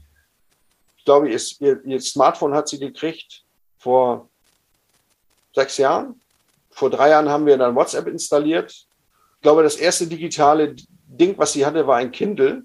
Ich 0.98 1.06
glaube, 1.06 1.30
ihr, 1.30 1.40
ihr 1.84 2.00
Smartphone 2.00 2.54
hat 2.54 2.68
sie 2.68 2.78
gekriegt 2.78 3.44
vor 3.88 4.28
sechs 5.54 5.78
Jahren 5.78 6.20
vor 6.78 6.92
drei 6.92 7.10
Jahren 7.10 7.28
haben 7.28 7.48
wir 7.48 7.58
dann 7.58 7.74
WhatsApp 7.74 8.06
installiert. 8.06 8.72
Ich 8.72 9.42
glaube, 9.42 9.64
das 9.64 9.78
erste 9.78 10.06
digitale 10.06 10.76
Ding, 11.08 11.34
was 11.36 11.54
sie 11.54 11.66
hatte, 11.66 11.88
war 11.88 11.98
ein 11.98 12.12
Kindle, 12.12 12.64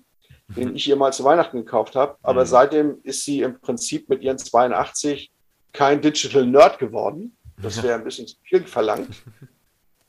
den 0.48 0.76
ich 0.76 0.86
ihr 0.86 0.96
mal 0.96 1.14
zu 1.14 1.24
Weihnachten 1.24 1.56
gekauft 1.56 1.96
habe. 1.96 2.16
Aber 2.22 2.42
mhm. 2.42 2.46
seitdem 2.46 2.98
ist 3.04 3.24
sie 3.24 3.40
im 3.40 3.58
Prinzip 3.58 4.10
mit 4.10 4.20
ihren 4.20 4.36
82 4.36 5.30
kein 5.72 6.02
Digital 6.02 6.46
Nerd 6.46 6.78
geworden. 6.78 7.34
Das 7.62 7.82
wäre 7.82 7.94
ein 7.94 8.04
bisschen 8.04 8.26
zu 8.26 8.36
viel 8.42 8.66
verlangt. 8.66 9.22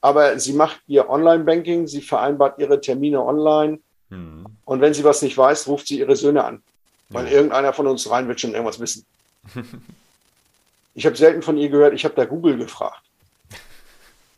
Aber 0.02 0.38
sie 0.38 0.52
macht 0.52 0.82
ihr 0.88 1.10
Online-Banking, 1.10 1.88
sie 1.88 2.02
vereinbart 2.02 2.60
ihre 2.60 2.82
Termine 2.82 3.24
online. 3.24 3.80
Mhm. 4.10 4.48
Und 4.66 4.82
wenn 4.82 4.94
sie 4.94 5.06
was 5.06 5.22
nicht 5.22 5.38
weiß, 5.38 5.66
ruft 5.70 5.88
sie 5.88 6.00
ihre 6.00 6.18
Söhne 6.18 6.44
an. 6.44 6.62
Weil 7.08 7.28
ja. 7.28 7.32
irgendeiner 7.32 7.72
von 7.72 7.88
uns 7.88 8.10
rein 8.10 8.28
wird 8.28 8.42
schon 8.42 8.52
irgendwas 8.52 8.82
wissen. 8.82 9.06
Ich 10.96 11.06
habe 11.06 11.16
selten 11.16 11.42
von 11.42 11.58
ihr 11.58 11.70
gehört, 11.70 11.94
ich 11.94 12.06
habe 12.06 12.16
da 12.16 12.26
Google 12.26 12.58
gefragt 12.58 13.04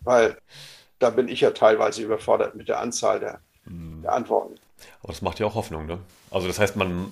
weil 0.06 0.38
da 1.00 1.10
bin 1.10 1.28
ich 1.28 1.42
ja 1.42 1.52
teilweise 1.52 2.02
überfordert 2.02 2.56
mit 2.56 2.70
der 2.70 2.80
Anzahl 2.80 3.20
der, 3.20 3.40
mhm. 3.66 4.02
der 4.04 4.14
Antworten. 4.14 4.56
Aber 5.04 5.12
das 5.12 5.22
macht 5.22 5.40
ja 5.40 5.46
auch 5.46 5.56
Hoffnung, 5.56 5.86
ne? 5.86 6.00
Also 6.32 6.48
das 6.48 6.60
heißt, 6.60 6.76
man, 6.76 7.12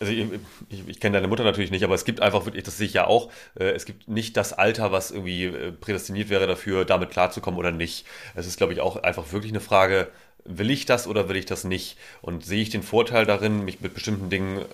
also 0.00 0.12
ich, 0.12 0.26
ich, 0.68 0.88
ich 0.88 1.00
kenne 1.00 1.16
deine 1.16 1.28
Mutter 1.28 1.44
natürlich 1.44 1.70
nicht, 1.70 1.84
aber 1.84 1.94
es 1.94 2.04
gibt 2.04 2.20
einfach 2.20 2.44
wirklich, 2.46 2.64
das 2.64 2.76
sehe 2.76 2.86
ich 2.86 2.94
ja 2.94 3.06
auch, 3.06 3.30
äh, 3.58 3.70
es 3.70 3.84
gibt 3.84 4.08
nicht 4.08 4.36
das 4.36 4.52
Alter, 4.52 4.92
was 4.92 5.10
irgendwie 5.10 5.44
äh, 5.44 5.72
prädestiniert 5.72 6.28
wäre 6.28 6.46
dafür, 6.46 6.84
damit 6.84 7.10
klarzukommen 7.10 7.58
oder 7.58 7.70
nicht. 7.70 8.06
Es 8.34 8.46
ist, 8.46 8.56
glaube 8.56 8.72
ich, 8.72 8.80
auch 8.80 8.96
einfach 8.96 9.32
wirklich 9.32 9.52
eine 9.52 9.60
Frage, 9.60 10.08
will 10.44 10.70
ich 10.70 10.86
das 10.86 11.06
oder 11.06 11.28
will 11.28 11.36
ich 11.36 11.46
das 11.46 11.64
nicht? 11.64 11.96
Und 12.22 12.44
sehe 12.44 12.62
ich 12.62 12.70
den 12.70 12.82
Vorteil 12.82 13.26
darin, 13.26 13.64
mich 13.64 13.80
mit 13.80 13.94
bestimmten 13.94 14.30
Dingen 14.30 14.64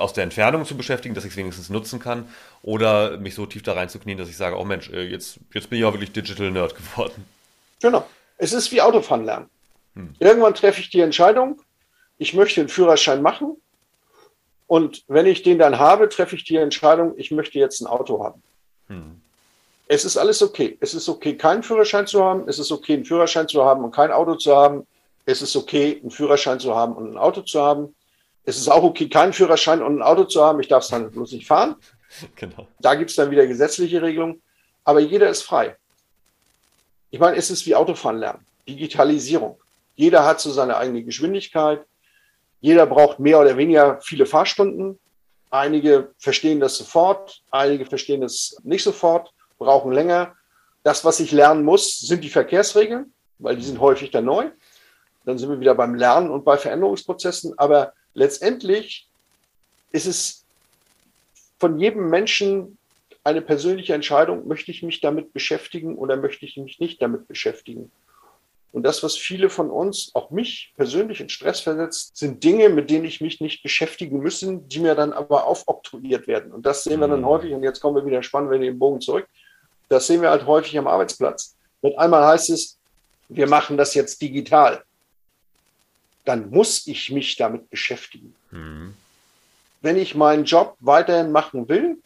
aus 0.00 0.12
der 0.12 0.24
Entfernung 0.24 0.64
zu 0.64 0.76
beschäftigen, 0.76 1.14
dass 1.14 1.24
ich 1.24 1.32
es 1.32 1.36
wenigstens 1.36 1.68
nutzen 1.68 2.00
kann, 2.00 2.28
oder 2.62 3.18
mich 3.18 3.34
so 3.34 3.46
tief 3.46 3.62
da 3.62 3.74
reinzuknien, 3.74 4.18
dass 4.18 4.28
ich 4.28 4.36
sage, 4.36 4.58
oh 4.58 4.64
Mensch, 4.64 4.90
äh, 4.90 5.02
jetzt, 5.02 5.38
jetzt 5.52 5.70
bin 5.70 5.78
ich 5.78 5.84
auch 5.84 5.92
wirklich 5.92 6.12
Digital 6.12 6.50
Nerd 6.50 6.74
geworden. 6.76 7.24
Genau. 7.80 8.06
Es 8.38 8.52
ist 8.52 8.72
wie 8.72 8.80
Autofahren 8.80 9.24
lernen. 9.24 9.50
Hm. 9.94 10.14
Irgendwann 10.18 10.54
treffe 10.54 10.80
ich 10.80 10.90
die 10.90 11.00
Entscheidung, 11.00 11.60
ich 12.18 12.34
möchte 12.34 12.60
einen 12.60 12.68
Führerschein 12.68 13.22
machen. 13.22 13.56
Und 14.66 15.04
wenn 15.08 15.26
ich 15.26 15.42
den 15.42 15.58
dann 15.58 15.78
habe, 15.78 16.08
treffe 16.08 16.36
ich 16.36 16.44
die 16.44 16.56
Entscheidung, 16.56 17.14
ich 17.16 17.30
möchte 17.30 17.58
jetzt 17.58 17.80
ein 17.80 17.86
Auto 17.86 18.22
haben. 18.22 18.42
Hm. 18.88 19.20
Es 19.88 20.04
ist 20.04 20.16
alles 20.16 20.40
okay. 20.42 20.78
Es 20.80 20.94
ist 20.94 21.08
okay, 21.08 21.36
keinen 21.36 21.62
Führerschein 21.64 22.06
zu 22.06 22.22
haben. 22.24 22.48
Es 22.48 22.60
ist 22.60 22.70
okay, 22.70 22.94
einen 22.94 23.04
Führerschein 23.04 23.48
zu 23.48 23.64
haben 23.64 23.82
und 23.82 23.92
kein 23.92 24.12
Auto 24.12 24.36
zu 24.36 24.54
haben. 24.54 24.86
Es 25.26 25.42
ist 25.42 25.56
okay, 25.56 25.98
einen 26.00 26.12
Führerschein 26.12 26.60
zu 26.60 26.76
haben 26.76 26.94
und 26.94 27.10
ein 27.10 27.18
Auto 27.18 27.40
zu 27.42 27.60
haben. 27.60 27.94
Es 28.44 28.56
ist 28.56 28.68
auch 28.68 28.82
okay, 28.82 29.08
keinen 29.08 29.32
Führerschein 29.32 29.82
und 29.82 29.98
ein 29.98 30.02
Auto 30.02 30.24
zu 30.24 30.42
haben. 30.42 30.60
Ich 30.60 30.68
darf 30.68 30.82
es 30.82 30.88
dann 30.88 31.10
bloß 31.10 31.32
nicht 31.32 31.46
fahren. 31.46 31.76
Genau. 32.34 32.66
Da 32.80 32.96
gibt 32.96 33.10
es 33.10 33.16
dann 33.16 33.30
wieder 33.30 33.46
gesetzliche 33.46 34.02
Regelungen. 34.02 34.42
Aber 34.82 34.98
jeder 34.98 35.28
ist 35.28 35.42
frei. 35.42 35.76
Ich 37.10 37.20
meine, 37.20 37.36
es 37.36 37.50
ist 37.50 37.64
wie 37.66 37.76
Autofahren 37.76 38.18
lernen. 38.18 38.44
Digitalisierung. 38.68 39.60
Jeder 39.94 40.24
hat 40.24 40.40
so 40.40 40.50
seine 40.50 40.76
eigene 40.76 41.04
Geschwindigkeit. 41.04 41.84
Jeder 42.60 42.86
braucht 42.86 43.20
mehr 43.20 43.38
oder 43.38 43.56
weniger 43.56 44.00
viele 44.00 44.26
Fahrstunden. 44.26 44.98
Einige 45.50 46.12
verstehen 46.18 46.60
das 46.60 46.76
sofort, 46.76 47.42
einige 47.50 47.84
verstehen 47.84 48.20
das 48.20 48.56
nicht 48.62 48.84
sofort, 48.84 49.32
brauchen 49.58 49.92
länger. 49.92 50.34
Das, 50.84 51.04
was 51.04 51.20
ich 51.20 51.32
lernen 51.32 51.64
muss, 51.64 51.98
sind 51.98 52.22
die 52.22 52.30
Verkehrsregeln, 52.30 53.12
weil 53.38 53.56
die 53.56 53.64
sind 53.64 53.80
häufig 53.80 54.10
dann 54.10 54.24
neu. 54.24 54.50
Dann 55.24 55.38
sind 55.38 55.50
wir 55.50 55.60
wieder 55.60 55.74
beim 55.74 55.94
Lernen 55.94 56.30
und 56.30 56.44
bei 56.44 56.56
Veränderungsprozessen. 56.56 57.58
Aber 57.58 57.92
letztendlich 58.14 59.08
ist 59.92 60.06
es 60.06 60.44
von 61.58 61.78
jedem 61.78 62.08
Menschen 62.08 62.78
eine 63.22 63.42
persönliche 63.42 63.94
Entscheidung, 63.94 64.48
möchte 64.48 64.70
ich 64.70 64.82
mich 64.82 65.00
damit 65.00 65.32
beschäftigen 65.32 65.96
oder 65.96 66.16
möchte 66.16 66.46
ich 66.46 66.56
mich 66.56 66.80
nicht 66.80 67.02
damit 67.02 67.28
beschäftigen. 67.28 67.90
Und 68.72 68.84
das, 68.84 69.02
was 69.02 69.16
viele 69.16 69.50
von 69.50 69.68
uns, 69.68 70.12
auch 70.14 70.30
mich 70.30 70.72
persönlich 70.76 71.20
in 71.20 71.28
Stress 71.28 71.60
versetzt, 71.60 72.16
sind 72.16 72.44
Dinge, 72.44 72.68
mit 72.68 72.88
denen 72.88 73.04
ich 73.04 73.20
mich 73.20 73.40
nicht 73.40 73.62
beschäftigen 73.62 74.20
müssen, 74.20 74.68
die 74.68 74.78
mir 74.78 74.94
dann 74.94 75.12
aber 75.12 75.44
aufoktroyiert 75.44 76.28
werden. 76.28 76.52
Und 76.52 76.64
das 76.64 76.84
sehen 76.84 77.00
wir 77.00 77.08
dann 77.08 77.20
mhm. 77.20 77.26
häufig, 77.26 77.52
und 77.52 77.64
jetzt 77.64 77.80
kommen 77.80 77.96
wir 77.96 78.06
wieder 78.06 78.22
spannend, 78.22 78.50
wenn 78.50 78.60
wir 78.60 78.70
den 78.70 78.78
Bogen 78.78 79.00
zurück, 79.00 79.26
das 79.88 80.06
sehen 80.06 80.22
wir 80.22 80.30
halt 80.30 80.46
häufig 80.46 80.78
am 80.78 80.86
Arbeitsplatz. 80.86 81.56
Mit 81.82 81.98
einmal 81.98 82.24
heißt 82.24 82.50
es, 82.50 82.78
wir 83.28 83.48
machen 83.48 83.76
das 83.76 83.94
jetzt 83.94 84.22
digital 84.22 84.84
dann 86.24 86.50
muss 86.50 86.86
ich 86.86 87.10
mich 87.10 87.36
damit 87.36 87.70
beschäftigen. 87.70 88.34
Mhm. 88.50 88.94
Wenn 89.80 89.96
ich 89.96 90.14
meinen 90.14 90.44
Job 90.44 90.76
weiterhin 90.80 91.32
machen 91.32 91.68
will, 91.68 91.98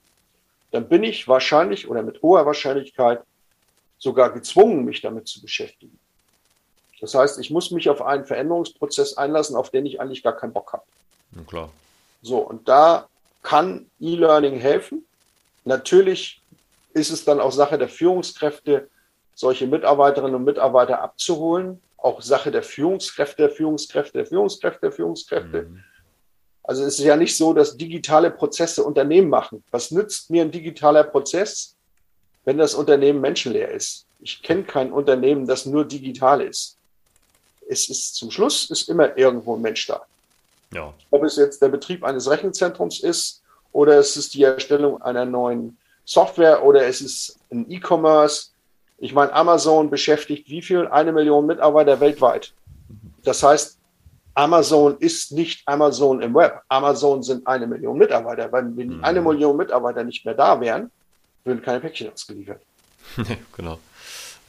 dann 0.71 0.89
bin 0.89 1.05
ich 1.05 1.29
wahrscheinlich 1.29 1.89
oder 1.89 2.03
mit 2.03 2.23
hoher 2.23 2.47
Wahrscheinlichkeit 2.47 3.23
sogar 3.99 4.33
gezwungen, 4.33 4.85
mich 4.85 5.01
damit 5.01 5.27
zu 5.29 5.41
beschäftigen. 5.41 5.99
Das 7.01 7.15
heißt, 7.15 7.39
ich 7.39 7.51
muss 7.51 7.71
mich 7.71 7.89
auf 7.89 8.03
einen 8.03 8.25
Veränderungsprozess 8.25 9.17
einlassen, 9.17 9.57
auf 9.57 9.71
den 9.71 9.87
ich 9.87 10.01
eigentlich 10.01 10.23
gar 10.23 10.37
keinen 10.37 10.53
Bock 10.53 10.73
habe. 10.73 10.85
Ja, 11.37 11.43
klar. 11.43 11.71
So, 12.23 12.39
und 12.39 12.69
da 12.69 13.09
kann 13.43 13.91
E-Learning 14.01 14.59
helfen. 14.59 15.05
Natürlich 15.65 16.41
ist 16.93 17.11
es 17.11 17.25
dann 17.25 17.41
auch 17.41 17.53
Sache 17.53 17.77
der 17.77 17.89
Führungskräfte, 17.89 18.89
solche 19.35 19.67
Mitarbeiterinnen 19.67 20.35
und 20.35 20.45
Mitarbeiter 20.45 21.03
abzuholen. 21.03 21.81
Auch 22.05 22.21
Sache 22.21 22.51
der 22.51 22.63
Führungskräfte, 22.63 23.45
der 23.45 23.51
Führungskräfte, 23.51 24.19
der 24.19 24.27
Führungskräfte, 24.27 24.81
der 24.83 24.93
Führungskräfte. 24.93 25.63
Mhm. 25.63 25.85
Also 26.63 26.85
es 26.85 26.99
ist 26.99 27.05
ja 27.05 27.17
nicht 27.17 27.35
so, 27.35 27.55
dass 27.55 27.79
digitale 27.79 28.31
Prozesse 28.31 28.85
Unternehmen 28.85 29.31
machen. 29.31 29.65
Was 29.71 29.91
nützt 29.91 30.29
mir 30.29 30.43
ein 30.43 30.51
digitaler 30.51 31.05
Prozess, 31.05 31.75
wenn 32.45 32.59
das 32.59 32.75
Unternehmen 32.75 33.23
menschenleer 33.23 33.71
ist? 33.71 34.05
Ich 34.21 34.43
kenne 34.43 34.65
kein 34.65 34.93
Unternehmen, 34.93 35.47
das 35.47 35.65
nur 35.65 35.87
digital 35.87 36.43
ist. 36.43 36.77
Es 37.69 37.89
ist 37.89 38.17
zum 38.17 38.31
Schluss 38.31 38.71
ist 38.71 38.91
immer 38.91 39.17
irgendwo 39.17 39.57
ein 39.57 39.63
Mensch 39.63 39.87
da. 39.87 40.03
Ja. 40.75 40.93
Ob 41.11 41.23
es 41.23 41.37
jetzt 41.37 41.63
der 41.63 41.69
Betrieb 41.69 42.05
eines 42.05 42.29
Rechenzentrums 42.29 43.01
ist 43.01 43.43
oder 43.73 43.99
es 43.99 44.17
ist 44.19 44.35
die 44.35 44.43
Erstellung 44.43 45.01
einer 45.01 45.25
neuen 45.25 45.79
Software 46.05 46.63
oder 46.65 46.87
es 46.87 47.01
ist 47.01 47.39
ein 47.51 47.71
E-Commerce. 47.71 48.51
Ich 49.05 49.13
meine, 49.13 49.35
Amazon 49.35 49.91
beschäftigt 49.91 50.49
wie 50.49 50.63
viel? 50.63 50.89
Eine 50.89 51.13
Million 51.13 51.45
Mitarbeiter 51.45 52.01
weltweit. 52.01 52.55
Das 53.23 53.43
heißt, 53.43 53.79
Amazon 54.33 54.97
ist 54.99 55.31
nicht 55.31 55.61
Amazon 55.69 56.23
im 56.23 56.35
Web. 56.35 56.63
Amazon 56.71 57.23
sind 57.23 57.47
eine 57.47 57.67
Million 57.67 57.99
Mitarbeiter. 57.99 58.51
Wenn, 58.51 58.75
wenn 58.79 58.97
mhm. 58.97 59.05
eine 59.05 59.21
Million 59.21 59.59
Mitarbeiter 59.59 60.05
nicht 60.05 60.25
mehr 60.25 60.33
da 60.33 60.59
wären, 60.59 60.91
würden 61.45 61.61
keine 61.61 61.81
Päckchen 61.81 62.11
ausgeliefert. 62.15 62.63
genau. 63.55 63.79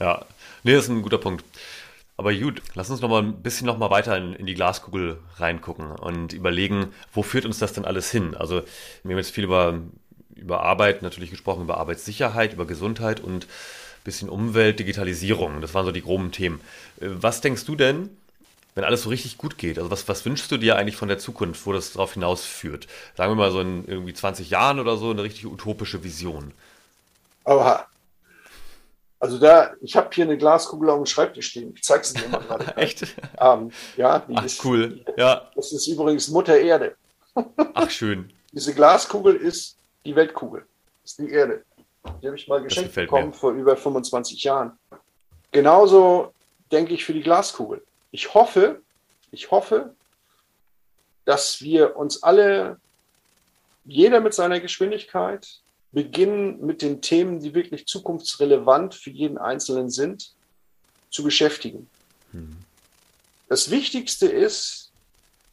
Ja, 0.00 0.24
nee, 0.62 0.72
das 0.72 0.84
ist 0.84 0.90
ein 0.90 1.02
guter 1.02 1.18
Punkt. 1.18 1.44
Aber 2.16 2.32
gut, 2.32 2.62
lass 2.74 2.88
uns 2.88 3.02
noch 3.02 3.10
mal 3.10 3.22
ein 3.22 3.42
bisschen 3.42 3.66
noch 3.66 3.76
mal 3.76 3.90
weiter 3.90 4.16
in, 4.16 4.32
in, 4.32 4.46
die 4.46 4.54
Glaskugel 4.54 5.18
reingucken 5.36 5.90
und 5.90 6.32
überlegen, 6.32 6.94
wo 7.12 7.22
führt 7.22 7.44
uns 7.44 7.58
das 7.58 7.74
denn 7.74 7.84
alles 7.84 8.10
hin? 8.10 8.34
Also 8.34 8.62
wir 9.02 9.10
haben 9.10 9.18
jetzt 9.18 9.32
viel 9.32 9.44
über, 9.44 9.80
über 10.34 10.62
Arbeit 10.62 11.02
natürlich 11.02 11.28
gesprochen, 11.28 11.64
über 11.64 11.76
Arbeitssicherheit, 11.76 12.54
über 12.54 12.64
Gesundheit 12.64 13.20
und 13.20 13.46
bisschen 14.06 14.30
Umwelt, 14.30 14.78
Digitalisierung. 14.78 15.60
Das 15.60 15.74
waren 15.74 15.84
so 15.84 15.92
die 15.92 16.02
groben 16.02 16.32
Themen. 16.32 16.60
Äh, 17.00 17.08
was 17.10 17.42
denkst 17.42 17.66
du 17.66 17.76
denn, 17.76 18.08
wenn 18.74 18.84
alles 18.84 19.02
so 19.02 19.10
richtig 19.10 19.36
gut 19.36 19.58
geht? 19.58 19.78
Also 19.78 19.90
was, 19.90 20.08
was 20.08 20.24
wünschst 20.24 20.50
du 20.50 20.56
dir 20.56 20.76
eigentlich 20.76 20.96
von 20.96 21.08
der 21.08 21.18
Zukunft, 21.18 21.66
wo 21.66 21.72
das 21.72 21.92
darauf 21.92 22.14
hinausführt? 22.14 22.86
Sagen 23.16 23.32
wir 23.32 23.36
mal 23.36 23.50
so 23.50 23.60
in 23.60 23.86
irgendwie 23.86 24.14
20 24.14 24.48
Jahren 24.48 24.80
oder 24.80 24.96
so, 24.96 25.10
eine 25.10 25.22
richtig 25.22 25.46
utopische 25.46 26.02
Vision. 26.02 26.52
Aber 27.44 27.86
also 29.18 29.38
da, 29.38 29.72
ich 29.80 29.96
habe 29.96 30.10
hier 30.12 30.24
eine 30.24 30.36
Glaskugel 30.36 30.90
auf 30.90 30.98
dem 30.98 31.06
Schreibtisch 31.06 31.48
stehen. 31.48 31.72
Ich 31.74 31.82
zeige 31.82 32.04
sie 32.04 32.14
dir 32.18 32.28
mal 32.28 32.40
gerade. 32.40 32.76
Echt? 32.76 33.02
Ähm, 33.38 33.70
ja, 33.96 34.18
die 34.20 34.36
Ach, 34.36 34.44
ist 34.44 34.64
cool. 34.64 35.04
Ja. 35.16 35.50
Das 35.54 35.72
ist 35.72 35.86
übrigens 35.86 36.28
Mutter 36.28 36.58
Erde. 36.58 36.96
Ach 37.74 37.90
schön. 37.90 38.32
Diese 38.52 38.74
Glaskugel 38.74 39.36
ist 39.36 39.76
die 40.04 40.14
Weltkugel. 40.14 40.66
Ist 41.04 41.18
die 41.18 41.30
Erde. 41.30 41.64
Die 42.22 42.26
habe 42.26 42.36
ich 42.36 42.48
mal 42.48 42.62
geschenkt 42.62 42.94
bekommen 42.94 43.28
mir. 43.28 43.34
vor 43.34 43.52
über 43.52 43.76
25 43.76 44.42
Jahren. 44.42 44.78
Genauso 45.52 46.32
denke 46.70 46.94
ich 46.94 47.04
für 47.04 47.12
die 47.12 47.22
Glaskugel 47.22 47.82
ich 48.16 48.32
hoffe, 48.32 48.80
ich 49.30 49.50
hoffe, 49.50 49.94
dass 51.26 51.60
wir 51.60 51.96
uns 51.96 52.22
alle, 52.22 52.80
jeder 53.84 54.20
mit 54.20 54.32
seiner 54.32 54.58
Geschwindigkeit, 54.58 55.46
beginnen 55.92 56.64
mit 56.64 56.80
den 56.80 57.02
Themen, 57.02 57.40
die 57.40 57.52
wirklich 57.52 57.86
zukunftsrelevant 57.86 58.94
für 58.94 59.10
jeden 59.10 59.36
Einzelnen 59.36 59.90
sind, 59.90 60.32
zu 61.10 61.22
beschäftigen. 61.22 61.90
Mhm. 62.32 62.56
Das 63.50 63.70
Wichtigste 63.70 64.26
ist, 64.26 64.92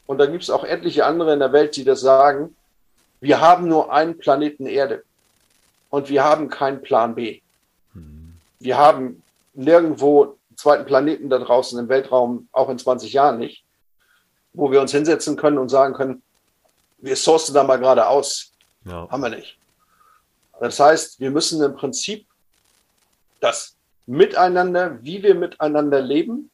und 0.06 0.20
da 0.20 0.26
gibt 0.26 0.44
es 0.44 0.50
auch 0.50 0.64
etliche 0.64 1.06
andere 1.06 1.34
in 1.34 1.40
der 1.40 1.52
Welt, 1.52 1.76
die 1.76 1.84
das 1.84 2.00
sagen, 2.00 2.56
wir 3.20 3.42
haben 3.42 3.68
nur 3.68 3.92
einen 3.92 4.18
Planeten 4.18 4.68
Erde 4.68 5.04
und 5.94 6.10
wir 6.10 6.24
haben 6.24 6.50
keinen 6.50 6.82
Plan 6.82 7.14
B. 7.14 7.42
Mhm. 7.94 8.34
Wir 8.58 8.80
haben 8.80 9.22
nirgendwo 9.54 10.40
zweiten 10.56 10.88
Planeten 10.88 11.30
da 11.30 11.38
draußen 11.38 11.78
im 11.78 11.88
Weltraum, 11.88 12.48
auch 12.52 12.70
in 12.70 12.80
20 12.80 13.14
Jahren 13.14 13.38
nicht, 13.38 13.64
wo 14.54 14.72
wir 14.72 14.82
uns 14.82 14.92
hinsetzen 14.92 15.38
können 15.38 15.60
und 15.60 15.70
sagen 15.70 15.94
können, 15.94 16.24
wir 16.98 17.16
sourcen 17.16 17.54
da 17.54 17.64
mal 17.64 17.78
gerade 17.78 18.08
aus. 18.08 18.54
Ja. 18.86 19.08
Haben 19.08 19.22
wir 19.22 19.30
nicht. 19.30 19.60
Das 20.60 20.80
heißt, 20.80 21.20
wir 21.20 21.30
müssen 21.30 21.62
im 21.62 21.76
Prinzip 21.76 22.26
das 23.40 23.76
Miteinander, 24.08 24.98
wie 25.04 25.22
wir 25.22 25.36
miteinander 25.36 26.02
leben 26.02 26.50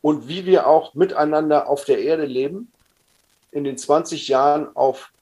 und 0.00 0.28
wie 0.28 0.46
wir 0.46 0.66
auch 0.66 0.94
miteinander 0.94 1.68
auf 1.68 1.84
der 1.84 1.98
Erde 1.98 2.24
leben, 2.24 2.72
in 3.52 3.64
den 3.64 3.76
20 3.76 4.28
Jahren 4.28 4.74
auf 4.74 5.12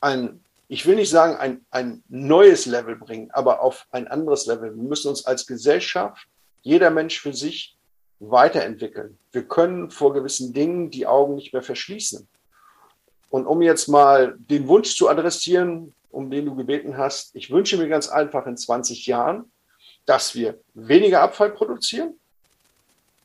ein 0.00 0.40
ich 0.72 0.86
will 0.86 0.94
nicht 0.94 1.10
sagen, 1.10 1.34
ein, 1.34 1.66
ein 1.72 2.04
neues 2.08 2.64
Level 2.64 2.94
bringen, 2.94 3.28
aber 3.32 3.60
auf 3.60 3.88
ein 3.90 4.06
anderes 4.06 4.46
Level. 4.46 4.76
Wir 4.76 4.84
müssen 4.84 5.08
uns 5.08 5.26
als 5.26 5.44
Gesellschaft 5.48 6.28
jeder 6.62 6.90
Mensch 6.90 7.20
für 7.20 7.32
sich 7.32 7.76
weiterentwickeln. 8.20 9.18
Wir 9.32 9.42
können 9.48 9.90
vor 9.90 10.12
gewissen 10.12 10.52
Dingen 10.52 10.92
die 10.92 11.08
Augen 11.08 11.34
nicht 11.34 11.52
mehr 11.52 11.64
verschließen. 11.64 12.28
Und 13.30 13.46
um 13.46 13.62
jetzt 13.62 13.88
mal 13.88 14.36
den 14.38 14.68
Wunsch 14.68 14.94
zu 14.94 15.08
adressieren, 15.08 15.92
um 16.12 16.30
den 16.30 16.46
du 16.46 16.54
gebeten 16.54 16.96
hast, 16.96 17.34
ich 17.34 17.50
wünsche 17.50 17.76
mir 17.76 17.88
ganz 17.88 18.08
einfach 18.08 18.46
in 18.46 18.56
20 18.56 19.06
Jahren, 19.06 19.50
dass 20.06 20.36
wir 20.36 20.60
weniger 20.74 21.20
Abfall 21.22 21.50
produzieren. 21.50 22.14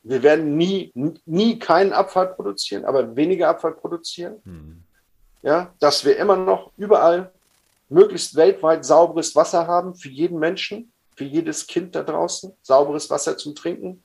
Wir 0.02 0.24
werden 0.24 0.58
nie, 0.58 0.92
nie 1.28 1.60
keinen 1.60 1.94
Abfall 1.94 2.34
produzieren, 2.34 2.86
aber 2.86 3.16
weniger 3.16 3.50
Abfall 3.50 3.74
produzieren. 3.74 4.42
Mhm. 4.46 4.82
Ja, 5.44 5.72
dass 5.80 6.04
wir 6.04 6.18
immer 6.18 6.38
noch 6.38 6.72
überall 6.76 7.32
möglichst 7.90 8.36
weltweit 8.36 8.86
sauberes 8.86 9.36
Wasser 9.36 9.68
haben 9.68 9.96
für 9.96 10.10
jeden 10.10 10.40
Menschen 10.40 10.92
für 11.16 11.24
jedes 11.24 11.66
Kind 11.68 11.96
da 11.96 12.04
draußen, 12.04 12.54
sauberes 12.62 13.10
Wasser 13.10 13.38
zum 13.38 13.56
Trinken, 13.56 14.04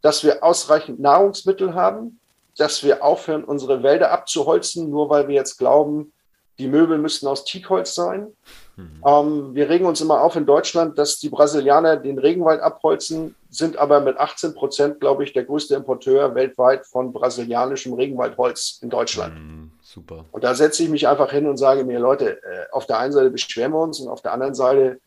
dass 0.00 0.24
wir 0.24 0.42
ausreichend 0.42 1.00
Nahrungsmittel 1.00 1.74
haben, 1.74 2.20
dass 2.56 2.82
wir 2.84 3.02
aufhören, 3.02 3.44
unsere 3.44 3.82
Wälder 3.82 4.12
abzuholzen, 4.12 4.90
nur 4.90 5.10
weil 5.10 5.28
wir 5.28 5.34
jetzt 5.34 5.58
glauben, 5.58 6.12
die 6.58 6.68
Möbel 6.68 6.98
müssten 6.98 7.26
aus 7.26 7.44
Teakholz 7.44 7.94
sein. 7.94 8.28
Mhm. 8.76 9.02
Ähm, 9.04 9.54
wir 9.54 9.68
regen 9.68 9.86
uns 9.86 10.00
immer 10.00 10.20
auf 10.20 10.36
in 10.36 10.46
Deutschland, 10.46 10.98
dass 10.98 11.18
die 11.18 11.30
Brasilianer 11.30 11.96
den 11.96 12.18
Regenwald 12.18 12.60
abholzen, 12.60 13.34
sind 13.48 13.78
aber 13.78 14.00
mit 14.00 14.18
18 14.18 14.54
Prozent, 14.54 15.00
glaube 15.00 15.24
ich, 15.24 15.32
der 15.32 15.44
größte 15.44 15.74
Importeur 15.74 16.34
weltweit 16.34 16.86
von 16.86 17.12
brasilianischem 17.12 17.94
Regenwaldholz 17.94 18.78
in 18.82 18.90
Deutschland. 18.90 19.34
Mhm, 19.34 19.72
super. 19.92 20.24
Und 20.32 20.44
da 20.44 20.54
setze 20.54 20.82
ich 20.82 20.88
mich 20.88 21.08
einfach 21.08 21.30
hin 21.30 21.46
und 21.46 21.56
sage 21.56 21.84
mir, 21.84 21.98
Leute, 21.98 22.42
äh, 22.42 22.66
auf 22.72 22.86
der 22.86 22.98
einen 22.98 23.12
Seite 23.12 23.30
beschweren 23.30 23.72
wir 23.72 23.80
uns 23.80 24.00
und 24.00 24.08
auf 24.08 24.22
der 24.22 24.32
anderen 24.32 24.54
Seite 24.54 25.00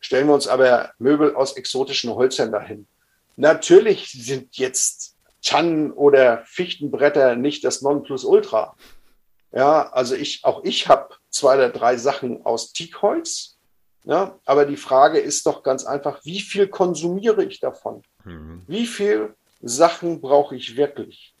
Stellen 0.00 0.28
wir 0.28 0.34
uns 0.34 0.48
aber 0.48 0.92
Möbel 0.98 1.34
aus 1.34 1.56
exotischen 1.56 2.14
Holzern 2.14 2.50
dahin. 2.50 2.86
Natürlich 3.36 4.10
sind 4.10 4.56
jetzt 4.56 5.16
Tannen- 5.42 5.92
oder 5.92 6.42
Fichtenbretter 6.46 7.36
nicht 7.36 7.64
das 7.64 7.82
Nonplusultra. 7.82 8.76
Ja, 9.52 9.90
also 9.90 10.14
ich, 10.14 10.44
auch 10.44 10.64
ich 10.64 10.88
habe 10.88 11.14
zwei 11.28 11.56
oder 11.56 11.68
drei 11.68 11.96
Sachen 11.96 12.44
aus 12.44 12.72
Teakholz. 12.72 13.58
Ja, 14.04 14.38
aber 14.46 14.64
die 14.64 14.78
Frage 14.78 15.18
ist 15.18 15.44
doch 15.44 15.62
ganz 15.62 15.84
einfach, 15.84 16.24
wie 16.24 16.40
viel 16.40 16.68
konsumiere 16.68 17.44
ich 17.44 17.60
davon? 17.60 18.02
Mhm. 18.24 18.62
Wie 18.66 18.86
viel 18.86 19.34
Sachen 19.60 20.22
brauche 20.22 20.56
ich 20.56 20.76
wirklich? 20.76 21.34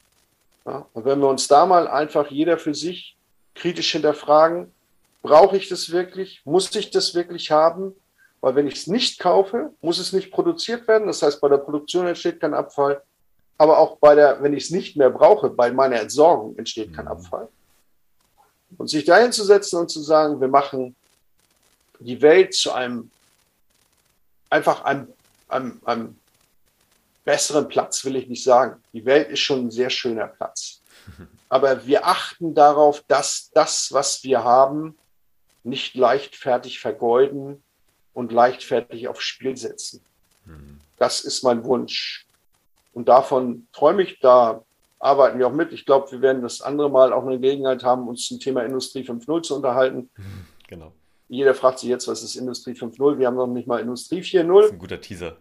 Ja, 0.70 0.86
und 0.92 1.04
wenn 1.04 1.18
wir 1.18 1.26
uns 1.26 1.48
da 1.48 1.66
mal 1.66 1.88
einfach 1.88 2.30
jeder 2.30 2.56
für 2.56 2.76
sich 2.76 3.16
kritisch 3.56 3.90
hinterfragen, 3.90 4.72
brauche 5.20 5.56
ich 5.56 5.68
das 5.68 5.90
wirklich? 5.90 6.42
Muss 6.44 6.72
ich 6.76 6.92
das 6.92 7.12
wirklich 7.12 7.50
haben? 7.50 7.92
Weil 8.40 8.54
wenn 8.54 8.68
ich 8.68 8.74
es 8.74 8.86
nicht 8.86 9.18
kaufe, 9.18 9.72
muss 9.82 9.98
es 9.98 10.12
nicht 10.12 10.30
produziert 10.30 10.86
werden. 10.86 11.08
Das 11.08 11.22
heißt, 11.22 11.40
bei 11.40 11.48
der 11.48 11.56
Produktion 11.56 12.06
entsteht 12.06 12.40
kein 12.40 12.54
Abfall. 12.54 13.02
Aber 13.58 13.78
auch 13.78 13.96
bei 13.96 14.14
der, 14.14 14.40
wenn 14.44 14.52
ich 14.52 14.64
es 14.64 14.70
nicht 14.70 14.96
mehr 14.96 15.10
brauche, 15.10 15.50
bei 15.50 15.72
meiner 15.72 16.00
Entsorgung 16.00 16.56
entsteht 16.56 16.94
kein 16.94 17.06
mhm. 17.06 17.10
Abfall. 17.10 17.48
Und 18.78 18.88
sich 18.88 19.04
dahin 19.04 19.32
zu 19.32 19.42
setzen 19.42 19.80
und 19.80 19.90
zu 19.90 20.00
sagen, 20.00 20.40
wir 20.40 20.46
machen 20.46 20.94
die 21.98 22.22
Welt 22.22 22.54
zu 22.54 22.70
einem, 22.70 23.10
einfach 24.48 24.84
einem, 24.84 25.08
einem, 25.48 25.80
einem 25.84 26.20
besseren 27.24 27.68
Platz, 27.68 28.04
will 28.04 28.16
ich 28.16 28.28
nicht 28.28 28.44
sagen. 28.44 28.82
Die 28.92 29.04
Welt 29.04 29.28
ist 29.30 29.40
schon 29.40 29.66
ein 29.66 29.70
sehr 29.70 29.90
schöner 29.90 30.26
Platz. 30.26 30.82
Aber 31.48 31.86
wir 31.86 32.06
achten 32.06 32.54
darauf, 32.54 33.02
dass 33.08 33.50
das, 33.52 33.92
was 33.92 34.22
wir 34.22 34.44
haben, 34.44 34.96
nicht 35.62 35.94
leichtfertig 35.94 36.80
vergeuden, 36.80 37.62
und 38.12 38.32
leichtfertig 38.32 39.08
aufs 39.08 39.24
Spiel 39.24 39.56
setzen. 39.56 40.02
Mhm. 40.44 40.80
Das 40.98 41.22
ist 41.22 41.42
mein 41.42 41.64
Wunsch. 41.64 42.26
Und 42.92 43.08
davon 43.08 43.66
träume 43.72 44.02
ich, 44.02 44.20
da 44.20 44.62
arbeiten 44.98 45.38
wir 45.38 45.46
auch 45.46 45.52
mit. 45.52 45.72
Ich 45.72 45.86
glaube, 45.86 46.10
wir 46.12 46.20
werden 46.20 46.42
das 46.42 46.60
andere 46.60 46.90
Mal 46.90 47.12
auch 47.12 47.24
eine 47.24 47.38
Gelegenheit 47.38 47.82
haben, 47.84 48.08
uns 48.08 48.26
zum 48.26 48.38
Thema 48.40 48.64
Industrie 48.64 49.02
5.0 49.02 49.42
zu 49.42 49.56
unterhalten. 49.56 50.10
Genau. 50.68 50.92
Jeder 51.28 51.54
fragt 51.54 51.78
sich 51.78 51.88
jetzt, 51.88 52.08
was 52.08 52.22
ist 52.22 52.34
Industrie 52.34 52.72
5.0? 52.72 53.18
Wir 53.18 53.28
haben 53.28 53.36
noch 53.36 53.46
nicht 53.46 53.68
mal 53.68 53.80
Industrie 53.80 54.20
4.0. 54.20 54.56
Das 54.56 54.66
ist 54.66 54.72
ein 54.72 54.78
guter 54.78 55.00
Teaser. 55.00 55.36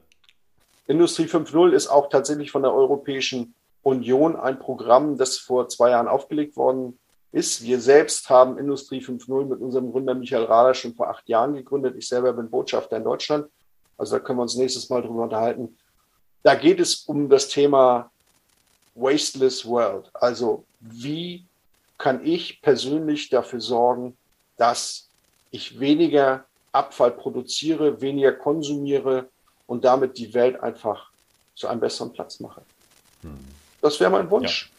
Industrie 0.90 1.26
5.0 1.26 1.72
ist 1.72 1.88
auch 1.88 2.10
tatsächlich 2.10 2.50
von 2.50 2.64
der 2.64 2.74
Europäischen 2.74 3.54
Union 3.84 4.36
ein 4.36 4.58
Programm, 4.58 5.20
das 5.20 5.38
vor 5.38 5.70
zwei 5.70 5.92
Jahren 5.92 6.08
aufgelegt 6.08 6.58
worden 6.58 6.98
ist. 7.32 7.64
Wir 7.64 7.80
selbst 7.80 8.28
haben 8.32 8.58
Industrie 8.58 9.00
5.0 9.00 9.46
mit 9.46 9.62
unserem 9.62 9.92
Gründer 9.92 10.16
Michael 10.16 10.46
Rader 10.46 10.74
schon 10.74 10.96
vor 10.96 11.08
acht 11.12 11.30
Jahren 11.30 11.54
gegründet. 11.54 11.96
Ich 11.96 12.08
selber 12.08 12.34
bin 12.34 12.50
Botschafter 12.50 12.98
in 12.98 13.04
Deutschland 13.04 13.46
Also 14.00 14.18
da 14.18 14.20
können 14.24 14.40
wir 14.40 14.44
uns 14.44 14.56
nächstes 14.56 14.90
Mal 14.90 15.04
drüber 15.04 15.22
unterhalten. 15.22 15.78
Da 16.42 16.56
geht 16.56 16.80
es 16.80 17.04
um 17.04 17.30
das 17.30 17.50
Thema 17.50 18.10
Wasteless 18.96 19.68
World. 19.68 20.10
Also 20.16 20.66
wie 20.80 21.46
kann 22.00 22.26
ich 22.26 22.64
persönlich 22.64 23.30
dafür 23.30 23.62
sorgen, 23.62 24.18
dass 24.58 25.08
ich 25.52 25.80
weniger 25.80 26.46
Abfall 26.72 27.12
produziere, 27.12 28.02
weniger 28.02 28.32
konsumiere 28.32 29.30
und 29.70 29.86
damit 29.86 30.18
die 30.18 30.34
Welt 30.34 30.62
einfach 30.64 31.12
zu 31.54 31.68
einem 31.68 31.80
besseren 31.80 32.12
Platz 32.12 32.40
mache. 32.40 32.62
Hm. 33.22 33.38
Das 33.82 34.00
wäre 34.00 34.10
mein 34.10 34.30
Wunsch. 34.32 34.64
Ja. 34.64 34.72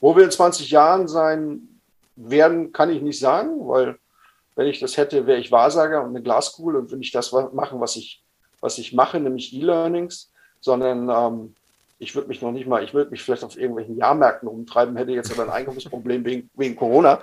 Wo 0.00 0.16
wir 0.16 0.24
in 0.24 0.30
20 0.30 0.70
Jahren 0.70 1.08
sein 1.08 1.68
werden, 2.16 2.72
kann 2.72 2.88
ich 2.88 3.02
nicht 3.02 3.18
sagen, 3.18 3.68
weil 3.68 3.98
wenn 4.56 4.66
ich 4.66 4.80
das 4.80 4.96
hätte, 4.96 5.26
wäre 5.26 5.38
ich 5.38 5.52
Wahrsager 5.52 6.02
und 6.02 6.08
eine 6.08 6.22
Glaskugel 6.22 6.76
und 6.76 6.90
würde 6.90 7.02
ich 7.02 7.12
das 7.12 7.32
machen, 7.32 7.80
was 7.80 7.96
ich, 7.96 8.22
was 8.62 8.78
ich 8.78 8.94
mache, 8.94 9.20
nämlich 9.20 9.52
E-Learnings, 9.52 10.30
sondern 10.60 11.10
ähm, 11.10 11.54
ich 11.98 12.14
würde 12.14 12.28
mich 12.28 12.40
noch 12.40 12.52
nicht 12.52 12.66
mal, 12.66 12.82
ich 12.82 12.94
würde 12.94 13.10
mich 13.10 13.22
vielleicht 13.22 13.44
auf 13.44 13.58
irgendwelchen 13.58 13.98
Jahrmärkten 13.98 14.48
rumtreiben, 14.48 14.96
hätte 14.96 15.12
jetzt 15.12 15.32
aber 15.32 15.42
ein 15.42 15.50
Einkommensproblem 15.50 16.24
wegen, 16.24 16.50
wegen 16.54 16.76
Corona. 16.76 17.20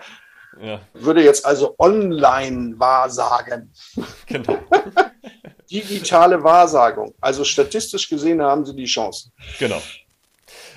Ja. 0.61 0.81
Würde 0.93 1.23
jetzt 1.23 1.47
also 1.47 1.73
online 1.79 2.77
wahrsagen. 2.77 3.71
Genau. 4.27 4.59
Digitale 5.71 6.43
Wahrsagung. 6.43 7.13
Also 7.21 7.43
statistisch 7.43 8.09
gesehen 8.09 8.41
haben 8.41 8.65
sie 8.65 8.75
die 8.75 8.85
Chance. 8.85 9.31
Genau. 9.57 9.81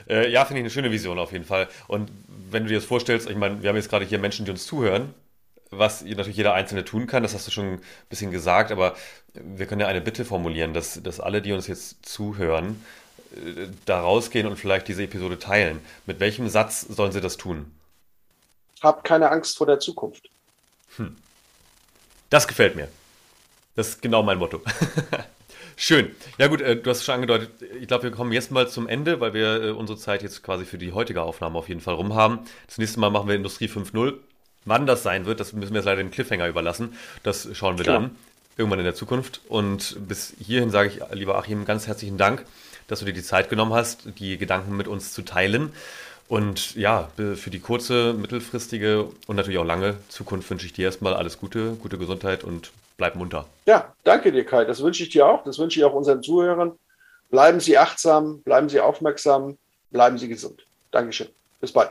Äh, 0.08 0.30
ja, 0.30 0.44
finde 0.44 0.60
ich 0.60 0.64
eine 0.64 0.70
schöne 0.70 0.90
Vision 0.90 1.18
auf 1.18 1.32
jeden 1.32 1.44
Fall. 1.44 1.68
Und 1.88 2.10
wenn 2.50 2.64
du 2.64 2.68
dir 2.68 2.76
das 2.76 2.84
vorstellst, 2.84 3.28
ich 3.28 3.36
meine, 3.36 3.62
wir 3.62 3.68
haben 3.68 3.76
jetzt 3.76 3.90
gerade 3.90 4.04
hier 4.04 4.18
Menschen, 4.18 4.44
die 4.44 4.50
uns 4.50 4.66
zuhören, 4.66 5.12
was 5.70 6.02
natürlich 6.02 6.36
jeder 6.36 6.54
Einzelne 6.54 6.84
tun 6.84 7.06
kann, 7.06 7.22
das 7.22 7.34
hast 7.34 7.46
du 7.46 7.50
schon 7.50 7.74
ein 7.74 7.82
bisschen 8.08 8.30
gesagt, 8.30 8.70
aber 8.70 8.94
wir 9.34 9.66
können 9.66 9.80
ja 9.80 9.88
eine 9.88 10.00
Bitte 10.00 10.24
formulieren, 10.24 10.72
dass, 10.74 11.02
dass 11.02 11.20
alle, 11.20 11.42
die 11.42 11.52
uns 11.52 11.66
jetzt 11.66 12.06
zuhören, 12.06 12.84
äh, 13.34 13.66
da 13.86 14.00
rausgehen 14.00 14.46
und 14.46 14.56
vielleicht 14.56 14.86
diese 14.88 15.02
Episode 15.02 15.38
teilen. 15.38 15.80
Mit 16.06 16.20
welchem 16.20 16.48
Satz 16.48 16.82
sollen 16.82 17.12
sie 17.12 17.20
das 17.20 17.36
tun? 17.36 17.72
Habt 18.82 19.04
keine 19.04 19.30
Angst 19.30 19.56
vor 19.56 19.66
der 19.66 19.80
Zukunft. 19.80 20.28
Hm. 20.96 21.16
Das 22.30 22.46
gefällt 22.46 22.76
mir. 22.76 22.88
Das 23.74 23.88
ist 23.88 24.02
genau 24.02 24.22
mein 24.22 24.38
Motto. 24.38 24.60
Schön. 25.76 26.12
Ja 26.38 26.46
gut, 26.46 26.60
äh, 26.60 26.76
du 26.76 26.88
hast 26.90 26.98
es 26.98 27.04
schon 27.04 27.16
angedeutet. 27.16 27.50
Ich 27.80 27.88
glaube, 27.88 28.04
wir 28.04 28.10
kommen 28.12 28.32
jetzt 28.32 28.50
mal 28.52 28.68
zum 28.68 28.86
Ende, 28.86 29.20
weil 29.20 29.34
wir 29.34 29.62
äh, 29.62 29.70
unsere 29.70 29.98
Zeit 29.98 30.22
jetzt 30.22 30.42
quasi 30.42 30.64
für 30.64 30.78
die 30.78 30.92
heutige 30.92 31.22
Aufnahme 31.22 31.58
auf 31.58 31.68
jeden 31.68 31.80
Fall 31.80 31.94
rum 31.94 32.14
haben. 32.14 32.40
Das 32.66 32.78
nächste 32.78 33.00
Mal 33.00 33.10
machen 33.10 33.28
wir 33.28 33.34
Industrie 33.34 33.66
5.0. 33.66 34.14
Wann 34.64 34.86
das 34.86 35.02
sein 35.02 35.26
wird, 35.26 35.40
das 35.40 35.52
müssen 35.52 35.72
wir 35.72 35.78
jetzt 35.78 35.86
leider 35.86 36.02
den 36.02 36.10
Cliffhanger 36.10 36.48
überlassen. 36.48 36.96
Das 37.22 37.48
schauen 37.52 37.76
wir 37.76 37.84
Klar. 37.84 38.00
dann 38.00 38.10
irgendwann 38.56 38.78
in 38.78 38.84
der 38.84 38.94
Zukunft. 38.94 39.40
Und 39.48 39.96
bis 40.08 40.34
hierhin 40.38 40.70
sage 40.70 40.88
ich, 40.90 41.00
lieber 41.12 41.36
Achim, 41.36 41.64
ganz 41.64 41.86
herzlichen 41.86 42.16
Dank, 42.16 42.46
dass 42.86 43.00
du 43.00 43.04
dir 43.04 43.12
die 43.12 43.22
Zeit 43.22 43.50
genommen 43.50 43.74
hast, 43.74 44.18
die 44.18 44.38
Gedanken 44.38 44.76
mit 44.76 44.88
uns 44.88 45.12
zu 45.12 45.22
teilen. 45.22 45.72
Und 46.28 46.74
ja, 46.76 47.10
für 47.16 47.50
die 47.50 47.60
kurze, 47.60 48.14
mittelfristige 48.14 49.08
und 49.26 49.36
natürlich 49.36 49.58
auch 49.58 49.64
lange 49.64 49.96
Zukunft 50.08 50.48
wünsche 50.48 50.64
ich 50.64 50.72
dir 50.72 50.86
erstmal 50.86 51.14
alles 51.14 51.38
Gute, 51.38 51.74
gute 51.74 51.98
Gesundheit 51.98 52.44
und 52.44 52.70
bleib 52.96 53.16
munter. 53.16 53.46
Ja, 53.66 53.94
danke 54.04 54.32
dir, 54.32 54.44
Kai. 54.44 54.64
Das 54.64 54.82
wünsche 54.82 55.02
ich 55.02 55.10
dir 55.10 55.26
auch. 55.26 55.44
Das 55.44 55.58
wünsche 55.58 55.78
ich 55.80 55.84
auch 55.84 55.94
unseren 55.94 56.22
Zuhörern. 56.22 56.78
Bleiben 57.30 57.60
Sie 57.60 57.76
achtsam, 57.78 58.42
bleiben 58.42 58.68
Sie 58.68 58.80
aufmerksam, 58.80 59.58
bleiben 59.90 60.18
Sie 60.18 60.28
gesund. 60.28 60.64
Dankeschön. 60.90 61.28
Bis 61.60 61.72
bald. 61.72 61.90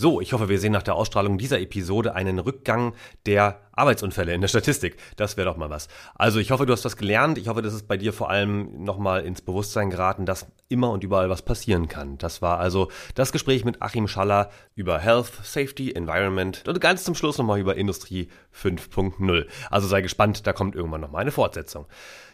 So, 0.00 0.22
ich 0.22 0.32
hoffe, 0.32 0.48
wir 0.48 0.58
sehen 0.58 0.72
nach 0.72 0.82
der 0.82 0.94
Ausstrahlung 0.94 1.36
dieser 1.36 1.60
Episode 1.60 2.14
einen 2.14 2.38
Rückgang 2.38 2.94
der 3.26 3.60
Arbeitsunfälle 3.72 4.32
in 4.32 4.40
der 4.40 4.48
Statistik. 4.48 4.96
Das 5.16 5.36
wäre 5.36 5.46
doch 5.50 5.58
mal 5.58 5.68
was. 5.68 5.88
Also 6.14 6.38
ich 6.38 6.52
hoffe, 6.52 6.64
du 6.64 6.72
hast 6.72 6.86
was 6.86 6.96
gelernt. 6.96 7.36
Ich 7.36 7.48
hoffe, 7.48 7.60
das 7.60 7.74
ist 7.74 7.86
bei 7.86 7.98
dir 7.98 8.14
vor 8.14 8.30
allem 8.30 8.82
nochmal 8.82 9.26
ins 9.26 9.42
Bewusstsein 9.42 9.90
geraten, 9.90 10.24
dass 10.24 10.46
immer 10.70 10.90
und 10.90 11.04
überall 11.04 11.28
was 11.28 11.42
passieren 11.42 11.86
kann. 11.86 12.16
Das 12.16 12.40
war 12.40 12.58
also 12.60 12.90
das 13.14 13.30
Gespräch 13.30 13.66
mit 13.66 13.82
Achim 13.82 14.08
Schaller 14.08 14.48
über 14.74 14.98
Health, 14.98 15.32
Safety, 15.42 15.92
Environment 15.92 16.66
und 16.66 16.80
ganz 16.80 17.04
zum 17.04 17.14
Schluss 17.14 17.36
nochmal 17.36 17.60
über 17.60 17.76
Industrie 17.76 18.30
5.0. 18.58 19.48
Also 19.68 19.86
sei 19.86 20.00
gespannt, 20.00 20.46
da 20.46 20.54
kommt 20.54 20.76
irgendwann 20.76 21.02
nochmal 21.02 21.20
eine 21.20 21.30
Fortsetzung. 21.30 21.84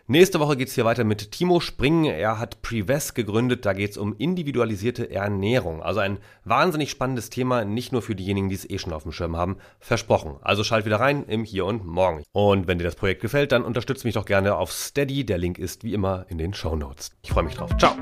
Nächste 0.09 0.38
Woche 0.38 0.57
geht 0.57 0.68
es 0.68 0.74
hier 0.74 0.84
weiter 0.84 1.02
mit 1.02 1.32
Timo 1.32 1.59
Spring. 1.59 2.04
Er 2.04 2.38
hat 2.38 2.62
Prevest 2.62 3.16
gegründet. 3.16 3.66
Da 3.66 3.72
geht 3.72 3.90
es 3.90 3.96
um 3.96 4.14
individualisierte 4.16 5.11
Ernährung. 5.11 5.82
Also 5.82 5.98
ein 5.98 6.18
wahnsinnig 6.44 6.90
spannendes 6.90 7.28
Thema, 7.28 7.64
nicht 7.64 7.90
nur 7.90 8.02
für 8.02 8.14
diejenigen, 8.14 8.48
die 8.48 8.54
es 8.54 8.70
eh 8.70 8.78
schon 8.78 8.92
auf 8.92 9.02
dem 9.02 9.11
Schirm 9.11 9.36
haben. 9.36 9.57
Versprochen. 9.80 10.36
Also 10.42 10.62
schalt 10.62 10.84
wieder 10.84 11.00
rein 11.00 11.24
im 11.24 11.42
Hier 11.42 11.66
und 11.66 11.84
Morgen. 11.84 12.22
Und 12.30 12.68
wenn 12.68 12.78
dir 12.78 12.84
das 12.84 12.94
Projekt 12.94 13.20
gefällt, 13.20 13.50
dann 13.50 13.64
unterstütze 13.64 14.07
mich 14.07 14.14
doch 14.14 14.26
gerne 14.26 14.54
auf 14.54 14.70
Steady. 14.70 15.26
Der 15.26 15.38
Link 15.38 15.59
ist 15.59 15.82
wie 15.82 15.92
immer 15.92 16.24
in 16.28 16.38
den 16.38 16.54
Show 16.54 16.76
Notes. 16.76 17.11
Ich 17.22 17.30
freue 17.30 17.42
mich 17.42 17.57
drauf. 17.57 17.76
Ciao. 17.76 17.96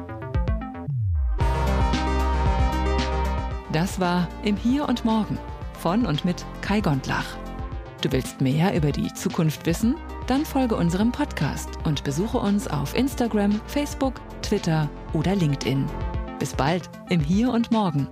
Das 3.73 3.99
war 3.99 4.29
im 4.45 4.59
Hier 4.59 4.87
und 4.87 5.07
Morgen 5.07 5.39
von 5.81 6.05
und 6.05 6.27
mit 6.27 6.45
Kai 6.61 6.81
Gondlach. 6.81 7.39
Du 8.03 8.13
willst 8.13 8.43
mehr 8.43 8.77
über 8.77 8.93
die 8.93 9.11
Zukunft 9.15 9.65
wissen? 9.65 9.97
Dann 10.27 10.47
folge 10.47 10.77
unserem 10.77 11.13
Podcast 11.13 11.69
und 11.85 12.03
besuche 12.03 12.39
uns 12.39 12.67
auf 12.67 12.95
Instagram, 12.95 13.61
Facebook, 13.67 14.15
Twitter 14.43 14.89
oder 15.13 15.35
LinkedIn. 15.35 15.85
Bis 16.39 16.55
bald 16.55 16.89
im 17.11 17.21
Hier 17.21 17.51
und 17.51 17.71
Morgen. 17.71 18.09